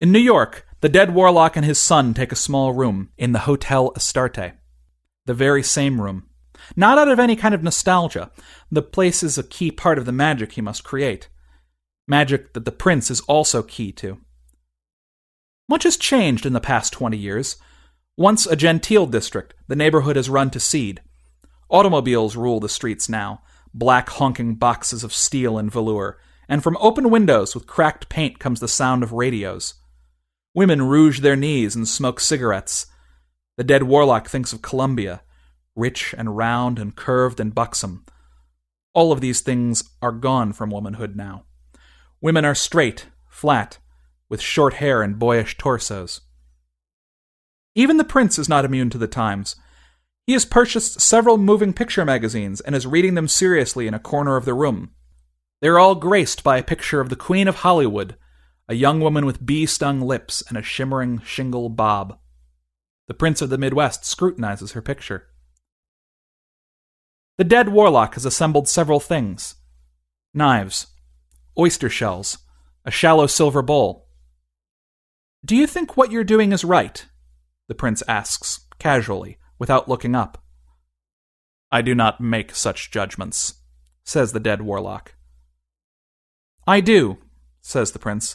In 0.00 0.10
New 0.10 0.18
York, 0.18 0.66
the 0.80 0.88
dead 0.88 1.14
warlock 1.14 1.56
and 1.56 1.64
his 1.64 1.80
son 1.80 2.12
take 2.12 2.32
a 2.32 2.36
small 2.36 2.72
room 2.72 3.10
in 3.16 3.32
the 3.32 3.40
Hotel 3.40 3.92
Astarte. 3.94 4.54
The 5.26 5.34
very 5.34 5.62
same 5.62 6.00
room. 6.00 6.28
Not 6.74 6.98
out 6.98 7.08
of 7.08 7.20
any 7.20 7.36
kind 7.36 7.54
of 7.54 7.62
nostalgia. 7.62 8.30
The 8.70 8.82
place 8.82 9.22
is 9.22 9.38
a 9.38 9.44
key 9.44 9.70
part 9.70 9.98
of 9.98 10.04
the 10.04 10.12
magic 10.12 10.52
he 10.52 10.60
must 10.60 10.82
create. 10.82 11.28
Magic 12.08 12.52
that 12.54 12.64
the 12.64 12.72
prince 12.72 13.10
is 13.10 13.20
also 13.22 13.62
key 13.62 13.92
to. 13.92 14.18
Much 15.68 15.84
has 15.84 15.96
changed 15.96 16.44
in 16.44 16.52
the 16.52 16.60
past 16.60 16.92
20 16.92 17.16
years. 17.16 17.56
Once 18.16 18.44
a 18.44 18.56
genteel 18.56 19.06
district, 19.06 19.54
the 19.68 19.76
neighborhood 19.76 20.16
has 20.16 20.28
run 20.28 20.50
to 20.50 20.60
seed. 20.60 21.00
Automobiles 21.72 22.36
rule 22.36 22.60
the 22.60 22.68
streets 22.68 23.08
now, 23.08 23.42
black 23.72 24.10
honking 24.10 24.56
boxes 24.56 25.02
of 25.02 25.14
steel 25.14 25.56
and 25.56 25.72
velour, 25.72 26.18
and 26.46 26.62
from 26.62 26.76
open 26.78 27.08
windows 27.08 27.54
with 27.54 27.66
cracked 27.66 28.10
paint 28.10 28.38
comes 28.38 28.60
the 28.60 28.68
sound 28.68 29.02
of 29.02 29.12
radios. 29.12 29.74
Women 30.54 30.82
rouge 30.82 31.20
their 31.20 31.34
knees 31.34 31.74
and 31.74 31.88
smoke 31.88 32.20
cigarettes. 32.20 32.86
The 33.56 33.64
dead 33.64 33.84
warlock 33.84 34.28
thinks 34.28 34.52
of 34.52 34.60
Columbia, 34.60 35.22
rich 35.74 36.14
and 36.18 36.36
round 36.36 36.78
and 36.78 36.94
curved 36.94 37.40
and 37.40 37.54
buxom. 37.54 38.04
All 38.92 39.10
of 39.10 39.22
these 39.22 39.40
things 39.40 39.82
are 40.02 40.12
gone 40.12 40.52
from 40.52 40.68
womanhood 40.68 41.16
now. 41.16 41.46
Women 42.20 42.44
are 42.44 42.54
straight, 42.54 43.06
flat, 43.30 43.78
with 44.28 44.42
short 44.42 44.74
hair 44.74 45.00
and 45.00 45.18
boyish 45.18 45.56
torsos. 45.56 46.20
Even 47.74 47.96
the 47.96 48.04
prince 48.04 48.38
is 48.38 48.48
not 48.48 48.66
immune 48.66 48.90
to 48.90 48.98
the 48.98 49.08
times. 49.08 49.56
He 50.26 50.32
has 50.34 50.44
purchased 50.44 51.00
several 51.00 51.36
moving 51.38 51.72
picture 51.72 52.04
magazines 52.04 52.60
and 52.60 52.74
is 52.74 52.86
reading 52.86 53.14
them 53.14 53.28
seriously 53.28 53.86
in 53.86 53.94
a 53.94 53.98
corner 53.98 54.36
of 54.36 54.44
the 54.44 54.54
room. 54.54 54.92
They 55.60 55.68
are 55.68 55.78
all 55.78 55.94
graced 55.94 56.44
by 56.44 56.58
a 56.58 56.62
picture 56.62 57.00
of 57.00 57.08
the 57.08 57.16
Queen 57.16 57.48
of 57.48 57.56
Hollywood, 57.56 58.16
a 58.68 58.74
young 58.74 59.00
woman 59.00 59.26
with 59.26 59.44
bee 59.44 59.66
stung 59.66 60.00
lips 60.00 60.42
and 60.48 60.56
a 60.56 60.62
shimmering 60.62 61.20
shingle 61.24 61.68
bob. 61.68 62.18
The 63.08 63.14
Prince 63.14 63.42
of 63.42 63.50
the 63.50 63.58
Midwest 63.58 64.04
scrutinizes 64.04 64.72
her 64.72 64.82
picture. 64.82 65.28
The 67.38 67.44
dead 67.44 67.70
warlock 67.70 68.14
has 68.14 68.24
assembled 68.24 68.68
several 68.68 69.00
things 69.00 69.56
knives, 70.34 70.86
oyster 71.58 71.88
shells, 71.90 72.38
a 72.84 72.90
shallow 72.90 73.26
silver 73.26 73.62
bowl, 73.62 74.02
do 75.44 75.56
you 75.56 75.66
think 75.66 75.96
what 75.96 76.12
you're 76.12 76.22
doing 76.22 76.52
is 76.52 76.62
right? 76.62 77.04
The 77.66 77.74
prince 77.74 78.02
asks, 78.06 78.64
casually, 78.78 79.38
without 79.62 79.88
looking 79.88 80.16
up. 80.16 80.42
I 81.70 81.82
do 81.82 81.94
not 81.94 82.20
make 82.20 82.52
such 82.52 82.90
judgments, 82.90 83.60
says 84.02 84.32
the 84.32 84.40
dead 84.40 84.60
warlock. 84.60 85.14
I 86.66 86.80
do, 86.80 87.18
says 87.60 87.92
the 87.92 88.00
prince. 88.00 88.34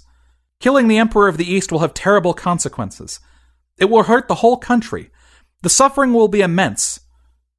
Killing 0.61 0.87
the 0.87 0.97
Emperor 0.97 1.27
of 1.27 1.35
the 1.35 1.43
East 1.43 1.69
will 1.69 1.79
have 1.79 1.93
terrible 1.93 2.33
consequences. 2.33 3.19
It 3.77 3.89
will 3.89 4.03
hurt 4.03 4.29
the 4.29 4.35
whole 4.35 4.55
country. 4.55 5.09
The 5.63 5.69
suffering 5.69 6.13
will 6.13 6.29
be 6.29 6.39
immense. 6.39 7.01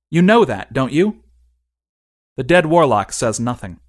You 0.08 0.22
know 0.22 0.46
that, 0.46 0.72
don't 0.72 0.94
you? 0.94 1.22
The 2.38 2.44
dead 2.44 2.64
warlock 2.64 3.12
says 3.12 3.38
nothing. 3.38 3.80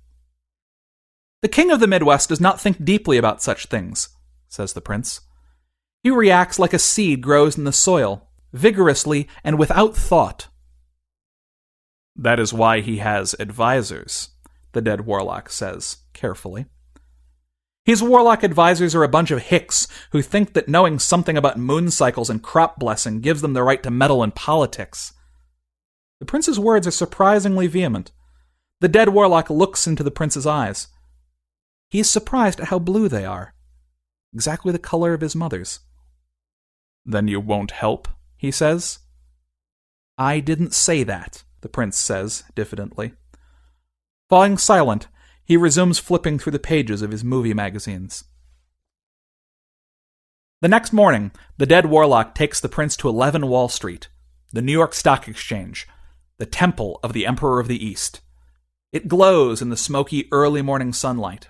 The 1.41 1.47
King 1.47 1.71
of 1.71 1.79
the 1.79 1.87
Midwest 1.87 2.27
does 2.27 2.41
not 2.41 2.59
think 2.59 2.83
deeply 2.83 3.17
about 3.17 3.41
such 3.41 3.67
things, 3.67 4.09
says 4.49 4.73
the 4.73 4.81
prince. 4.81 5.21
He 6.03 6.09
reacts 6.09 6.59
like 6.59 6.73
a 6.73 6.79
seed 6.79 7.21
grows 7.21 7.57
in 7.57 7.63
the 7.63 7.71
soil, 7.71 8.28
vigorously 8.53 9.27
and 9.43 9.59
without 9.59 9.95
thought. 9.95 10.47
That 12.15 12.39
is 12.39 12.53
why 12.53 12.81
he 12.81 12.97
has 12.97 13.35
advisors, 13.39 14.29
the 14.73 14.81
dead 14.81 15.01
warlock 15.05 15.49
says, 15.49 15.97
carefully. 16.13 16.65
His 17.85 18.03
warlock 18.03 18.43
advisors 18.43 18.93
are 18.93 19.03
a 19.03 19.09
bunch 19.09 19.31
of 19.31 19.43
hicks 19.43 19.88
who 20.12 20.21
think 20.21 20.53
that 20.53 20.67
knowing 20.67 20.99
something 20.99 21.38
about 21.38 21.57
moon 21.57 21.89
cycles 21.89 22.29
and 22.29 22.43
crop 22.43 22.77
blessing 22.77 23.21
gives 23.21 23.41
them 23.41 23.53
the 23.53 23.63
right 23.63 23.81
to 23.83 23.89
meddle 23.89 24.21
in 24.21 24.31
politics. 24.31 25.13
The 26.19 26.25
prince's 26.25 26.59
words 26.59 26.85
are 26.85 26.91
surprisingly 26.91 27.67
vehement. 27.67 28.12
The 28.81 28.89
dead 28.89 29.09
warlock 29.09 29.49
looks 29.49 29.88
into 29.88 30.03
the 30.03 30.12
prince's 30.12 30.45
eyes. 30.45 30.88
He 31.89 31.99
is 31.99 32.09
surprised 32.09 32.59
at 32.59 32.67
how 32.67 32.79
blue 32.79 33.07
they 33.07 33.25
are, 33.25 33.53
exactly 34.33 34.71
the 34.71 34.77
color 34.77 35.13
of 35.13 35.21
his 35.21 35.35
mother's. 35.35 35.79
Then 37.05 37.27
you 37.27 37.39
won't 37.39 37.71
help, 37.71 38.07
he 38.39 38.52
says. 38.52 38.99
I 40.17 40.39
didn't 40.39 40.73
say 40.73 41.04
that, 41.04 41.43
the 41.60 41.67
prince 41.69 41.99
says, 41.99 42.43
diffidently. 42.56 43.12
Falling 44.30 44.58
silent, 44.58 45.08
he 45.43 45.58
resumes 45.58 45.99
flipping 45.99 46.39
through 46.39 46.54
the 46.54 46.60
pages 46.60 47.02
of 47.02 47.12
his 47.12 47.23
movie 47.23 47.54
magazines. 47.54 48.23
The 50.62 50.69
next 50.69 50.93
morning, 50.93 51.32
the 51.58 51.65
dead 51.65 51.88
warlock 51.88 52.34
takes 52.34 52.62
the 52.62 52.69
prince 52.69 52.95
to 52.97 53.10
11 53.10 53.47
Wall 53.47 53.67
Street, 53.67 54.08
the 54.54 54.62
New 54.62 54.71
York 54.71 54.93
Stock 54.93 55.28
Exchange, 55.28 55.88
the 56.38 56.45
temple 56.45 57.02
of 57.04 57.12
the 57.12 57.25
Emperor 57.25 57.60
of 57.60 57.67
the 57.67 57.86
East. 57.86 58.21
It 58.93 59.10
glows 59.10 59.62
in 59.62 59.69
the 59.69 59.78
smoky 59.78 60.30
early 60.32 60.62
morning 60.62 60.93
sunlight. 60.93 61.49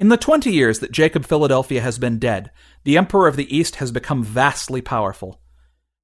In 0.00 0.08
the 0.08 0.16
twenty 0.16 0.52
years 0.52 0.80
that 0.80 0.90
Jacob 0.90 1.24
Philadelphia 1.24 1.80
has 1.80 1.98
been 1.98 2.18
dead, 2.18 2.50
the 2.82 2.98
Emperor 2.98 3.28
of 3.28 3.36
the 3.36 3.56
East 3.56 3.76
has 3.76 3.92
become 3.92 4.24
vastly 4.24 4.80
powerful. 4.80 5.41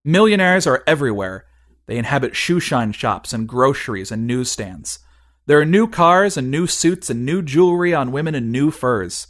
Millionaires 0.05 0.67
are 0.67 0.83
everywhere. 0.87 1.45
They 1.87 1.97
inhabit 1.97 2.33
shoeshine 2.33 2.95
shops 2.95 3.33
and 3.33 3.49
groceries 3.49 4.13
and 4.13 4.27
newsstands. 4.27 5.01
There 5.47 5.59
are 5.59 5.65
new 5.65 5.89
cars 5.89 6.37
and 6.37 6.51
new 6.51 6.67
suits 6.67 7.09
and 7.09 7.25
new 7.25 7.41
jewelry 7.43 7.95
on 7.95 8.13
women 8.13 8.35
in 8.35 8.53
new 8.53 8.71
furs. 8.71 9.27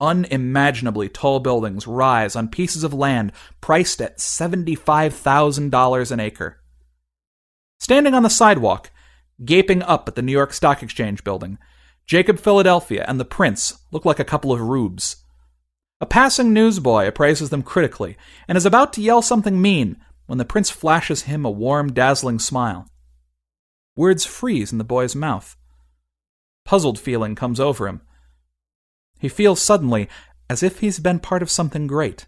Unimaginably 0.00 1.08
tall 1.08 1.40
buildings 1.40 1.86
rise 1.86 2.34
on 2.34 2.48
pieces 2.48 2.84
of 2.84 2.94
land 2.94 3.32
priced 3.60 4.00
at 4.00 4.18
$75,000 4.18 6.10
an 6.10 6.20
acre. 6.20 6.60
Standing 7.78 8.14
on 8.14 8.22
the 8.22 8.30
sidewalk, 8.30 8.90
gaping 9.44 9.82
up 9.82 10.08
at 10.08 10.14
the 10.14 10.22
New 10.22 10.32
York 10.32 10.52
Stock 10.52 10.82
Exchange 10.82 11.22
building, 11.22 11.58
Jacob 12.06 12.38
Philadelphia 12.38 13.04
and 13.06 13.20
the 13.20 13.24
Prince 13.24 13.78
look 13.90 14.04
like 14.04 14.18
a 14.18 14.24
couple 14.24 14.52
of 14.52 14.60
rubes. 14.60 15.16
A 16.00 16.06
passing 16.06 16.52
newsboy 16.52 17.06
appraises 17.06 17.50
them 17.50 17.62
critically 17.62 18.16
and 18.46 18.56
is 18.56 18.66
about 18.66 18.92
to 18.94 19.00
yell 19.00 19.22
something 19.22 19.60
mean 19.60 19.96
when 20.26 20.38
the 20.38 20.44
Prince 20.44 20.70
flashes 20.70 21.22
him 21.22 21.44
a 21.44 21.50
warm, 21.50 21.92
dazzling 21.92 22.38
smile. 22.38 22.88
Words 23.96 24.26
freeze 24.26 24.72
in 24.72 24.78
the 24.78 24.84
boy's 24.84 25.16
mouth. 25.16 25.56
Puzzled 26.64 26.98
feeling 26.98 27.34
comes 27.34 27.58
over 27.58 27.88
him. 27.88 28.02
He 29.18 29.28
feels 29.28 29.62
suddenly 29.62 30.08
as 30.50 30.62
if 30.62 30.80
he's 30.80 30.98
been 30.98 31.18
part 31.18 31.42
of 31.42 31.50
something 31.50 31.86
great. 31.86 32.26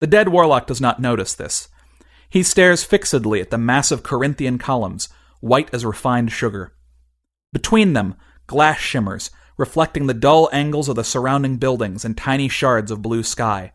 The 0.00 0.06
dead 0.06 0.28
warlock 0.28 0.68
does 0.68 0.80
not 0.80 1.00
notice 1.00 1.34
this. 1.34 1.68
He 2.28 2.42
stares 2.42 2.84
fixedly 2.84 3.40
at 3.40 3.50
the 3.50 3.58
massive 3.58 4.02
Corinthian 4.02 4.58
columns, 4.58 5.08
white 5.40 5.68
as 5.72 5.84
refined 5.84 6.30
sugar. 6.30 6.74
Between 7.52 7.94
them, 7.94 8.14
glass 8.46 8.78
shimmers, 8.78 9.30
reflecting 9.58 10.06
the 10.06 10.14
dull 10.14 10.48
angles 10.52 10.88
of 10.88 10.96
the 10.96 11.04
surrounding 11.04 11.56
buildings 11.56 12.04
and 12.04 12.16
tiny 12.16 12.48
shards 12.48 12.90
of 12.90 13.02
blue 13.02 13.22
sky. 13.22 13.72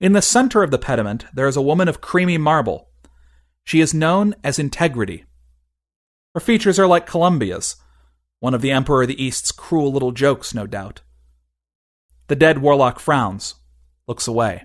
In 0.00 0.14
the 0.14 0.22
center 0.22 0.64
of 0.64 0.72
the 0.72 0.78
pediment, 0.78 1.26
there 1.32 1.46
is 1.46 1.56
a 1.56 1.62
woman 1.62 1.86
of 1.86 2.00
creamy 2.00 2.38
marble. 2.38 2.88
She 3.62 3.80
is 3.80 3.94
known 3.94 4.34
as 4.42 4.58
Integrity, 4.58 5.24
Her 6.34 6.40
features 6.40 6.78
are 6.78 6.86
like 6.86 7.06
Columbia's, 7.06 7.76
one 8.40 8.54
of 8.54 8.62
the 8.62 8.72
Emperor 8.72 9.02
of 9.02 9.08
the 9.08 9.22
East's 9.22 9.52
cruel 9.52 9.92
little 9.92 10.10
jokes, 10.10 10.54
no 10.54 10.66
doubt. 10.66 11.02
The 12.26 12.34
dead 12.34 12.58
warlock 12.58 12.98
frowns, 12.98 13.54
looks 14.08 14.26
away. 14.26 14.64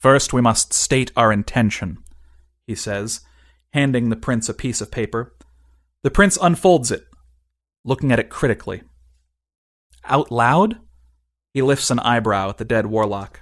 First, 0.00 0.32
we 0.32 0.40
must 0.40 0.72
state 0.72 1.10
our 1.16 1.32
intention, 1.32 1.98
he 2.66 2.74
says, 2.74 3.20
handing 3.72 4.08
the 4.08 4.16
prince 4.16 4.48
a 4.48 4.54
piece 4.54 4.80
of 4.80 4.90
paper. 4.90 5.34
The 6.02 6.10
prince 6.10 6.38
unfolds 6.40 6.90
it, 6.90 7.06
looking 7.86 8.12
at 8.12 8.18
it 8.18 8.28
critically. 8.28 8.82
Out 10.04 10.30
loud? 10.30 10.78
He 11.54 11.62
lifts 11.62 11.90
an 11.90 12.00
eyebrow 12.00 12.50
at 12.50 12.58
the 12.58 12.64
dead 12.64 12.86
warlock. 12.86 13.40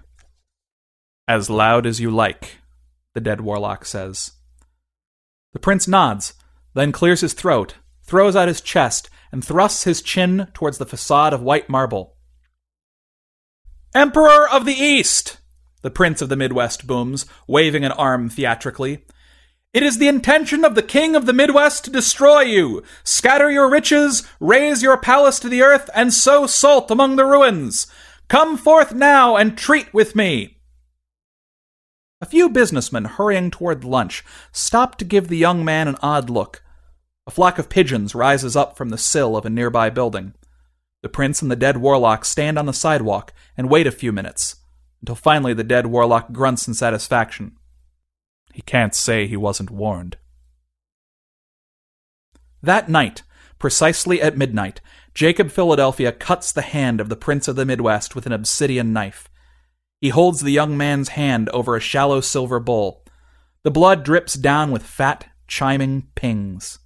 As 1.27 1.51
loud 1.51 1.87
as 1.87 2.01
you 2.01 2.11
like, 2.11 2.59
the 3.15 3.21
dead 3.21 3.41
warlock 3.41 3.85
says. 3.85 4.33
The 5.53 5.59
prince 5.59 5.89
nods, 5.89 6.35
then 6.75 6.93
clears 6.93 7.23
his 7.23 7.33
throat, 7.33 7.75
throws 8.03 8.37
out 8.37 8.49
his 8.49 8.61
chest, 8.61 9.11
and 9.33 9.45
thrusts 9.45 9.85
his 9.85 10.03
chin 10.03 10.49
towards 10.55 10.79
the 10.79 10.87
facade 10.87 11.33
of 11.33 11.43
white 11.43 11.69
marble. 11.69 12.17
Emperor 13.95 14.49
of 14.49 14.65
the 14.65 14.75
East! 14.75 15.39
The 15.83 15.91
prince 15.91 16.23
of 16.23 16.29
the 16.29 16.37
Midwest 16.37 16.87
booms, 16.87 17.27
waving 17.47 17.85
an 17.85 17.93
arm 17.93 18.29
theatrically. 18.29 19.05
It 19.75 19.83
is 19.83 19.99
the 19.99 20.07
intention 20.07 20.65
of 20.65 20.77
the 20.77 20.85
king 20.85 21.17
of 21.17 21.27
the 21.27 21.33
Midwest 21.33 21.85
to 21.85 21.91
destroy 21.91 22.43
you, 22.43 22.85
scatter 23.03 23.51
your 23.51 23.69
riches, 23.69 24.23
raze 24.39 24.85
your 24.85 24.97
palace 24.97 25.41
to 25.41 25.49
the 25.49 25.63
earth, 25.63 25.91
and 25.97 26.15
sow 26.15 26.47
salt 26.47 26.93
among 26.93 27.17
the 27.17 27.27
ruins. 27.27 27.89
Come 28.29 28.57
forth 28.57 28.95
now 28.95 29.35
and 29.35 29.59
treat 29.59 29.93
with 29.93 30.15
me. 30.15 30.59
A 32.21 32.27
few 32.27 32.49
businessmen 32.49 33.05
hurrying 33.07 33.51
toward 33.51 33.83
lunch 33.83 34.25
stop 34.53 34.97
to 34.99 35.05
give 35.05 35.27
the 35.27 35.37
young 35.37 35.65
man 35.65 35.89
an 35.89 35.97
odd 36.01 36.31
look. 36.31 36.63
A 37.27 37.33
flock 37.33 37.59
of 37.59 37.69
pigeons 37.69 38.15
rises 38.15 38.55
up 38.55 38.77
from 38.77 38.91
the 38.91 38.97
sill 38.97 39.37
of 39.37 39.45
a 39.45 39.51
nearby 39.51 39.91
building. 39.91 40.35
The 41.03 41.09
prince 41.09 41.43
and 41.43 41.51
the 41.51 41.57
dead 41.57 41.79
warlock 41.79 42.25
stand 42.25 42.61
on 42.61 42.67
the 42.67 42.73
sidewalk 42.73 43.33
and 43.57 43.69
wait 43.69 43.89
a 43.89 43.93
few 43.93 44.13
minutes, 44.13 44.55
until 45.03 45.17
finally 45.17 45.53
the 45.53 45.65
dead 45.65 45.87
warlock 45.87 46.31
grunts 46.31 46.69
in 46.69 46.75
satisfaction. 46.75 47.57
He 48.55 48.63
can't 48.63 48.95
say 48.95 49.27
he 49.27 49.37
wasn't 49.37 49.73
warned. 49.73 50.17
That 52.63 52.89
night, 52.89 53.25
precisely 53.59 54.23
at 54.23 54.39
midnight, 54.39 54.81
Jacob 55.13 55.51
Philadelphia 55.51 56.13
cuts 56.13 56.53
the 56.53 56.63
hand 56.63 57.01
of 57.01 57.09
the 57.09 57.17
Prince 57.17 57.49
of 57.49 57.57
the 57.57 57.65
Midwest 57.67 58.15
with 58.15 58.27
an 58.27 58.33
obsidian 58.33 58.93
knife. 58.93 59.29
He 60.01 60.11
holds 60.11 60.41
the 60.41 60.53
young 60.53 60.77
man's 60.77 61.09
hand 61.09 61.49
over 61.49 61.75
a 61.75 61.81
shallow 61.81 62.21
silver 62.21 62.61
bowl. 62.61 63.05
The 63.65 63.73
blood 63.73 64.05
drips 64.05 64.35
down 64.35 64.71
with 64.71 64.85
fat, 64.85 65.27
chiming 65.49 66.07
pings. 66.15 66.79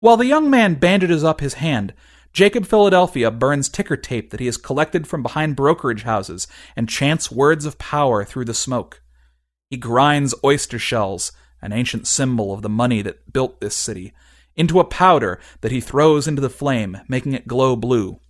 While 0.00 0.16
the 0.16 0.26
young 0.26 0.50
man 0.50 0.74
bandages 0.74 1.22
up 1.22 1.40
his 1.40 1.54
hand, 1.54 1.94
Jacob 2.32 2.66
Philadelphia 2.66 3.30
burns 3.30 3.68
ticker 3.68 3.96
tape 3.96 4.30
that 4.30 4.40
he 4.40 4.46
has 4.46 4.56
collected 4.56 5.06
from 5.06 5.22
behind 5.22 5.54
brokerage 5.54 6.02
houses 6.02 6.48
and 6.74 6.88
chants 6.88 7.30
words 7.30 7.64
of 7.64 7.78
power 7.78 8.24
through 8.24 8.46
the 8.46 8.54
smoke. 8.54 9.01
He 9.72 9.78
grinds 9.78 10.34
oyster 10.44 10.78
shells, 10.78 11.32
an 11.62 11.72
ancient 11.72 12.06
symbol 12.06 12.52
of 12.52 12.60
the 12.60 12.68
money 12.68 13.00
that 13.00 13.32
built 13.32 13.62
this 13.62 13.74
city, 13.74 14.12
into 14.54 14.78
a 14.78 14.84
powder 14.84 15.40
that 15.62 15.72
he 15.72 15.80
throws 15.80 16.28
into 16.28 16.42
the 16.42 16.50
flame, 16.50 16.98
making 17.08 17.32
it 17.32 17.48
glow 17.48 17.74
blue. 17.74 18.20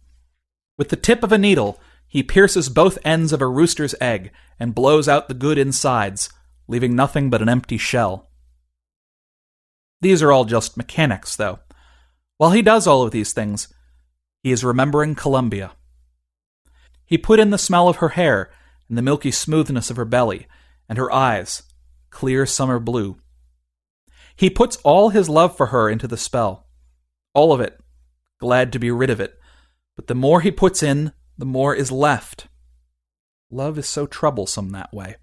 With 0.78 0.90
the 0.90 0.96
tip 0.96 1.24
of 1.24 1.33
a 1.33 1.38
needle, 1.38 1.81
he 2.07 2.22
pierces 2.22 2.68
both 2.68 2.96
ends 3.05 3.33
of 3.33 3.42
a 3.42 3.48
rooster's 3.48 3.96
egg 4.00 4.31
and 4.61 4.72
blows 4.72 5.09
out 5.09 5.26
the 5.26 5.35
good 5.35 5.59
insides, 5.59 6.31
leaving 6.68 6.94
nothing 6.94 7.28
but 7.28 7.42
an 7.42 7.48
empty 7.48 7.76
shell. 7.76 8.31
These 10.00 10.22
are 10.22 10.31
all 10.31 10.44
just 10.44 10.76
mechanics, 10.76 11.35
though. 11.35 11.59
While 12.38 12.52
he 12.52 12.62
does 12.62 12.87
all 12.87 13.02
of 13.02 13.11
these 13.11 13.33
things, 13.33 13.66
he 14.44 14.52
is 14.52 14.62
remembering 14.62 15.16
Columbia. 15.16 15.72
He 17.05 17.18
put 17.18 17.40
in 17.40 17.50
the 17.50 17.59
smell 17.59 17.88
of 17.88 17.96
her 17.96 18.11
hair 18.11 18.48
and 18.88 18.96
the 18.96 19.02
milky 19.02 19.33
smoothness 19.33 19.90
of 19.90 19.96
her 19.96 20.05
belly 20.05 20.46
and 20.88 20.99
her 20.99 21.12
eyes, 21.12 21.62
clear 22.11 22.47
summer 22.47 22.79
blue. 22.79 23.18
He 24.37 24.51
puts 24.51 24.77
all 24.79 25.11
his 25.11 25.29
love 25.29 25.57
for 25.57 25.66
her 25.66 25.88
into 25.88 26.09
the 26.09 26.16
spell. 26.16 26.66
All 27.35 27.53
of 27.53 27.61
it, 27.61 27.79
glad 28.40 28.73
to 28.73 28.79
be 28.79 28.90
rid 28.90 29.11
of 29.11 29.21
it. 29.21 29.38
But 29.97 30.07
the 30.07 30.14
more 30.14 30.40
he 30.40 30.51
puts 30.51 30.83
in, 30.83 31.12
the 31.38 31.45
more 31.45 31.75
is 31.75 31.92
left. 31.92 32.49
Love 33.51 33.79
is 33.79 33.87
so 33.87 34.07
troublesome 34.07 34.71
that 34.71 34.92
way. 34.92 35.16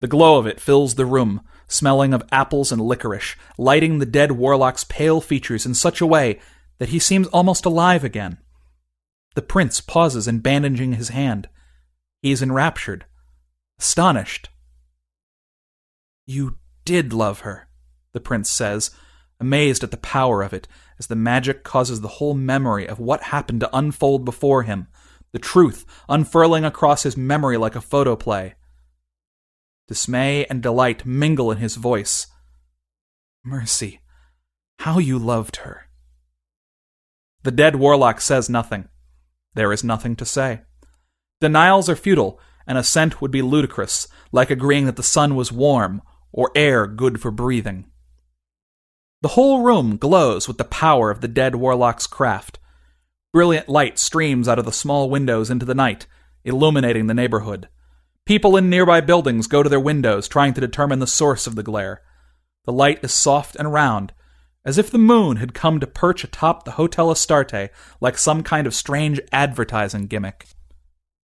The 0.00 0.08
glow 0.08 0.38
of 0.38 0.46
it 0.46 0.60
fills 0.60 0.94
the 0.94 1.06
room, 1.06 1.40
smelling 1.66 2.12
of 2.12 2.22
apples 2.30 2.70
and 2.70 2.82
licorice, 2.82 3.36
lighting 3.56 3.98
the 3.98 4.06
dead 4.06 4.32
warlock's 4.32 4.84
pale 4.84 5.20
features 5.20 5.64
in 5.64 5.74
such 5.74 6.00
a 6.00 6.06
way 6.06 6.40
that 6.78 6.90
he 6.90 6.98
seems 6.98 7.26
almost 7.28 7.64
alive 7.64 8.04
again. 8.04 8.38
The 9.34 9.42
prince 9.42 9.80
pauses 9.80 10.28
in 10.28 10.40
bandaging 10.40 10.92
his 10.92 11.08
hand. 11.08 11.48
He 12.20 12.32
is 12.32 12.42
enraptured, 12.42 13.06
astonished. 13.78 14.48
You 16.26 16.58
did 16.84 17.12
love 17.12 17.40
her, 17.40 17.68
the 18.12 18.20
prince 18.20 18.48
says, 18.48 18.90
amazed 19.40 19.82
at 19.82 19.90
the 19.90 19.96
power 19.96 20.42
of 20.42 20.52
it, 20.52 20.68
as 20.98 21.06
the 21.08 21.16
magic 21.16 21.64
causes 21.64 22.00
the 22.00 22.08
whole 22.08 22.34
memory 22.34 22.86
of 22.86 22.98
what 22.98 23.24
happened 23.24 23.60
to 23.60 23.76
unfold 23.76 24.24
before 24.24 24.62
him, 24.62 24.88
the 25.32 25.38
truth 25.38 25.84
unfurling 26.08 26.64
across 26.64 27.02
his 27.02 27.16
memory 27.16 27.56
like 27.56 27.74
a 27.74 27.80
photoplay. 27.80 28.54
Dismay 29.88 30.46
and 30.46 30.62
delight 30.62 31.04
mingle 31.04 31.50
in 31.50 31.58
his 31.58 31.76
voice. 31.76 32.28
Mercy, 33.44 34.00
how 34.78 34.98
you 34.98 35.18
loved 35.18 35.56
her. 35.56 35.88
The 37.42 37.50
dead 37.50 37.76
warlock 37.76 38.20
says 38.20 38.48
nothing. 38.48 38.88
There 39.54 39.72
is 39.72 39.84
nothing 39.84 40.16
to 40.16 40.24
say. 40.24 40.62
Denials 41.40 41.90
are 41.90 41.96
futile, 41.96 42.40
and 42.66 42.78
assent 42.78 43.20
would 43.20 43.30
be 43.30 43.42
ludicrous, 43.42 44.08
like 44.32 44.50
agreeing 44.50 44.86
that 44.86 44.96
the 44.96 45.02
sun 45.02 45.34
was 45.34 45.52
warm 45.52 46.02
or 46.32 46.50
air 46.54 46.86
good 46.86 47.20
for 47.20 47.30
breathing. 47.30 47.86
The 49.22 49.28
whole 49.28 49.62
room 49.62 49.96
glows 49.96 50.46
with 50.46 50.58
the 50.58 50.64
power 50.64 51.10
of 51.10 51.20
the 51.20 51.28
dead 51.28 51.54
warlock's 51.54 52.06
craft. 52.06 52.58
Brilliant 53.32 53.68
light 53.68 53.98
streams 53.98 54.48
out 54.48 54.58
of 54.58 54.64
the 54.64 54.72
small 54.72 55.08
windows 55.08 55.50
into 55.50 55.64
the 55.64 55.74
night, 55.74 56.06
illuminating 56.44 57.06
the 57.06 57.14
neighborhood. 57.14 57.68
People 58.26 58.56
in 58.56 58.70
nearby 58.70 59.00
buildings 59.00 59.46
go 59.46 59.62
to 59.62 59.68
their 59.68 59.80
windows, 59.80 60.28
trying 60.28 60.54
to 60.54 60.60
determine 60.60 60.98
the 60.98 61.06
source 61.06 61.46
of 61.46 61.54
the 61.54 61.62
glare. 61.62 62.02
The 62.64 62.72
light 62.72 63.02
is 63.02 63.12
soft 63.12 63.56
and 63.56 63.72
round, 63.72 64.12
as 64.64 64.78
if 64.78 64.90
the 64.90 64.98
moon 64.98 65.36
had 65.36 65.54
come 65.54 65.78
to 65.80 65.86
perch 65.86 66.24
atop 66.24 66.64
the 66.64 66.72
Hotel 66.72 67.10
Astarte 67.10 67.70
like 68.00 68.16
some 68.16 68.42
kind 68.42 68.66
of 68.66 68.74
strange 68.74 69.20
advertising 69.30 70.06
gimmick. 70.06 70.46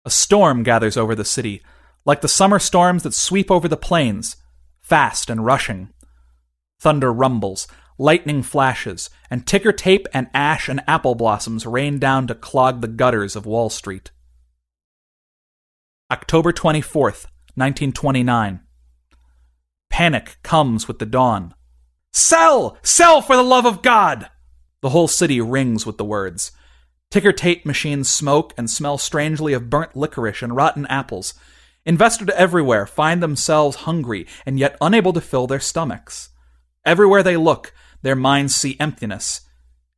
A 0.09 0.11
storm 0.11 0.62
gathers 0.62 0.97
over 0.97 1.14
the 1.14 1.23
city, 1.23 1.62
like 2.07 2.23
the 2.23 2.29
summer 2.29 2.59
storms 2.59 3.03
that 3.03 3.12
sweep 3.12 3.51
over 3.51 3.68
the 3.68 3.77
plains, 3.77 4.37
fast 4.81 5.29
and 5.29 5.44
rushing. 5.44 5.90
Thunder 6.81 7.12
rumbles, 7.12 7.68
lightning 7.99 8.42
flashes, 8.42 9.11
and 9.29 9.47
ticker 9.47 9.71
tape 9.71 10.09
and 10.14 10.29
ash 10.33 10.66
and 10.66 10.81
apple 10.87 11.14
blossoms 11.14 11.66
rain 11.66 11.99
down 11.99 12.27
to 12.27 12.35
clog 12.35 12.81
the 12.81 12.88
gutters 12.88 13.37
of 13.37 13.44
Wall 13.44 13.68
Street. 13.68 14.11
October 16.11 16.55
24th, 16.55 17.27
1929. 17.55 18.61
Panic 19.90 20.38
comes 20.42 20.88
with 20.88 21.01
the 21.01 21.05
dawn. 21.05 21.55
Sell! 22.14 22.79
Sell 22.83 23.21
for 23.21 23.37
the 23.37 23.42
love 23.42 23.66
of 23.66 23.83
God! 23.83 24.31
The 24.81 24.88
whole 24.88 25.07
city 25.07 25.42
rings 25.42 25.85
with 25.85 25.99
the 25.99 26.05
words. 26.07 26.53
Ticker 27.11 27.33
tape 27.33 27.64
machines 27.64 28.11
smoke 28.11 28.53
and 28.59 28.71
smell 28.71 28.99
strangely 28.99 29.53
of 29.53 29.71
burnt 29.71 29.97
licorice 29.97 30.42
and 30.42 30.55
rotten 30.55 30.87
apples. 30.87 31.35
Investors 31.87 32.29
everywhere 32.35 32.87
find 32.87 33.22
themselves 33.22 33.76
hungry 33.78 34.26
and 34.45 34.59
yet 34.59 34.76
unable 34.80 35.14
to 35.14 35.20
fill 35.20 35.47
their 35.47 35.61
stomachs. 35.61 36.30
Everywhere 36.85 37.22
they 37.22 37.37
look, 37.37 37.72
their 38.03 38.16
minds 38.16 38.55
see 38.55 38.76
emptiness. 38.78 39.41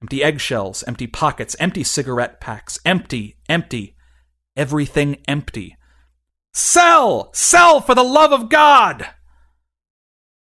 Empty 0.00 0.22
eggshells, 0.22 0.84
empty 0.84 1.06
pockets, 1.06 1.56
empty 1.58 1.82
cigarette 1.82 2.40
packs, 2.40 2.78
empty, 2.86 3.36
empty, 3.48 3.96
everything 4.56 5.16
empty. 5.26 5.76
Sell! 6.52 7.30
Sell 7.32 7.80
for 7.80 7.94
the 7.94 8.02
love 8.02 8.32
of 8.32 8.48
God! 8.48 9.08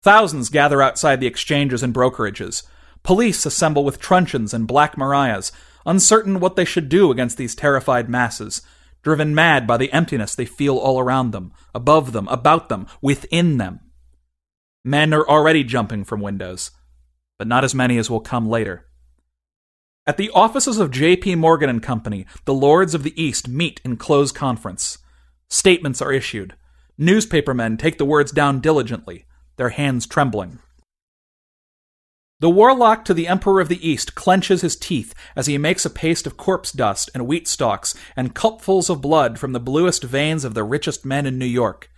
Thousands 0.03 0.49
gather 0.49 0.83
outside 0.83 1.21
the 1.21 1.27
exchanges 1.27 1.83
and 1.83 1.95
brokerages. 1.95 2.63
Police 3.03 3.47
assemble 3.47 3.85
with 3.85 4.01
truncheons 4.01 4.53
and 4.53 4.67
black 4.67 4.99
mariahs, 4.99 5.53
uncertain 5.87 6.41
what 6.41 6.57
they 6.57 6.65
should 6.65 6.89
do 6.89 7.11
against 7.11 7.37
these 7.37 7.55
terrified 7.55 8.09
masses, 8.09 8.63
driven 9.03 9.35
mad 9.35 9.67
by 9.67 9.77
the 9.77 9.93
emptiness 9.93 10.35
they 10.35 10.45
feel 10.45 10.77
all 10.77 10.99
around 10.99 11.31
them, 11.31 11.53
above 11.75 12.13
them, 12.13 12.27
about 12.29 12.69
them, 12.69 12.87
within 13.01 13.59
them. 13.59 13.81
Men 14.85 15.15
are 15.15 15.29
already 15.29 15.65
jumping 15.65 16.05
from 16.05 16.21
windows, 16.21 16.71
but 17.39 17.49
not 17.49 17.65
as 17.65 17.75
many 17.75 17.99
as 17.99 18.11
will 18.11 18.21
come 18.21 18.49
later. 18.49 18.87
At 20.07 20.19
the 20.19 20.31
offices 20.31 20.79
of 20.79 20.91
J.P. 20.91 21.37
Morgan 21.37 21.71
and 21.71 21.83
Company, 21.83 22.27
the 22.45 22.53
lords 22.53 22.95
of 22.95 23.03
the 23.03 23.21
East 23.21 23.49
meet 23.49 23.81
in 23.85 23.97
close 23.97 24.33
conference. 24.33 24.99
Statements 25.49 26.03
are 26.03 26.13
issued. 26.13 26.55
Newspapermen 26.99 27.79
take 27.79 27.97
the 27.97 28.05
words 28.05 28.31
down 28.31 28.61
diligently 28.61 29.25
their 29.57 29.71
hands 29.71 30.07
trembling. 30.07 30.59
The 32.45 32.51
warlock 32.51 33.07
to 33.07 33.15
the 33.15 33.27
Emperor 33.27 33.63
of 33.63 33.71
the 33.71 33.89
East 33.89 34.15
clenches 34.15 34.61
his 34.61 34.77
teeth 34.77 35.15
as 35.35 35.47
he 35.47 35.57
makes 35.57 35.87
a 35.87 35.89
paste 35.89 36.27
of 36.27 36.37
corpse 36.37 36.73
dust 36.73 37.09
and 37.15 37.27
wheat 37.27 37.49
stalks 37.49 37.95
and 38.17 38.35
cupfuls 38.35 38.91
of 38.91 39.01
blood 39.01 39.39
from 39.39 39.53
the 39.53 39.59
bluest 39.59 40.05
veins 40.05 40.45
of 40.45 40.53
the 40.53 40.63
richest 40.63 41.07
men 41.07 41.25
in 41.25 41.39
New 41.39 41.47
York. 41.47 41.91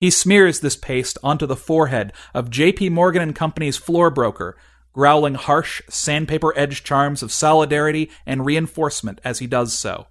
He 0.00 0.10
smears 0.10 0.58
this 0.58 0.74
paste 0.74 1.16
onto 1.22 1.46
the 1.46 1.54
forehead 1.54 2.12
of 2.34 2.50
J.P. 2.50 2.88
Morgan 2.88 3.22
and 3.22 3.36
Company's 3.36 3.76
floor 3.76 4.10
broker, 4.10 4.56
growling 4.92 5.34
harsh, 5.36 5.80
sandpaper 5.88 6.52
edged 6.58 6.84
charms 6.84 7.22
of 7.22 7.30
solidarity 7.30 8.10
and 8.26 8.44
reinforcement 8.44 9.20
as 9.22 9.38
he 9.38 9.46
does 9.46 9.72
so. 9.72 10.08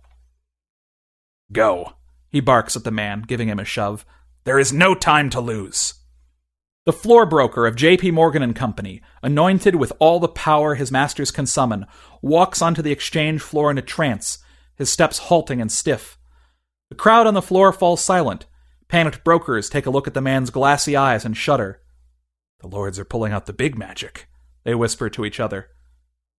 Go, 1.52 1.92
he 2.30 2.40
barks 2.40 2.78
at 2.78 2.86
the 2.86 2.92
man, 2.92 3.22
giving 3.28 3.50
him 3.50 3.60
a 3.60 3.66
shove. 3.66 4.06
There 4.46 4.60
is 4.60 4.72
no 4.72 4.96
time 4.96 5.30
to 5.32 5.42
lose. 5.42 5.96
The 6.88 6.94
floor 6.94 7.26
broker 7.26 7.68
of 7.68 7.76
J.P. 7.76 8.12
Morgan 8.12 8.42
and 8.42 8.56
Company, 8.56 9.02
anointed 9.22 9.76
with 9.76 9.92
all 10.00 10.22
the 10.22 10.30
power 10.30 10.76
his 10.76 10.90
masters 10.90 11.32
can 11.32 11.46
summon, 11.46 11.86
walks 12.22 12.62
onto 12.62 12.82
the 12.82 12.94
exchange 12.94 13.42
floor 13.42 13.70
in 13.70 13.78
a 13.78 13.82
trance, 13.82 14.38
his 14.78 14.90
steps 14.90 15.18
halting 15.18 15.60
and 15.60 15.70
stiff. 15.70 16.18
The 16.88 16.96
crowd 16.96 17.28
on 17.28 17.34
the 17.34 17.42
floor 17.42 17.74
falls 17.74 18.00
silent. 18.00 18.46
Panicked 18.88 19.26
brokers 19.26 19.68
take 19.68 19.86
a 19.86 19.90
look 19.90 20.08
at 20.08 20.14
the 20.14 20.22
man's 20.22 20.50
glassy 20.50 20.96
eyes 20.96 21.26
and 21.26 21.36
shudder. 21.36 21.82
The 22.62 22.70
lords 22.70 22.98
are 23.00 23.04
pulling 23.04 23.34
out 23.34 23.48
the 23.48 23.52
big 23.52 23.78
magic, 23.78 24.30
they 24.64 24.74
whisper 24.74 25.10
to 25.10 25.26
each 25.26 25.42
other. 25.42 25.68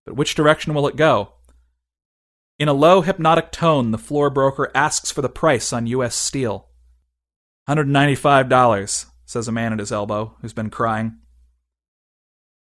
But 0.07 0.17
which 0.17 0.35
direction 0.35 0.73
will 0.73 0.89
it 0.89 0.97
go? 0.97 1.35
In 2.59 2.69
a 2.69 2.73
low, 2.73 3.03
hypnotic 3.03 3.53
tone, 3.53 3.91
the 3.91 3.99
floor 3.99 4.31
broker 4.31 4.71
asks 4.75 5.11
for 5.11 5.21
the 5.21 5.29
price 5.29 5.75
on 5.75 5.87
U.S. 5.89 6.15
steel. 6.15 6.69
$195, 7.69 8.49
says 9.29 9.47
a 9.47 9.53
man 9.53 9.75
at 9.75 9.79
his 9.79 9.93
elbow 9.93 10.35
who's 10.41 10.55
been 10.55 10.71
crying. 10.71 11.19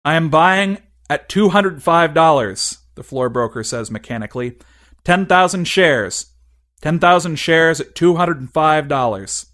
I 0.02 0.14
am 0.14 0.30
buying 0.30 0.78
at 1.10 1.28
$205, 1.28 2.78
the 2.94 3.02
floor 3.02 3.28
broker 3.28 3.62
says 3.62 3.90
mechanically. 3.90 4.56
10,000 5.04 5.66
shares. 5.66 6.32
10,000 6.80 7.36
shares 7.36 7.82
at 7.82 7.94
$205. 7.94 9.46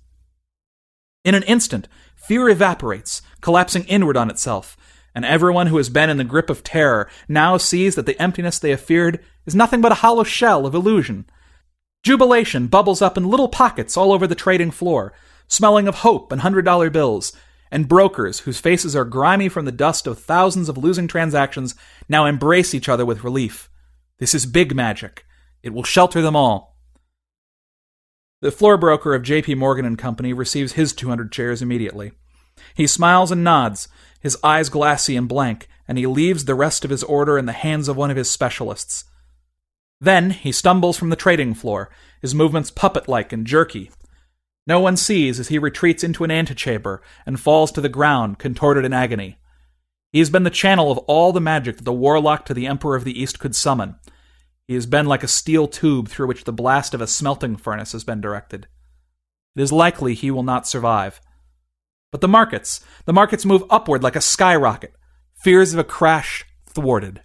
In 1.24 1.34
an 1.34 1.42
instant, 1.42 1.88
fear 2.14 2.48
evaporates, 2.48 3.22
collapsing 3.40 3.84
inward 3.84 4.16
on 4.16 4.30
itself, 4.30 4.76
and 5.12 5.24
everyone 5.24 5.66
who 5.66 5.78
has 5.78 5.88
been 5.88 6.11
in 6.11 6.16
the 6.16 6.22
grip 6.22 6.48
of 6.48 6.62
terror 6.62 7.11
now 7.28 7.56
sees 7.56 7.96
that 7.96 8.06
the 8.06 8.20
emptiness 8.22 8.61
they 8.61 8.70
have 8.70 8.80
feared 8.80 9.18
is 9.46 9.54
nothing 9.56 9.80
but 9.80 9.90
a 9.90 9.96
hollow 9.96 10.22
shell 10.22 10.64
of 10.64 10.76
illusion. 10.76 11.28
Jubilation 12.04 12.68
bubbles 12.68 13.02
up 13.02 13.16
in 13.16 13.28
little 13.28 13.48
pockets 13.48 13.96
all 13.96 14.12
over 14.12 14.28
the 14.28 14.36
trading 14.36 14.70
floor, 14.70 15.12
smelling 15.51 15.86
of 15.86 15.96
hope 15.96 16.32
and 16.32 16.40
hundred 16.40 16.64
dollar 16.64 16.88
bills, 16.88 17.34
and 17.70 17.88
brokers 17.88 18.40
whose 18.40 18.59
faces 18.59 18.96
are 18.96 19.05
grimy 19.05 19.51
from 19.51 19.66
the 19.66 19.72
dust 19.72 20.07
of 20.07 20.18
thousands 20.18 20.70
of 20.70 20.78
losing 20.78 21.07
transactions 21.07 21.74
now 22.09 22.24
embrace 22.24 22.74
each 22.74 22.88
other 22.88 23.05
with 23.05 23.24
relief. 23.24 23.68
This 24.18 24.34
is 24.34 24.46
big 24.46 24.74
magic. 24.74 25.26
It 25.62 25.74
will 25.74 25.84
shelter 25.84 26.22
them 26.22 26.34
all. 26.34 26.78
The 28.40 28.51
floor 28.51 28.78
broker 28.78 29.14
of 29.14 29.22
J.P. 29.22 29.57
Morgan 29.57 29.84
and 29.84 29.98
Company 29.98 30.32
receives 30.32 30.72
his 30.72 30.94
200 30.94 31.34
shares 31.34 31.61
immediately. 31.61 32.12
He 32.74 32.86
smiles 32.86 33.30
and 33.30 33.44
nods, 33.44 33.88
his 34.20 34.38
eyes 34.42 34.68
glassy 34.68 35.16
and 35.16 35.28
blank, 35.28 35.68
and 35.86 35.98
he 35.98 36.07
leaves 36.07 36.44
the 36.44 36.55
rest 36.55 36.84
of 36.84 36.90
his 36.90 37.03
order 37.03 37.36
in 37.36 37.46
the 37.46 37.53
hands 37.53 37.88
of 37.88 37.96
one 37.96 38.11
of 38.11 38.16
his 38.16 38.30
specialists. 38.30 39.05
Then 40.01 40.30
he 40.30 40.53
stumbles 40.53 40.96
from 40.96 41.11
the 41.11 41.16
trading 41.16 41.53
floor, 41.53 41.90
his 42.22 42.34
movements 42.34 42.70
puppet 42.70 43.09
like 43.09 43.32
and 43.32 43.46
jerky. 43.46 43.90
No 44.66 44.80
one 44.80 44.96
sees 44.96 45.40
as 45.40 45.48
he 45.48 45.58
retreats 45.58 46.04
into 46.04 46.24
an 46.24 46.30
antechamber 46.30 47.02
and 47.26 47.40
falls 47.40 47.72
to 47.72 47.80
the 47.80 47.88
ground, 47.88 48.38
contorted 48.38 48.84
in 48.84 48.92
agony. 48.92 49.38
He 50.12 50.18
has 50.18 50.30
been 50.30 50.42
the 50.42 50.50
channel 50.50 50.90
of 50.90 50.98
all 50.98 51.32
the 51.32 51.40
magic 51.40 51.76
that 51.76 51.84
the 51.84 51.92
warlock 51.92 52.44
to 52.46 52.54
the 52.54 52.66
Emperor 52.66 52.96
of 52.96 53.04
the 53.04 53.20
East 53.20 53.38
could 53.38 53.54
summon. 53.54 53.96
He 54.66 54.74
has 54.74 54.86
been 54.86 55.06
like 55.06 55.22
a 55.22 55.28
steel 55.28 55.66
tube 55.66 56.08
through 56.08 56.26
which 56.26 56.44
the 56.44 56.52
blast 56.52 56.94
of 56.94 57.00
a 57.00 57.06
smelting 57.06 57.56
furnace 57.56 57.92
has 57.92 58.04
been 58.04 58.20
directed. 58.20 58.68
It 59.56 59.62
is 59.62 59.72
likely 59.72 60.14
he 60.14 60.30
will 60.30 60.42
not 60.42 60.68
survive. 60.68 61.20
But 62.12 62.20
the 62.20 62.28
markets, 62.28 62.80
the 63.04 63.12
markets 63.12 63.44
move 63.44 63.64
upward 63.70 64.02
like 64.02 64.16
a 64.16 64.20
skyrocket. 64.20 64.94
Fears 65.42 65.72
of 65.72 65.78
a 65.78 65.84
crash 65.84 66.44
thwarted. 66.66 67.22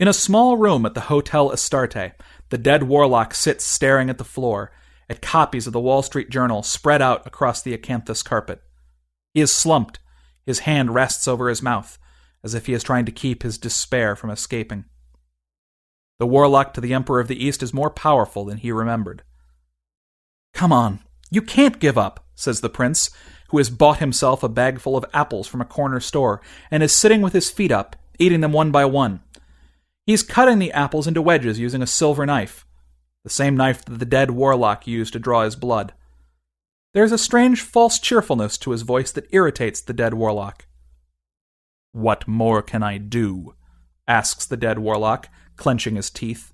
In 0.00 0.08
a 0.08 0.14
small 0.14 0.56
room 0.56 0.86
at 0.86 0.94
the 0.94 1.02
Hotel 1.02 1.52
Astarte, 1.52 2.12
the 2.48 2.56
dead 2.56 2.84
warlock 2.84 3.34
sits 3.34 3.66
staring 3.66 4.08
at 4.08 4.16
the 4.16 4.24
floor, 4.24 4.72
at 5.10 5.20
copies 5.20 5.66
of 5.66 5.74
the 5.74 5.80
Wall 5.80 6.02
Street 6.02 6.30
Journal 6.30 6.62
spread 6.62 7.02
out 7.02 7.26
across 7.26 7.60
the 7.60 7.76
acanthus 7.76 8.24
carpet. 8.24 8.62
He 9.34 9.42
is 9.42 9.52
slumped. 9.52 9.98
His 10.46 10.60
hand 10.60 10.94
rests 10.94 11.28
over 11.28 11.50
his 11.50 11.60
mouth, 11.60 11.98
as 12.42 12.54
if 12.54 12.64
he 12.64 12.72
is 12.72 12.82
trying 12.82 13.04
to 13.04 13.12
keep 13.12 13.42
his 13.42 13.58
despair 13.58 14.16
from 14.16 14.30
escaping. 14.30 14.86
The 16.18 16.26
warlock 16.26 16.72
to 16.74 16.80
the 16.80 16.94
Emperor 16.94 17.20
of 17.20 17.28
the 17.28 17.44
East 17.44 17.62
is 17.62 17.74
more 17.74 17.90
powerful 17.90 18.46
than 18.46 18.56
he 18.56 18.72
remembered. 18.72 19.22
Come 20.54 20.72
on, 20.72 21.00
you 21.30 21.42
can't 21.42 21.78
give 21.78 21.98
up, 21.98 22.24
says 22.34 22.62
the 22.62 22.70
prince, 22.70 23.10
who 23.50 23.58
has 23.58 23.68
bought 23.68 23.98
himself 23.98 24.42
a 24.42 24.48
bagful 24.48 24.96
of 24.96 25.04
apples 25.12 25.46
from 25.46 25.60
a 25.60 25.66
corner 25.66 26.00
store 26.00 26.40
and 26.70 26.82
is 26.82 26.94
sitting 26.94 27.20
with 27.20 27.34
his 27.34 27.50
feet 27.50 27.70
up, 27.70 27.96
eating 28.18 28.40
them 28.40 28.54
one 28.54 28.70
by 28.70 28.86
one. 28.86 29.20
He's 30.10 30.24
cutting 30.24 30.58
the 30.58 30.72
apples 30.72 31.06
into 31.06 31.22
wedges 31.22 31.60
using 31.60 31.82
a 31.82 31.86
silver 31.86 32.26
knife, 32.26 32.66
the 33.22 33.30
same 33.30 33.56
knife 33.56 33.84
that 33.84 34.00
the 34.00 34.04
dead 34.04 34.32
warlock 34.32 34.84
used 34.84 35.12
to 35.12 35.20
draw 35.20 35.44
his 35.44 35.54
blood. 35.54 35.94
There's 36.94 37.12
a 37.12 37.16
strange 37.16 37.60
false 37.60 38.00
cheerfulness 38.00 38.58
to 38.58 38.72
his 38.72 38.82
voice 38.82 39.12
that 39.12 39.28
irritates 39.30 39.80
the 39.80 39.92
dead 39.92 40.14
warlock. 40.14 40.66
What 41.92 42.26
more 42.26 42.60
can 42.60 42.82
I 42.82 42.98
do? 42.98 43.54
asks 44.08 44.46
the 44.46 44.56
dead 44.56 44.80
warlock, 44.80 45.28
clenching 45.54 45.94
his 45.94 46.10
teeth. 46.10 46.52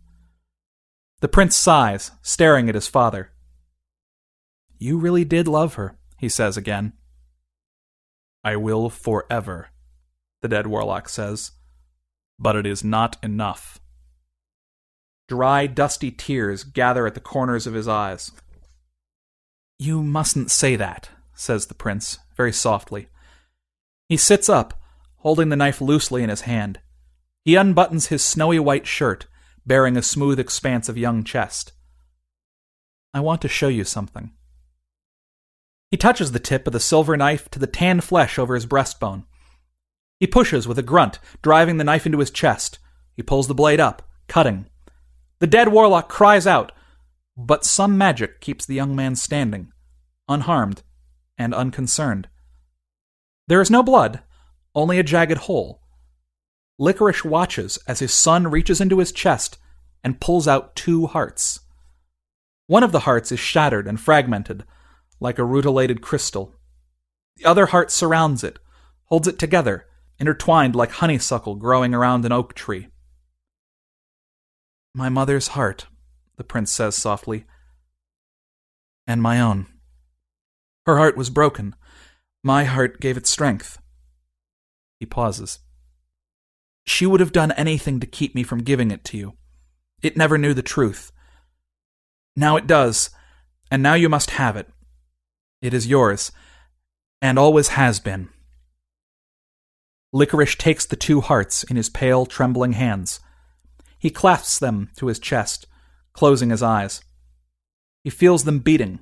The 1.21 1.29
prince 1.29 1.57
sighs, 1.57 2.11
staring 2.21 2.69
at 2.69 2.75
his 2.75 2.89
father. 2.89 3.31
You 4.77 4.99
really 4.99 5.25
did 5.25 5.49
love 5.49 5.77
her, 5.77 5.97
he 6.19 6.29
says 6.29 6.59
again. 6.59 6.93
I 8.45 8.57
will 8.57 8.91
forever, 8.91 9.69
the 10.43 10.49
dead 10.49 10.67
warlock 10.67 11.09
says. 11.09 11.53
But 12.39 12.57
it 12.57 12.67
is 12.67 12.85
not 12.85 13.17
enough. 13.23 13.81
Dry, 15.29 15.67
dusty 15.67 16.11
tears 16.11 16.65
gather 16.65 17.07
at 17.07 17.15
the 17.15 17.21
corners 17.21 17.67
of 17.67 17.75
his 17.75 17.89
eyes. 17.89 18.31
You 19.79 20.03
mustn't 20.03 20.51
say 20.51 20.77
that, 20.77 21.11
says 21.35 21.67
the 21.67 21.75
prince, 21.75 22.19
very 22.37 22.53
softly. 22.53 23.09
He 24.09 24.17
sits 24.17 24.49
up, 24.49 24.81
holding 25.17 25.49
the 25.49 25.57
knife 25.57 25.81
loosely 25.81 26.23
in 26.23 26.31
his 26.31 26.43
hand. 26.43 26.81
He 27.45 27.55
unbuttons 27.55 28.09
his 28.09 28.25
snowy 28.25 28.59
white 28.59 28.87
shirt, 28.87 29.27
bearing 29.67 29.97
a 29.97 30.03
smooth 30.03 30.39
expanse 30.39 30.89
of 30.89 30.97
young 30.97 31.25
chest. 31.25 31.73
I 33.13 33.21
want 33.21 33.43
to 33.43 33.49
show 33.49 33.69
you 33.69 33.85
something. 33.85 34.33
He 35.91 35.97
touches 35.97 36.33
the 36.33 36.39
tip 36.39 36.67
of 36.67 36.73
the 36.73 36.81
silver 36.81 37.17
knife 37.17 37.49
to 37.51 37.59
the 37.59 37.67
tanned 37.67 38.05
flesh 38.05 38.39
over 38.39 38.55
his 38.55 38.67
breastbone. 38.67 39.25
He 40.19 40.27
pushes 40.27 40.67
with 40.67 40.79
a 40.79 40.83
grunt, 40.83 41.19
driving 41.43 41.77
the 41.77 41.85
knife 41.85 42.07
into 42.07 42.19
his 42.19 42.31
chest. 42.31 42.79
He 43.15 43.23
pulls 43.23 43.49
the 43.49 43.55
blade 43.55 43.81
up, 43.81 44.09
cutting. 44.29 44.67
The 45.39 45.47
dead 45.47 45.69
warlock 45.69 46.09
cries 46.09 46.47
out, 46.47 46.73
but 47.37 47.65
some 47.65 47.99
magic 47.99 48.41
keeps 48.41 48.65
the 48.65 48.75
young 48.75 48.97
man 48.97 49.15
standing, 49.15 49.73
unharmed 50.29 50.83
and 51.37 51.55
unconcerned. 51.55 52.29
There 53.47 53.61
is 53.61 53.71
no 53.71 53.83
blood, 53.83 54.21
only 54.75 54.99
a 54.99 55.03
jagged 55.03 55.39
hole. 55.39 55.83
Licorice 56.79 57.25
watches 57.25 57.79
as 57.87 58.01
his 58.01 58.13
son 58.13 58.49
reaches 58.49 58.81
into 58.81 58.99
his 58.99 59.13
chest 59.13 59.59
and 60.03 60.21
pulls 60.21 60.49
out 60.49 60.77
two 60.77 61.07
hearts. 61.07 61.61
One 62.67 62.83
of 62.83 62.93
the 62.93 63.01
hearts 63.01 63.31
is 63.31 63.39
shattered 63.39 63.87
and 63.87 64.01
fragmented, 64.01 64.65
like 65.21 65.39
a 65.39 65.45
rutilated 65.45 66.03
crystal. 66.03 66.55
The 67.37 67.45
other 67.45 67.67
heart 67.67 67.91
surrounds 67.91 68.43
it, 68.43 68.59
holds 69.05 69.29
it 69.29 69.39
together, 69.39 69.87
intertwined 70.19 70.75
like 70.75 70.93
honeysuckle 70.93 71.57
growing 71.57 71.95
around 71.95 72.25
an 72.25 72.33
oak 72.33 72.55
tree. 72.55 72.89
My 74.95 75.09
mother's 75.09 75.49
heart, 75.49 75.87
the 76.37 76.45
prince 76.45 76.73
says 76.73 76.97
softly, 76.97 77.45
and 79.07 79.23
my 79.23 79.41
own. 79.41 79.67
Her 80.87 80.97
heart 80.99 81.17
was 81.17 81.31
broken. 81.31 81.75
My 82.43 82.65
heart 82.65 83.01
gave 83.01 83.17
it 83.17 83.27
strength. 83.27 83.79
He 84.99 85.07
pauses. 85.07 85.59
She 86.87 87.07
would 87.07 87.21
have 87.21 87.33
done 87.33 87.53
anything 87.53 88.01
to 88.01 88.07
keep 88.07 88.35
me 88.35 88.43
from 88.43 88.63
giving 88.63 88.91
it 88.91 89.05
to 89.05 89.19
you. 89.19 89.35
It 90.03 90.17
never 90.17 90.39
knew 90.39 90.55
the 90.55 90.63
truth. 90.63 91.13
Now 92.37 92.57
it 92.57 92.67
does, 92.67 93.11
and 93.71 93.83
now 93.83 93.95
you 93.95 94.09
must 94.09 94.31
have 94.31 94.57
it. 94.57 94.69
It 95.61 95.75
is 95.75 95.87
yours, 95.87 96.31
and 97.21 97.39
always 97.39 97.69
has 97.69 97.99
been. 97.99 98.29
Licorice 100.17 100.57
takes 100.57 100.87
the 100.87 100.97
two 100.97 101.21
hearts 101.21 101.63
in 101.65 101.77
his 101.77 101.91
pale, 101.91 102.25
trembling 102.25 102.73
hands. 102.73 103.21
He 103.99 104.09
clasps 104.09 104.59
them 104.59 104.91
to 104.97 105.09
his 105.09 105.19
chest, 105.19 105.67
closing 106.15 106.49
his 106.49 106.63
eyes. 106.63 107.03
He 108.03 108.09
feels 108.09 108.45
them 108.45 108.61
beating, 108.61 109.01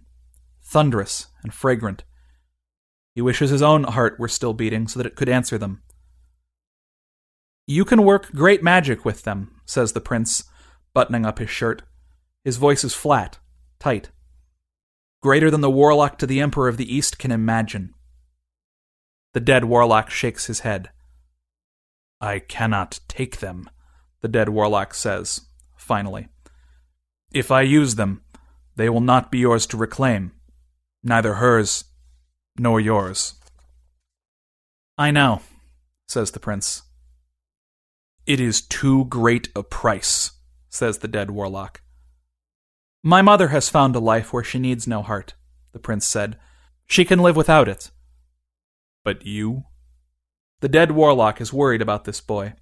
thunderous 0.60 1.28
and 1.44 1.54
fragrant. 1.54 2.02
He 3.14 3.20
wishes 3.20 3.50
his 3.50 3.62
own 3.62 3.84
heart 3.84 4.18
were 4.18 4.26
still 4.26 4.54
beating 4.54 4.88
so 4.88 4.98
that 4.98 5.06
it 5.06 5.14
could 5.14 5.28
answer 5.28 5.56
them. 5.56 5.84
You 7.64 7.84
can 7.84 8.02
work 8.02 8.32
great 8.32 8.64
magic 8.64 9.04
with 9.04 9.22
them, 9.22 9.60
says 9.66 9.92
the 9.92 10.00
prince, 10.00 10.42
buttoning 10.94 11.24
up 11.24 11.38
his 11.38 11.48
shirt. 11.48 11.82
His 12.42 12.56
voice 12.56 12.82
is 12.82 12.92
flat, 12.92 13.38
tight. 13.78 14.10
Greater 15.22 15.48
than 15.48 15.60
the 15.60 15.70
warlock 15.70 16.18
to 16.18 16.26
the 16.26 16.40
Emperor 16.40 16.66
of 16.66 16.76
the 16.76 16.92
East 16.92 17.20
can 17.20 17.30
imagine. 17.30 17.94
The 19.32 19.38
dead 19.38 19.66
warlock 19.66 20.10
shakes 20.10 20.46
his 20.46 20.60
head. 20.60 20.90
I 22.24 22.38
cannot 22.38 23.00
take 23.06 23.40
them, 23.40 23.68
the 24.22 24.28
dead 24.28 24.48
warlock 24.48 24.94
says, 24.94 25.42
finally. 25.76 26.28
If 27.34 27.50
I 27.50 27.60
use 27.60 27.96
them, 27.96 28.22
they 28.76 28.88
will 28.88 29.02
not 29.02 29.30
be 29.30 29.40
yours 29.40 29.66
to 29.66 29.76
reclaim, 29.76 30.32
neither 31.02 31.34
hers 31.34 31.84
nor 32.58 32.80
yours. 32.80 33.34
I 34.96 35.10
know, 35.10 35.42
says 36.08 36.30
the 36.30 36.40
prince. 36.40 36.82
It 38.26 38.40
is 38.40 38.62
too 38.62 39.04
great 39.04 39.50
a 39.54 39.62
price, 39.62 40.30
says 40.70 40.98
the 40.98 41.08
dead 41.08 41.30
warlock. 41.30 41.82
My 43.02 43.20
mother 43.20 43.48
has 43.48 43.68
found 43.68 43.94
a 43.94 44.00
life 44.00 44.32
where 44.32 44.42
she 44.42 44.58
needs 44.58 44.86
no 44.86 45.02
heart, 45.02 45.34
the 45.72 45.78
prince 45.78 46.06
said. 46.06 46.38
She 46.86 47.04
can 47.04 47.18
live 47.18 47.36
without 47.36 47.68
it. 47.68 47.90
But 49.04 49.26
you? 49.26 49.64
The 50.64 50.68
dead 50.70 50.92
warlock 50.92 51.42
is 51.42 51.52
worried 51.52 51.82
about 51.82 52.06
this 52.06 52.22
boy. 52.22 52.54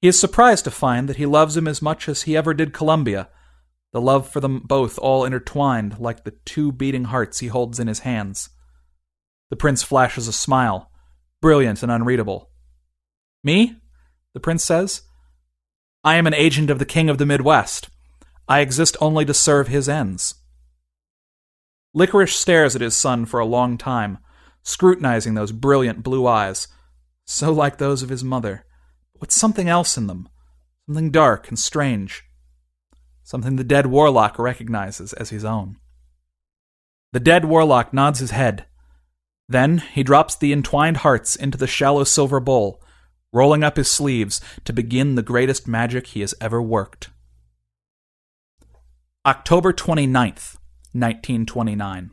He 0.00 0.06
is 0.06 0.20
surprised 0.20 0.62
to 0.66 0.70
find 0.70 1.08
that 1.08 1.16
he 1.16 1.26
loves 1.26 1.56
him 1.56 1.66
as 1.66 1.82
much 1.82 2.08
as 2.08 2.22
he 2.22 2.36
ever 2.36 2.54
did 2.54 2.72
Columbia, 2.72 3.28
the 3.92 4.00
love 4.00 4.28
for 4.28 4.38
them 4.38 4.60
both 4.60 5.00
all 5.00 5.24
intertwined 5.24 5.98
like 5.98 6.22
the 6.22 6.36
two 6.44 6.70
beating 6.70 7.06
hearts 7.06 7.40
he 7.40 7.48
holds 7.48 7.80
in 7.80 7.88
his 7.88 7.98
hands. 8.06 8.50
The 9.50 9.56
prince 9.56 9.82
flashes 9.82 10.28
a 10.28 10.32
smile, 10.32 10.92
brilliant 11.42 11.82
and 11.82 11.90
unreadable. 11.90 12.50
Me? 13.42 13.80
The 14.32 14.38
prince 14.38 14.62
says. 14.62 15.02
I 16.04 16.14
am 16.14 16.28
an 16.28 16.34
agent 16.34 16.70
of 16.70 16.78
the 16.78 16.84
king 16.84 17.10
of 17.10 17.18
the 17.18 17.26
Midwest. 17.26 17.88
I 18.46 18.60
exist 18.60 18.96
only 19.00 19.24
to 19.24 19.34
serve 19.34 19.66
his 19.66 19.88
ends. 19.88 20.36
Licorice 21.92 22.36
stares 22.36 22.76
at 22.76 22.80
his 22.80 22.94
son 22.94 23.26
for 23.26 23.40
a 23.40 23.44
long 23.44 23.76
time, 23.76 24.18
scrutinizing 24.62 25.34
those 25.34 25.50
brilliant 25.50 26.04
blue 26.04 26.24
eyes, 26.24 26.68
so 27.30 27.52
like 27.52 27.76
those 27.76 28.02
of 28.02 28.08
his 28.08 28.24
mother, 28.24 28.64
but 29.12 29.20
with 29.20 29.32
something 29.32 29.68
else 29.68 29.98
in 29.98 30.06
them, 30.06 30.30
something 30.86 31.10
dark 31.10 31.48
and 31.48 31.58
strange, 31.58 32.24
something 33.22 33.56
the 33.56 33.64
dead 33.64 33.84
warlock 33.84 34.38
recognizes 34.38 35.12
as 35.12 35.28
his 35.28 35.44
own. 35.44 35.76
The 37.12 37.20
dead 37.20 37.44
warlock 37.44 37.92
nods 37.92 38.20
his 38.20 38.30
head. 38.30 38.64
Then 39.46 39.78
he 39.92 40.02
drops 40.02 40.36
the 40.36 40.54
entwined 40.54 40.98
hearts 40.98 41.36
into 41.36 41.58
the 41.58 41.66
shallow 41.66 42.04
silver 42.04 42.40
bowl, 42.40 42.82
rolling 43.30 43.62
up 43.62 43.76
his 43.76 43.90
sleeves 43.90 44.40
to 44.64 44.72
begin 44.72 45.14
the 45.14 45.22
greatest 45.22 45.68
magic 45.68 46.06
he 46.08 46.20
has 46.20 46.34
ever 46.40 46.62
worked. 46.62 47.10
October 49.26 49.74
29th, 49.74 50.56
1929. 50.94 52.10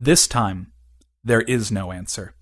This 0.00 0.26
time, 0.26 0.72
there 1.22 1.42
is 1.42 1.70
no 1.70 1.92
answer. 1.92 2.34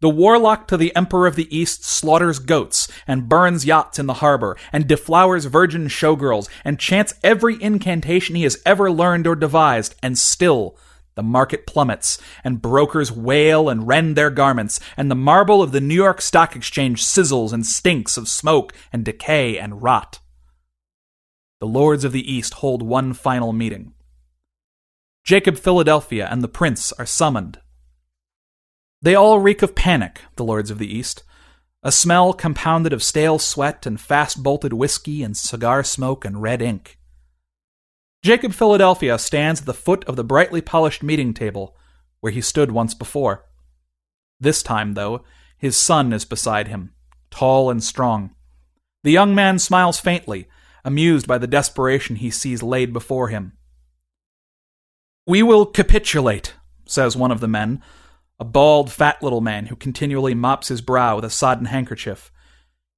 The 0.00 0.10
warlock 0.10 0.68
to 0.68 0.76
the 0.76 0.94
Emperor 0.94 1.26
of 1.26 1.36
the 1.36 1.56
East 1.56 1.84
slaughters 1.84 2.38
goats 2.38 2.88
and 3.06 3.28
burns 3.28 3.64
yachts 3.64 3.98
in 3.98 4.06
the 4.06 4.14
harbor 4.14 4.56
and 4.72 4.86
deflowers 4.86 5.46
virgin 5.46 5.88
showgirls 5.88 6.48
and 6.64 6.78
chants 6.78 7.14
every 7.22 7.60
incantation 7.62 8.36
he 8.36 8.42
has 8.42 8.60
ever 8.66 8.90
learned 8.90 9.26
or 9.26 9.34
devised, 9.34 9.94
and 10.02 10.18
still 10.18 10.78
the 11.14 11.22
market 11.22 11.66
plummets, 11.66 12.18
and 12.44 12.60
brokers 12.60 13.10
wail 13.10 13.70
and 13.70 13.88
rend 13.88 14.16
their 14.16 14.28
garments, 14.28 14.78
and 14.98 15.10
the 15.10 15.14
marble 15.14 15.62
of 15.62 15.72
the 15.72 15.80
New 15.80 15.94
York 15.94 16.20
Stock 16.20 16.54
Exchange 16.54 17.02
sizzles 17.02 17.52
and 17.52 17.64
stinks 17.64 18.18
of 18.18 18.28
smoke 18.28 18.74
and 18.92 19.04
decay 19.04 19.58
and 19.58 19.82
rot 19.82 20.20
the 21.58 21.66
lords 21.66 22.04
of 22.04 22.12
the 22.12 22.32
East 22.32 22.54
hold 22.54 22.82
one 22.82 23.14
final 23.14 23.52
meeting. 23.52 23.94
Jacob 25.24 25.56
Philadelphia 25.56 26.28
and 26.30 26.42
the 26.42 26.48
prince 26.48 26.92
are 26.92 27.06
summoned. 27.06 27.58
They 29.06 29.14
all 29.14 29.38
reek 29.38 29.62
of 29.62 29.76
panic, 29.76 30.22
the 30.34 30.42
lords 30.42 30.68
of 30.68 30.78
the 30.78 30.92
East, 30.92 31.22
a 31.80 31.92
smell 31.92 32.32
compounded 32.32 32.92
of 32.92 33.04
stale 33.04 33.38
sweat 33.38 33.86
and 33.86 34.00
fast 34.00 34.42
bolted 34.42 34.72
whiskey 34.72 35.22
and 35.22 35.36
cigar 35.36 35.84
smoke 35.84 36.24
and 36.24 36.42
red 36.42 36.60
ink. 36.60 36.98
Jacob 38.24 38.52
Philadelphia 38.52 39.16
stands 39.16 39.60
at 39.60 39.66
the 39.66 39.72
foot 39.72 40.04
of 40.06 40.16
the 40.16 40.24
brightly 40.24 40.60
polished 40.60 41.04
meeting 41.04 41.32
table, 41.32 41.76
where 42.18 42.32
he 42.32 42.40
stood 42.40 42.72
once 42.72 42.94
before. 42.94 43.44
This 44.40 44.60
time, 44.60 44.94
though, 44.94 45.22
his 45.56 45.78
son 45.78 46.12
is 46.12 46.24
beside 46.24 46.66
him, 46.66 46.92
tall 47.30 47.70
and 47.70 47.84
strong. 47.84 48.34
The 49.04 49.12
young 49.12 49.36
man 49.36 49.60
smiles 49.60 50.00
faintly 50.00 50.48
amused 50.84 51.28
by 51.28 51.38
the 51.38 51.46
desperation 51.46 52.16
he 52.16 52.30
sees 52.30 52.60
laid 52.60 52.92
before 52.92 53.28
him. 53.28 53.52
We 55.28 55.44
will 55.44 55.64
capitulate, 55.64 56.54
says 56.86 57.16
one 57.16 57.30
of 57.30 57.38
the 57.38 57.46
men, 57.46 57.84
a 58.38 58.44
bald, 58.44 58.92
fat 58.92 59.22
little 59.22 59.40
man 59.40 59.66
who 59.66 59.76
continually 59.76 60.34
mops 60.34 60.68
his 60.68 60.80
brow 60.80 61.16
with 61.16 61.24
a 61.24 61.30
sodden 61.30 61.66
handkerchief. 61.66 62.30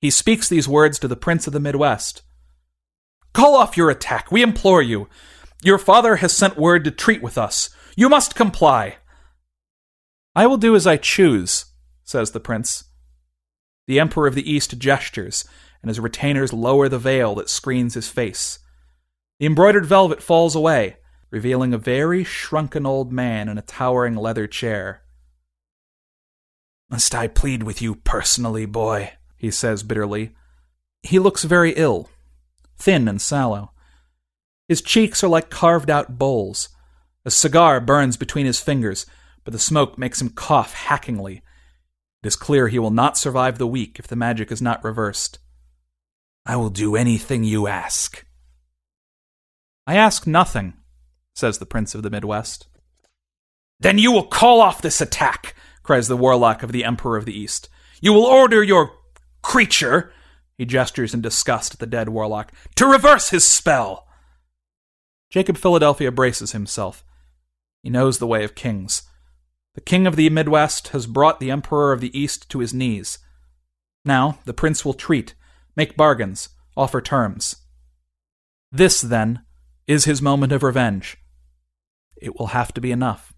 He 0.01 0.11
speaks 0.11 0.49
these 0.49 0.69
words 0.69 0.99
to 0.99 1.09
the 1.09 1.17
Prince 1.17 1.47
of 1.47 1.53
the 1.53 1.61
Midwest. 1.61 2.23
Call 3.33 3.55
off 3.55 3.77
your 3.77 3.91
attack, 3.91 4.33
we 4.33 4.43
implore 4.43 4.83
you. 4.83 5.09
Your 5.63 5.79
father 5.79 6.17
has 6.17 6.33
sent 6.33 6.57
word 6.57 6.85
to 6.85 6.91
treat 6.91 7.23
with 7.23 7.37
us. 7.37 7.71
You 7.97 8.09
must 8.09 8.35
comply. 8.35 8.97
I 10.35 10.47
will 10.47 10.57
do 10.57 10.77
as 10.77 10.87
I 10.87 10.97
choose, 10.97 11.67
says 12.05 12.31
the 12.31 12.41
prince. 12.41 12.85
The 13.87 13.99
Emperor 13.99 14.27
of 14.27 14.35
the 14.35 14.51
East 14.51 14.79
gestures, 14.79 15.45
and 15.83 15.89
his 15.89 16.01
retainers 16.01 16.53
lower 16.53 16.89
the 16.89 16.99
veil 16.99 17.35
that 17.37 17.51
screens 17.51 17.95
his 17.95 18.09
face. 18.09 18.59
The 19.41 19.47
embroidered 19.47 19.87
velvet 19.87 20.23
falls 20.23 20.55
away, 20.55 20.97
revealing 21.31 21.73
a 21.73 21.79
very 21.79 22.25
shrunken 22.25 22.87
old 22.87 23.13
man 23.13 23.49
in 23.49 23.59
a 23.59 23.63
towering 23.63 24.15
leather 24.15 24.47
chair. 24.47 25.03
Must 26.91 27.15
I 27.15 27.29
plead 27.29 27.63
with 27.63 27.83
you 27.83 27.97
personally, 27.97 28.67
boy? 28.67 29.13
he 29.37 29.51
says 29.51 29.83
bitterly. 29.83 30.35
He 31.03 31.19
looks 31.19 31.45
very 31.45 31.73
ill, 31.77 32.11
thin 32.77 33.07
and 33.07 33.21
sallow. 33.21 33.73
His 34.67 34.83
cheeks 34.83 35.23
are 35.23 35.29
like 35.29 35.51
carved 35.51 35.91
out 35.91 36.19
bowls. 36.19 36.69
A 37.25 37.31
cigar 37.31 37.81
burns 37.81 38.17
between 38.17 38.47
his 38.47 38.61
fingers, 38.61 39.07
but 39.45 39.53
the 39.53 39.59
smoke 39.59 39.97
makes 39.99 40.21
him 40.21 40.31
cough 40.31 40.75
hackingly. 40.75 41.43
It 42.23 42.27
is 42.27 42.37
clear 42.37 42.69
he 42.69 42.79
will 42.79 42.91
not 42.91 43.17
survive 43.17 43.59
the 43.59 43.67
week 43.67 43.99
if 43.99 44.09
the 44.09 44.17
magic 44.17 44.51
is 44.51 44.61
not 44.61 44.83
reversed. 44.83 45.39
I 46.45 46.57
will 46.57 46.71
do 46.71 46.97
anything 46.97 47.45
you 47.45 47.67
ask. 47.67 48.25
I 49.87 49.97
ask 49.97 50.27
nothing, 50.27 50.75
says 51.35 51.59
the 51.59 51.67
Prince 51.67 51.95
of 51.95 52.03
the 52.03 52.11
Midwest. 52.11 52.67
Then 53.81 53.99
you 53.99 54.11
will 54.11 54.27
call 54.27 54.61
off 54.61 54.83
this 54.83 55.01
attack, 55.01 55.55
cries 55.89 56.07
the 56.07 56.19
warlock 56.19 56.63
of 56.63 56.71
the 56.71 56.85
Emperor 56.85 57.17
of 57.17 57.25
the 57.25 57.33
East. 57.33 57.71
You 58.03 58.13
will 58.13 58.27
order 58.27 58.63
your 58.63 58.93
creature, 59.41 60.13
he 60.59 60.67
gestures 60.67 61.15
in 61.15 61.23
disgust 61.23 61.73
at 61.73 61.81
the 61.81 61.87
dead 61.87 62.11
warlock, 62.11 62.53
to 62.75 62.85
reverse 62.85 63.31
his 63.31 63.47
spell. 63.47 64.07
Jacob 65.31 65.57
Philadelphia 65.57 66.13
braces 66.13 66.53
himself. 66.53 67.07
He 67.83 67.89
knows 67.89 68.19
the 68.19 68.27
way 68.27 68.45
of 68.45 68.55
kings. 68.55 69.05
The 69.77 69.81
king 69.81 70.07
of 70.07 70.17
the 70.17 70.29
Midwest 70.29 70.89
has 70.89 71.07
brought 71.07 71.41
the 71.41 71.51
Emperor 71.51 71.95
of 71.95 72.03
the 72.03 72.15
East 72.17 72.51
to 72.51 72.59
his 72.59 72.75
knees. 72.75 73.19
Now 74.05 74.41
the 74.45 74.53
prince 74.53 74.85
will 74.85 74.93
treat, 74.93 75.35
make 75.75 75.97
bargains, 75.97 76.51
offer 76.77 77.01
terms. 77.01 77.57
This, 78.71 79.01
then, 79.01 79.41
is 79.87 80.05
his 80.05 80.21
moment 80.21 80.53
of 80.53 80.63
revenge. 80.63 81.17
It 82.21 82.39
will 82.39 82.49
have 82.49 82.75
to 82.75 82.81
be 82.83 82.93
enough. 82.93 83.33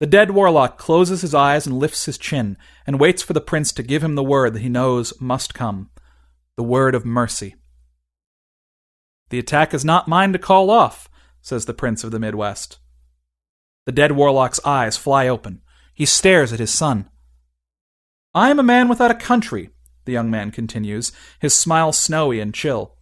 The 0.00 0.06
dead 0.06 0.32
warlock 0.32 0.76
closes 0.76 1.22
his 1.22 1.34
eyes 1.34 1.66
and 1.66 1.78
lifts 1.78 2.06
his 2.06 2.18
chin, 2.18 2.56
and 2.86 3.00
waits 3.00 3.22
for 3.22 3.32
the 3.32 3.40
prince 3.40 3.72
to 3.72 3.82
give 3.82 4.02
him 4.02 4.14
the 4.14 4.24
word 4.24 4.54
that 4.54 4.62
he 4.62 4.68
knows 4.68 5.18
must 5.20 5.54
come 5.54 5.90
the 6.56 6.62
word 6.62 6.94
of 6.94 7.04
mercy. 7.04 7.56
The 9.30 9.38
attack 9.38 9.74
is 9.74 9.84
not 9.84 10.06
mine 10.06 10.32
to 10.32 10.38
call 10.38 10.70
off, 10.70 11.08
says 11.42 11.66
the 11.66 11.74
prince 11.74 12.04
of 12.04 12.12
the 12.12 12.20
Midwest. 12.20 12.78
The 13.86 13.92
dead 13.92 14.12
warlock's 14.12 14.60
eyes 14.64 14.96
fly 14.96 15.26
open. 15.26 15.62
He 15.94 16.06
stares 16.06 16.52
at 16.52 16.60
his 16.60 16.72
son. 16.72 17.08
I 18.34 18.50
am 18.50 18.58
a 18.58 18.64
man 18.64 18.88
without 18.88 19.10
a 19.10 19.16
country, 19.16 19.70
the 20.04 20.12
young 20.12 20.30
man 20.30 20.50
continues, 20.50 21.12
his 21.40 21.54
smile 21.54 21.92
snowy 21.92 22.40
and 22.40 22.54
chill. 22.54 22.96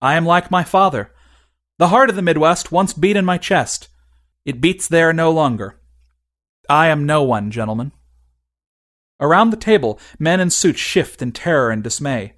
I 0.00 0.14
am 0.14 0.26
like 0.26 0.50
my 0.50 0.64
father. 0.64 1.12
The 1.78 1.88
heart 1.88 2.10
of 2.10 2.16
the 2.16 2.22
Midwest 2.22 2.72
once 2.72 2.92
beat 2.92 3.16
in 3.16 3.24
my 3.24 3.38
chest. 3.38 3.88
It 4.44 4.60
beats 4.60 4.86
there 4.88 5.12
no 5.12 5.30
longer. 5.30 5.80
I 6.68 6.88
am 6.88 7.06
no 7.06 7.22
one, 7.22 7.50
gentlemen. 7.50 7.92
Around 9.20 9.50
the 9.50 9.56
table, 9.56 10.00
men 10.18 10.40
in 10.40 10.50
suits 10.50 10.80
shift 10.80 11.22
in 11.22 11.32
terror 11.32 11.70
and 11.70 11.82
dismay. 11.82 12.34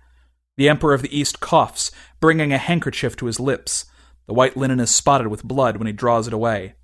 The 0.56 0.68
Emperor 0.68 0.94
of 0.94 1.02
the 1.02 1.16
East 1.16 1.40
coughs, 1.40 1.90
bringing 2.20 2.52
a 2.52 2.58
handkerchief 2.58 3.16
to 3.16 3.26
his 3.26 3.40
lips. 3.40 3.86
The 4.26 4.34
white 4.34 4.56
linen 4.56 4.80
is 4.80 4.94
spotted 4.94 5.28
with 5.28 5.44
blood 5.44 5.76
when 5.76 5.86
he 5.86 5.92
draws 5.92 6.26
it 6.26 6.32
away. 6.32 6.74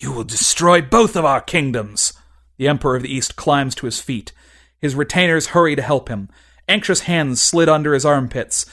You 0.00 0.12
will 0.12 0.24
destroy 0.24 0.80
both 0.80 1.16
of 1.16 1.24
our 1.24 1.40
kingdoms. 1.40 2.12
The 2.56 2.68
Emperor 2.68 2.96
of 2.96 3.02
the 3.02 3.12
East 3.12 3.36
climbs 3.36 3.74
to 3.76 3.86
his 3.86 4.00
feet. 4.00 4.32
His 4.78 4.94
retainers 4.94 5.48
hurry 5.48 5.74
to 5.74 5.82
help 5.82 6.08
him. 6.08 6.28
Anxious 6.68 7.00
hands 7.00 7.42
slid 7.42 7.68
under 7.68 7.94
his 7.94 8.04
armpits. 8.04 8.66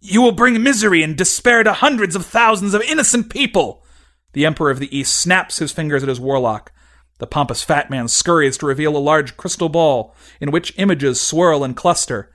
You 0.00 0.22
will 0.22 0.32
bring 0.32 0.62
misery 0.62 1.02
and 1.02 1.16
despair 1.16 1.62
to 1.62 1.72
hundreds 1.74 2.16
of 2.16 2.24
thousands 2.24 2.72
of 2.72 2.82
innocent 2.82 3.28
people. 3.30 3.84
The 4.32 4.46
Emperor 4.46 4.70
of 4.70 4.78
the 4.78 4.96
East 4.96 5.14
snaps 5.14 5.58
his 5.58 5.72
fingers 5.72 6.02
at 6.02 6.08
his 6.08 6.20
warlock. 6.20 6.72
The 7.20 7.26
pompous 7.26 7.62
fat 7.62 7.90
man 7.90 8.08
scurries 8.08 8.56
to 8.58 8.66
reveal 8.66 8.96
a 8.96 8.98
large 8.98 9.36
crystal 9.36 9.68
ball 9.68 10.14
in 10.40 10.50
which 10.50 10.72
images 10.78 11.20
swirl 11.20 11.62
and 11.62 11.76
cluster. 11.76 12.32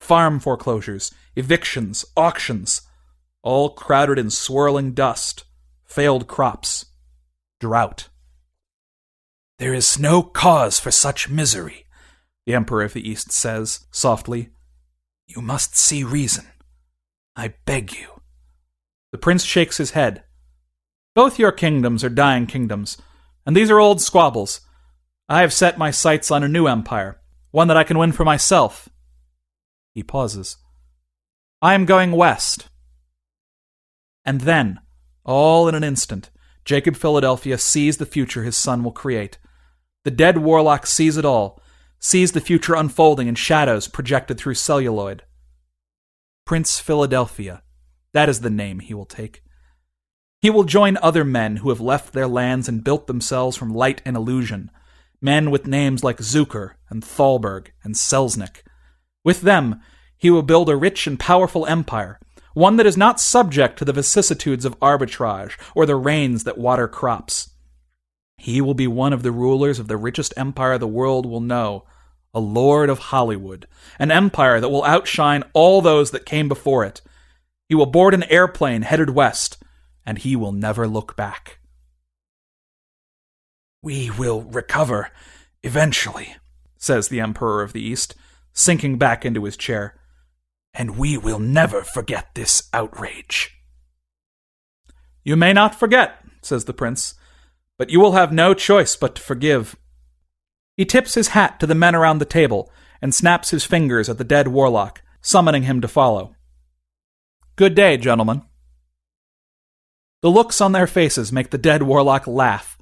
Farm 0.00 0.40
foreclosures, 0.40 1.14
evictions, 1.36 2.04
auctions, 2.16 2.82
all 3.44 3.70
crowded 3.70 4.18
in 4.18 4.30
swirling 4.30 4.92
dust, 4.92 5.44
failed 5.84 6.26
crops, 6.26 6.86
drought. 7.60 8.08
There 9.60 9.72
is 9.72 10.00
no 10.00 10.24
cause 10.24 10.80
for 10.80 10.90
such 10.90 11.28
misery, 11.28 11.86
the 12.44 12.54
Emperor 12.54 12.82
of 12.82 12.94
the 12.94 13.08
East 13.08 13.30
says 13.30 13.86
softly. 13.92 14.50
You 15.28 15.40
must 15.40 15.76
see 15.76 16.02
reason. 16.02 16.46
I 17.36 17.54
beg 17.66 17.92
you. 17.92 18.20
The 19.12 19.18
prince 19.18 19.44
shakes 19.44 19.76
his 19.76 19.92
head. 19.92 20.24
Both 21.14 21.38
your 21.38 21.52
kingdoms 21.52 22.02
are 22.02 22.08
dying 22.08 22.46
kingdoms, 22.46 22.98
and 23.48 23.56
these 23.56 23.70
are 23.70 23.80
old 23.80 24.02
squabbles. 24.02 24.60
I 25.26 25.40
have 25.40 25.54
set 25.54 25.78
my 25.78 25.90
sights 25.90 26.30
on 26.30 26.44
a 26.44 26.48
new 26.48 26.66
empire, 26.66 27.18
one 27.50 27.66
that 27.68 27.78
I 27.78 27.82
can 27.82 27.96
win 27.96 28.12
for 28.12 28.22
myself. 28.22 28.90
He 29.94 30.02
pauses. 30.02 30.58
I 31.62 31.72
am 31.72 31.86
going 31.86 32.12
west. 32.12 32.68
And 34.22 34.42
then, 34.42 34.80
all 35.24 35.66
in 35.66 35.74
an 35.74 35.82
instant, 35.82 36.28
Jacob 36.66 36.94
Philadelphia 36.94 37.56
sees 37.56 37.96
the 37.96 38.04
future 38.04 38.42
his 38.42 38.54
son 38.54 38.84
will 38.84 38.92
create. 38.92 39.38
The 40.04 40.10
dead 40.10 40.36
warlock 40.36 40.86
sees 40.86 41.16
it 41.16 41.24
all, 41.24 41.62
sees 41.98 42.32
the 42.32 42.42
future 42.42 42.74
unfolding 42.74 43.28
in 43.28 43.34
shadows 43.34 43.88
projected 43.88 44.36
through 44.36 44.56
celluloid. 44.56 45.22
Prince 46.44 46.80
Philadelphia. 46.80 47.62
That 48.12 48.28
is 48.28 48.42
the 48.42 48.50
name 48.50 48.80
he 48.80 48.92
will 48.92 49.06
take. 49.06 49.42
He 50.40 50.50
will 50.50 50.64
join 50.64 50.96
other 50.98 51.24
men 51.24 51.56
who 51.56 51.68
have 51.70 51.80
left 51.80 52.12
their 52.12 52.28
lands 52.28 52.68
and 52.68 52.84
built 52.84 53.06
themselves 53.06 53.56
from 53.56 53.74
light 53.74 54.00
and 54.04 54.16
illusion, 54.16 54.70
men 55.20 55.50
with 55.50 55.66
names 55.66 56.04
like 56.04 56.18
Zukor 56.18 56.74
and 56.88 57.02
Thalberg 57.02 57.72
and 57.82 57.94
Selznick. 57.94 58.62
With 59.24 59.40
them, 59.40 59.80
he 60.16 60.30
will 60.30 60.42
build 60.42 60.68
a 60.68 60.76
rich 60.76 61.06
and 61.06 61.18
powerful 61.18 61.66
empire, 61.66 62.20
one 62.54 62.76
that 62.76 62.86
is 62.86 62.96
not 62.96 63.20
subject 63.20 63.78
to 63.78 63.84
the 63.84 63.92
vicissitudes 63.92 64.64
of 64.64 64.78
arbitrage 64.80 65.56
or 65.74 65.86
the 65.86 65.96
rains 65.96 66.44
that 66.44 66.58
water 66.58 66.88
crops. 66.88 67.50
He 68.36 68.60
will 68.60 68.74
be 68.74 68.86
one 68.86 69.12
of 69.12 69.24
the 69.24 69.32
rulers 69.32 69.80
of 69.80 69.88
the 69.88 69.96
richest 69.96 70.32
empire 70.36 70.78
the 70.78 70.86
world 70.86 71.26
will 71.26 71.40
know, 71.40 71.84
a 72.32 72.40
lord 72.40 72.90
of 72.90 72.98
Hollywood, 72.98 73.66
an 73.98 74.12
empire 74.12 74.60
that 74.60 74.68
will 74.68 74.84
outshine 74.84 75.42
all 75.52 75.82
those 75.82 76.12
that 76.12 76.26
came 76.26 76.48
before 76.48 76.84
it. 76.84 77.00
He 77.68 77.74
will 77.74 77.86
board 77.86 78.14
an 78.14 78.22
airplane 78.24 78.82
headed 78.82 79.10
west, 79.10 79.58
and 80.08 80.16
he 80.16 80.34
will 80.34 80.52
never 80.52 80.88
look 80.88 81.16
back. 81.16 81.58
We 83.82 84.10
will 84.10 84.40
recover 84.40 85.10
eventually, 85.62 86.34
says 86.78 87.08
the 87.08 87.20
Emperor 87.20 87.62
of 87.62 87.74
the 87.74 87.82
East, 87.82 88.14
sinking 88.54 88.96
back 88.96 89.26
into 89.26 89.44
his 89.44 89.54
chair, 89.54 90.00
and 90.72 90.96
we 90.96 91.18
will 91.18 91.38
never 91.38 91.82
forget 91.82 92.34
this 92.34 92.70
outrage. 92.72 93.54
You 95.24 95.36
may 95.36 95.52
not 95.52 95.74
forget, 95.74 96.24
says 96.40 96.64
the 96.64 96.72
prince, 96.72 97.12
but 97.76 97.90
you 97.90 98.00
will 98.00 98.12
have 98.12 98.32
no 98.32 98.54
choice 98.54 98.96
but 98.96 99.14
to 99.16 99.20
forgive. 99.20 99.76
He 100.74 100.86
tips 100.86 101.16
his 101.16 101.28
hat 101.28 101.60
to 101.60 101.66
the 101.66 101.74
men 101.74 101.94
around 101.94 102.16
the 102.16 102.24
table 102.24 102.72
and 103.02 103.14
snaps 103.14 103.50
his 103.50 103.66
fingers 103.66 104.08
at 104.08 104.16
the 104.16 104.24
dead 104.24 104.48
warlock, 104.48 105.02
summoning 105.20 105.64
him 105.64 105.82
to 105.82 105.86
follow. 105.86 106.34
Good 107.56 107.74
day, 107.74 107.98
gentlemen. 107.98 108.47
The 110.20 110.30
looks 110.30 110.60
on 110.60 110.72
their 110.72 110.88
faces 110.88 111.30
make 111.30 111.50
the 111.50 111.58
dead 111.58 111.84
warlock 111.84 112.26
laugh, 112.26 112.76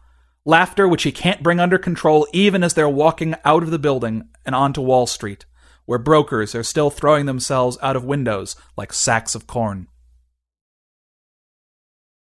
laughter 0.47 0.89
which 0.89 1.03
he 1.03 1.13
can't 1.13 1.43
bring 1.43 1.61
under 1.61 1.77
control 1.77 2.27
even 2.33 2.65
as 2.65 2.73
they're 2.73 2.89
walking 2.89 3.35
out 3.45 3.63
of 3.63 3.71
the 3.71 3.79
building 3.79 4.29
and 4.47 4.55
onto 4.55 4.81
Wall 4.81 5.07
Street, 5.07 5.45
where 5.85 5.99
brokers 5.99 6.55
are 6.55 6.63
still 6.63 6.89
throwing 6.89 7.27
themselves 7.27 7.77
out 7.83 7.95
of 7.95 8.05
windows 8.05 8.57
like 8.77 8.93
sacks 8.93 9.35
of 9.35 9.47
corn. 9.47 9.89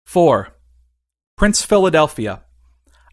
4. 0.07 0.57
Prince 1.37 1.63
Philadelphia, 1.63 2.45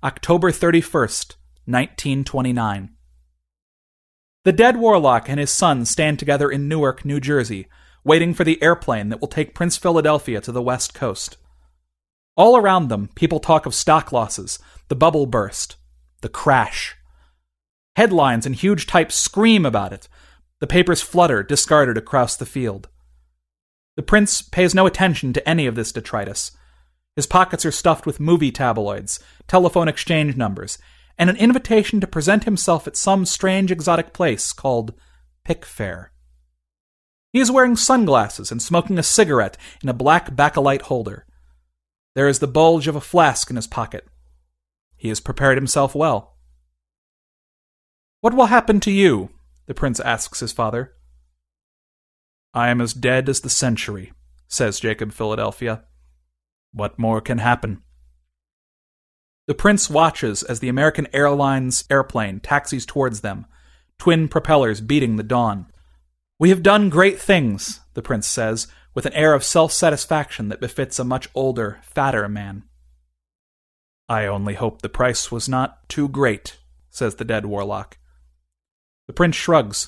October 0.02 0.52
31st, 0.52 1.36
1929. 1.66 2.91
The 4.45 4.52
dead 4.54 4.78
warlock 4.78 5.28
and 5.28 5.38
his 5.38 5.52
son 5.52 5.84
stand 5.84 6.18
together 6.18 6.50
in 6.50 6.70
Newark, 6.70 7.04
New 7.04 7.20
Jersey, 7.20 7.68
waiting 8.06 8.34
for 8.34 8.45
the 8.45 8.62
airplane 8.64 9.10
that 9.10 9.20
will 9.20 9.28
take 9.28 9.54
Prince 9.54 9.76
Philadelphia 9.76 10.39
to 10.39 10.54
the 10.54 10.62
West 10.62 10.93
Coast. 10.93 11.36
All 12.40 12.56
around 12.56 12.88
them, 12.88 13.10
people 13.16 13.42
talk 13.42 13.66
of 13.66 13.76
stock 13.76 14.14
losses, 14.14 14.60
the 14.88 14.96
bubble 14.96 15.26
burst, 15.26 15.76
the 16.22 16.30
crash. 16.30 16.96
Headlines 17.98 18.46
in 18.46 18.54
huge 18.54 18.88
type 18.88 19.12
scream 19.12 19.66
about 19.66 19.92
it. 19.92 20.08
The 20.62 20.68
papers 20.68 21.02
flutter, 21.02 21.44
discarded 21.44 21.98
across 21.98 22.38
the 22.38 22.46
field. 22.46 22.88
The 23.98 24.04
prince 24.04 24.42
pays 24.42 24.74
no 24.74 24.86
attention 24.86 25.34
to 25.34 25.50
any 25.50 25.68
of 25.68 25.76
this 25.76 25.92
detritus. 25.92 26.54
His 27.18 27.28
pockets 27.28 27.66
are 27.66 27.72
stuffed 27.72 28.06
with 28.06 28.22
movie 28.22 28.54
tabloids, 28.54 29.20
telephone 29.50 29.90
exchange 29.90 30.38
numbers, 30.38 30.78
and 31.18 31.30
an 31.30 31.36
invitation 31.36 32.00
to 32.00 32.08
present 32.08 32.46
himself 32.46 32.88
at 32.88 32.96
some 32.96 33.26
strange 33.26 33.70
exotic 33.70 34.14
place 34.14 34.54
called 34.54 34.94
Pickfair. 35.46 36.08
He 37.34 37.42
is 37.42 37.52
wearing 37.52 37.76
sunglasses 37.76 38.50
and 38.50 38.62
smoking 38.62 38.98
a 38.98 39.04
cigarette 39.04 39.58
in 39.84 39.90
a 39.90 39.94
black 39.94 40.34
bakelite 40.38 40.84
holder. 40.84 41.26
There 42.16 42.28
is 42.28 42.39
the 42.39 42.47
bulge 42.47 42.88
of 42.88 42.95
a 42.95 43.01
flask 43.01 43.49
in 43.49 43.55
his 43.55 43.68
pocket. 43.68 44.07
He 44.97 45.10
has 45.10 45.20
prepared 45.20 45.57
himself 45.57 45.95
well. 45.95 46.38
What 48.22 48.34
will 48.34 48.47
happen 48.47 48.80
to 48.82 48.91
you? 48.91 49.30
the 49.70 49.76
prince 49.76 49.99
asks 49.99 50.39
his 50.39 50.51
father. 50.51 50.95
I 52.55 52.70
am 52.70 52.82
as 52.82 52.91
dead 52.91 53.30
as 53.30 53.41
the 53.41 53.51
century, 53.51 54.12
says 54.47 54.80
Jacob 54.80 55.14
Philadelphia. 55.14 55.84
What 56.74 56.97
more 56.97 57.22
can 57.22 57.38
happen? 57.38 57.84
The 59.45 59.53
prince 59.53 59.88
watches 59.88 60.41
as 60.41 60.60
the 60.60 60.70
American 60.70 61.07
Airlines 61.14 61.86
airplane 61.91 62.39
taxis 62.39 62.84
towards 62.84 63.22
them, 63.22 63.45
twin 63.99 64.28
propellers 64.28 64.82
beating 64.82 65.18
the 65.18 65.24
dawn. 65.24 65.68
We 66.39 66.49
have 66.49 66.64
done 66.64 66.89
great 66.89 67.20
things, 67.20 67.80
the 67.93 68.01
prince 68.01 68.28
says, 68.28 68.66
with 69.00 69.06
an 69.06 69.14
air 69.14 69.34
of 69.34 69.45
self 69.45 69.72
satisfaction 69.72 70.50
that 70.50 70.60
befits 70.60 71.00
a 71.00 71.06
much 71.06 71.30
older, 71.34 71.80
fatter 71.84 72.28
man. 72.28 72.64
I 74.10 74.26
only 74.26 74.56
hope 74.56 74.82
the 74.82 74.89
price 74.89 75.32
was 75.32 75.47
not 75.47 75.88
too 75.88 76.10
great, 76.10 76.58
says 76.89 77.16
the 77.16 77.24
dead 77.24 77.45
warlock. 77.45 77.97
The 79.08 79.14
prince 79.14 79.38
shrugs. 79.38 79.88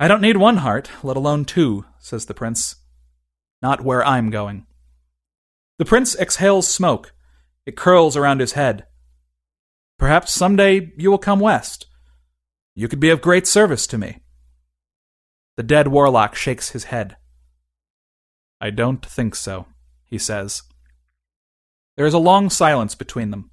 I 0.00 0.08
don't 0.08 0.20
need 0.20 0.38
one 0.38 0.56
heart, 0.56 0.90
let 1.04 1.16
alone 1.16 1.44
two, 1.44 1.84
says 2.00 2.26
the 2.26 2.34
prince. 2.34 2.74
Not 3.62 3.84
where 3.84 4.04
I'm 4.04 4.28
going. 4.28 4.66
The 5.78 5.84
prince 5.84 6.16
exhales 6.18 6.66
smoke, 6.66 7.12
it 7.64 7.76
curls 7.76 8.16
around 8.16 8.40
his 8.40 8.54
head. 8.54 8.86
Perhaps 10.00 10.32
someday 10.32 10.90
you 10.96 11.12
will 11.12 11.18
come 11.18 11.38
west. 11.38 11.86
You 12.74 12.88
could 12.88 12.98
be 12.98 13.10
of 13.10 13.22
great 13.22 13.46
service 13.46 13.86
to 13.86 13.98
me. 13.98 14.18
The 15.56 15.62
dead 15.62 15.86
warlock 15.86 16.34
shakes 16.34 16.70
his 16.70 16.86
head. 16.86 17.18
I 18.62 18.70
don't 18.70 19.04
think 19.04 19.34
so, 19.34 19.66
he 20.06 20.18
says. 20.18 20.62
There 21.96 22.06
is 22.06 22.14
a 22.14 22.18
long 22.18 22.48
silence 22.48 22.94
between 22.94 23.32
them. 23.32 23.50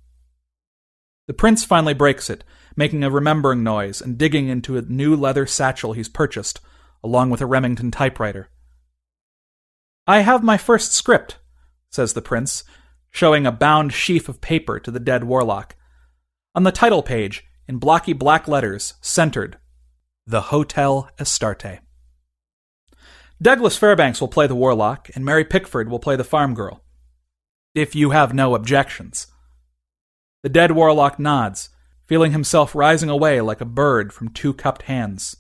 The 1.25 1.33
prince 1.33 1.65
finally 1.65 1.95
breaks 1.95 2.29
it, 2.29 2.43
making 2.75 3.03
a 3.03 3.09
remembering 3.09 3.63
noise 3.63 4.01
and 4.01 4.19
digging 4.19 4.49
into 4.49 4.77
a 4.77 4.83
new 4.83 5.15
leather 5.15 5.47
satchel 5.47 5.93
he's 5.93 6.09
purchased, 6.09 6.59
along 7.03 7.31
with 7.31 7.41
a 7.41 7.47
Remington 7.47 7.89
typewriter. 7.89 8.49
I 10.05 10.19
have 10.19 10.43
my 10.43 10.57
first 10.57 10.91
script, 10.91 11.39
says 11.89 12.13
the 12.13 12.21
prince, 12.21 12.63
showing 13.09 13.47
a 13.47 13.51
bound 13.51 13.93
sheaf 13.93 14.29
of 14.29 14.41
paper 14.41 14.79
to 14.79 14.91
the 14.91 14.99
dead 14.99 15.23
warlock. 15.23 15.75
On 16.53 16.61
the 16.61 16.71
title 16.71 17.01
page, 17.01 17.45
in 17.67 17.79
blocky 17.79 18.13
black 18.13 18.47
letters, 18.47 18.93
centered, 19.01 19.57
The 20.27 20.41
Hotel 20.41 21.09
Astarte. 21.17 21.79
Douglas 23.41 23.77
Fairbanks 23.77 24.19
will 24.19 24.27
play 24.27 24.47
the 24.47 24.55
warlock, 24.55 25.09
and 25.15 25.23
Mary 25.23 25.45
Pickford 25.45 25.89
will 25.89 25.99
play 25.99 26.17
the 26.17 26.25
farm 26.25 26.53
girl. 26.53 26.83
If 27.73 27.95
you 27.95 28.09
have 28.09 28.33
no 28.33 28.53
objections. 28.53 29.27
The 30.43 30.49
dead 30.49 30.71
warlock 30.71 31.19
nods, 31.19 31.69
feeling 32.05 32.33
himself 32.33 32.75
rising 32.75 33.09
away 33.09 33.39
like 33.39 33.61
a 33.61 33.65
bird 33.65 34.11
from 34.11 34.29
two 34.29 34.53
cupped 34.53 34.83
hands. 34.83 35.37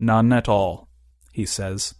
None 0.00 0.32
at 0.32 0.48
all, 0.48 0.88
he 1.32 1.44
says. 1.44 1.94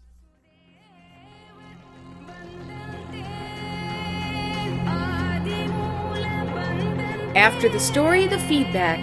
After 7.37 7.69
the 7.69 7.79
story, 7.79 8.27
the 8.27 8.39
feedback. 8.39 8.99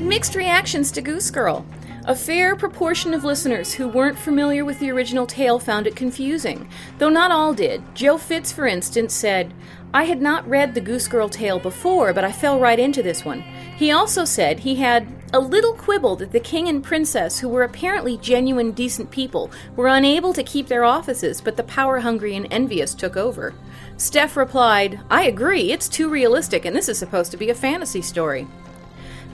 Mixed 0.00 0.34
reactions 0.34 0.90
to 0.92 1.02
Goose 1.02 1.30
Girl. 1.30 1.66
A 2.04 2.16
fair 2.16 2.56
proportion 2.56 3.14
of 3.14 3.22
listeners 3.22 3.72
who 3.72 3.86
weren't 3.86 4.18
familiar 4.18 4.64
with 4.64 4.80
the 4.80 4.90
original 4.90 5.24
tale 5.24 5.60
found 5.60 5.86
it 5.86 5.94
confusing, 5.94 6.68
though 6.98 7.08
not 7.08 7.30
all 7.30 7.54
did. 7.54 7.80
Joe 7.94 8.18
Fitz, 8.18 8.50
for 8.50 8.66
instance, 8.66 9.14
said, 9.14 9.54
I 9.94 10.04
had 10.04 10.20
not 10.20 10.48
read 10.48 10.74
the 10.74 10.80
Goose 10.80 11.06
Girl 11.06 11.28
tale 11.28 11.60
before, 11.60 12.12
but 12.12 12.24
I 12.24 12.32
fell 12.32 12.58
right 12.58 12.80
into 12.80 13.04
this 13.04 13.24
one. 13.24 13.42
He 13.76 13.92
also 13.92 14.24
said 14.24 14.58
he 14.58 14.74
had 14.74 15.06
a 15.32 15.38
little 15.38 15.74
quibble 15.74 16.16
that 16.16 16.32
the 16.32 16.40
king 16.40 16.66
and 16.68 16.82
princess, 16.82 17.38
who 17.38 17.48
were 17.48 17.62
apparently 17.62 18.16
genuine, 18.16 18.72
decent 18.72 19.12
people, 19.12 19.52
were 19.76 19.86
unable 19.86 20.32
to 20.32 20.42
keep 20.42 20.66
their 20.66 20.82
offices, 20.82 21.40
but 21.40 21.56
the 21.56 21.62
power 21.62 22.00
hungry 22.00 22.34
and 22.34 22.48
envious 22.50 22.94
took 22.94 23.16
over. 23.16 23.54
Steph 23.96 24.36
replied, 24.36 24.98
I 25.08 25.26
agree, 25.26 25.70
it's 25.70 25.88
too 25.88 26.10
realistic, 26.10 26.64
and 26.64 26.74
this 26.74 26.88
is 26.88 26.98
supposed 26.98 27.30
to 27.30 27.36
be 27.36 27.50
a 27.50 27.54
fantasy 27.54 28.02
story. 28.02 28.48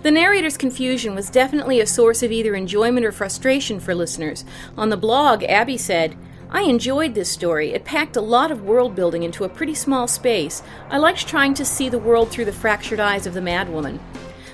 The 0.03 0.13
narrator's 0.13 0.57
confusion 0.57 1.17
was 1.17 1.29
definitely 1.29 1.81
a 1.81 1.87
source 1.87 2.23
of 2.23 2.31
either 2.31 2.55
enjoyment 2.55 3.05
or 3.05 3.11
frustration 3.11 3.81
for 3.81 3.97
listeners. 3.97 4.45
On 4.77 4.91
the 4.91 4.97
blog, 4.97 5.43
Abby 5.43 5.77
said, 5.77 6.15
I 6.51 6.63
enjoyed 6.63 7.15
this 7.15 7.29
story. 7.29 7.73
It 7.73 7.85
packed 7.85 8.17
a 8.17 8.21
lot 8.21 8.53
of 8.53 8.63
world 8.63 8.95
building 8.95 9.25
into 9.25 9.43
a 9.43 9.49
pretty 9.49 9.75
small 9.75 10.07
space. 10.07 10.63
I 10.89 10.99
liked 10.99 11.27
trying 11.27 11.53
to 11.55 11.65
see 11.65 11.89
the 11.89 11.99
world 11.99 12.31
through 12.31 12.45
the 12.45 12.53
fractured 12.53 13.01
eyes 13.01 13.27
of 13.27 13.35
the 13.35 13.41
madwoman. 13.41 13.99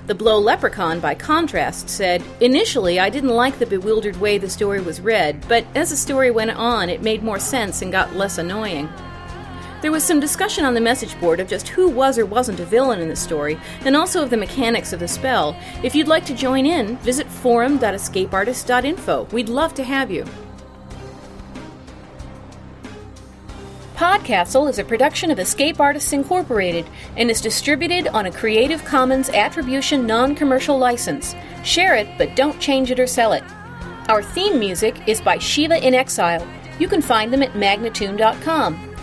The 0.07 0.15
Blow 0.15 0.39
Leprechaun, 0.39 0.99
by 0.99 1.15
contrast, 1.15 1.89
said, 1.89 2.23
Initially, 2.41 2.99
I 2.99 3.09
didn't 3.09 3.29
like 3.29 3.59
the 3.59 3.65
bewildered 3.65 4.17
way 4.17 4.37
the 4.37 4.49
story 4.49 4.81
was 4.81 4.99
read, 4.99 5.47
but 5.47 5.65
as 5.73 5.91
the 5.91 5.95
story 5.95 6.31
went 6.31 6.51
on, 6.51 6.89
it 6.89 7.01
made 7.01 7.23
more 7.23 7.39
sense 7.39 7.81
and 7.81 7.91
got 7.91 8.15
less 8.15 8.37
annoying. 8.37 8.89
There 9.85 9.91
was 9.91 10.03
some 10.03 10.19
discussion 10.19 10.65
on 10.65 10.73
the 10.73 10.81
message 10.81 11.15
board 11.19 11.39
of 11.39 11.47
just 11.47 11.67
who 11.67 11.87
was 11.87 12.17
or 12.17 12.25
wasn't 12.25 12.59
a 12.59 12.65
villain 12.65 13.01
in 13.01 13.07
the 13.07 13.15
story, 13.15 13.59
and 13.81 13.95
also 13.95 14.23
of 14.23 14.31
the 14.31 14.35
mechanics 14.35 14.93
of 14.93 14.99
the 14.99 15.07
spell. 15.07 15.55
If 15.83 15.93
you'd 15.93 16.07
like 16.07 16.25
to 16.25 16.33
join 16.33 16.65
in, 16.65 16.97
visit 16.97 17.27
forum.escapeartist.info. 17.27 19.27
We'd 19.31 19.47
love 19.47 19.75
to 19.75 19.83
have 19.83 20.09
you. 20.09 20.25
Podcastle 23.95 24.67
is 24.67 24.79
a 24.79 24.83
production 24.83 25.29
of 25.29 25.37
Escape 25.37 25.79
Artists 25.79 26.13
Incorporated 26.13 26.87
and 27.15 27.29
is 27.29 27.39
distributed 27.39 28.07
on 28.07 28.25
a 28.25 28.31
Creative 28.31 28.83
Commons 28.85 29.29
Attribution 29.29 30.07
Non 30.07 30.33
Commercial 30.33 30.79
License. 30.79 31.35
Share 31.63 31.93
it, 31.93 32.07
but 32.17 32.35
don't 32.35 32.59
change 32.59 32.89
it 32.89 32.99
or 32.99 33.05
sell 33.05 33.33
it. 33.33 33.43
Our 34.09 34.23
theme 34.23 34.57
music 34.57 35.07
is 35.07 35.21
by 35.21 35.37
Shiva 35.37 35.77
in 35.77 35.93
Exile. 35.93 36.47
You 36.79 36.87
can 36.87 37.03
find 37.03 37.31
them 37.31 37.43
at 37.43 37.53
magnatune.com. 37.53 38.94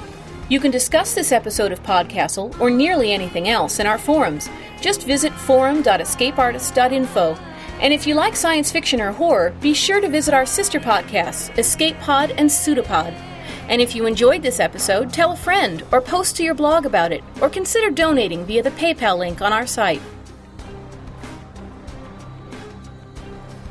You 0.53 0.61
can 0.61 0.71
discuss 0.71 1.15
this 1.15 1.33
episode 1.33 1.73
of 1.73 1.83
Podcastle 1.83 2.61
or 2.61 2.69
nearly 2.69 3.11
anything 3.11 3.49
else 3.49 3.81
in 3.81 3.87
our 3.87 3.97
forums. 3.97 4.51
Just 4.83 5.07
visit 5.07 5.33
forum.escapeartist.info. 5.33 7.39
And 7.81 7.95
if 7.95 8.07
you 8.07 8.15
like 8.15 8.37
science 8.37 8.71
fiction 8.71 9.01
or 9.01 9.13
horror, 9.13 9.55
be 9.63 9.73
sure 9.73 10.03
to 10.03 10.11
visit 10.11 10.35
our 10.35 10.45
sister 10.45 10.79
podcasts, 10.79 11.59
Escape 11.59 11.99
Pod 12.01 12.33
and 12.33 12.51
Pseudopod. 12.51 13.15
And 13.71 13.81
if 13.81 13.97
you 13.97 14.05
enjoyed 14.05 14.43
this 14.43 14.61
episode, 14.61 15.11
tell 15.11 15.33
a 15.33 15.37
friend 15.37 15.85
or 15.91 16.03
post 16.03 16.37
to 16.37 16.45
your 16.45 16.53
blog 16.53 16.85
about 16.85 17.13
it, 17.13 17.25
or 17.41 17.49
consider 17.49 17.89
donating 17.89 18.45
via 18.45 18.63
the 18.63 18.73
PayPal 18.73 19.17
link 19.17 19.41
on 19.41 19.55
our 19.55 19.67
site. 19.67 20.03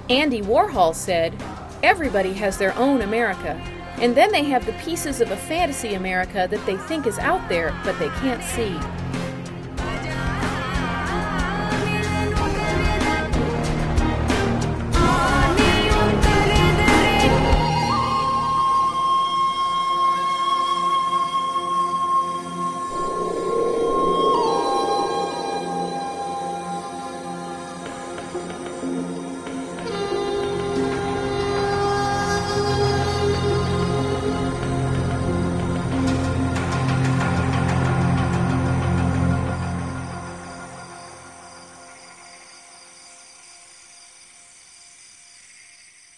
Andy 0.10 0.42
Warhol 0.42 0.96
said, 0.96 1.36
Everybody 1.84 2.34
has 2.34 2.58
their 2.58 2.76
own 2.76 3.04
America. 3.04 3.62
And 4.02 4.18
then 4.18 4.32
they 4.32 4.44
have 4.46 4.66
the 4.66 4.74
pieces 4.74 5.22
of 5.22 5.30
a 5.30 5.38
fantasy 5.38 5.94
America 5.94 6.48
that 6.50 6.66
they 6.66 6.76
think 6.76 7.06
is 7.06 7.20
out 7.20 7.48
there, 7.50 7.72
but 7.84 7.98
they 8.00 8.10
can't 8.10 8.44
see. 8.44 9.01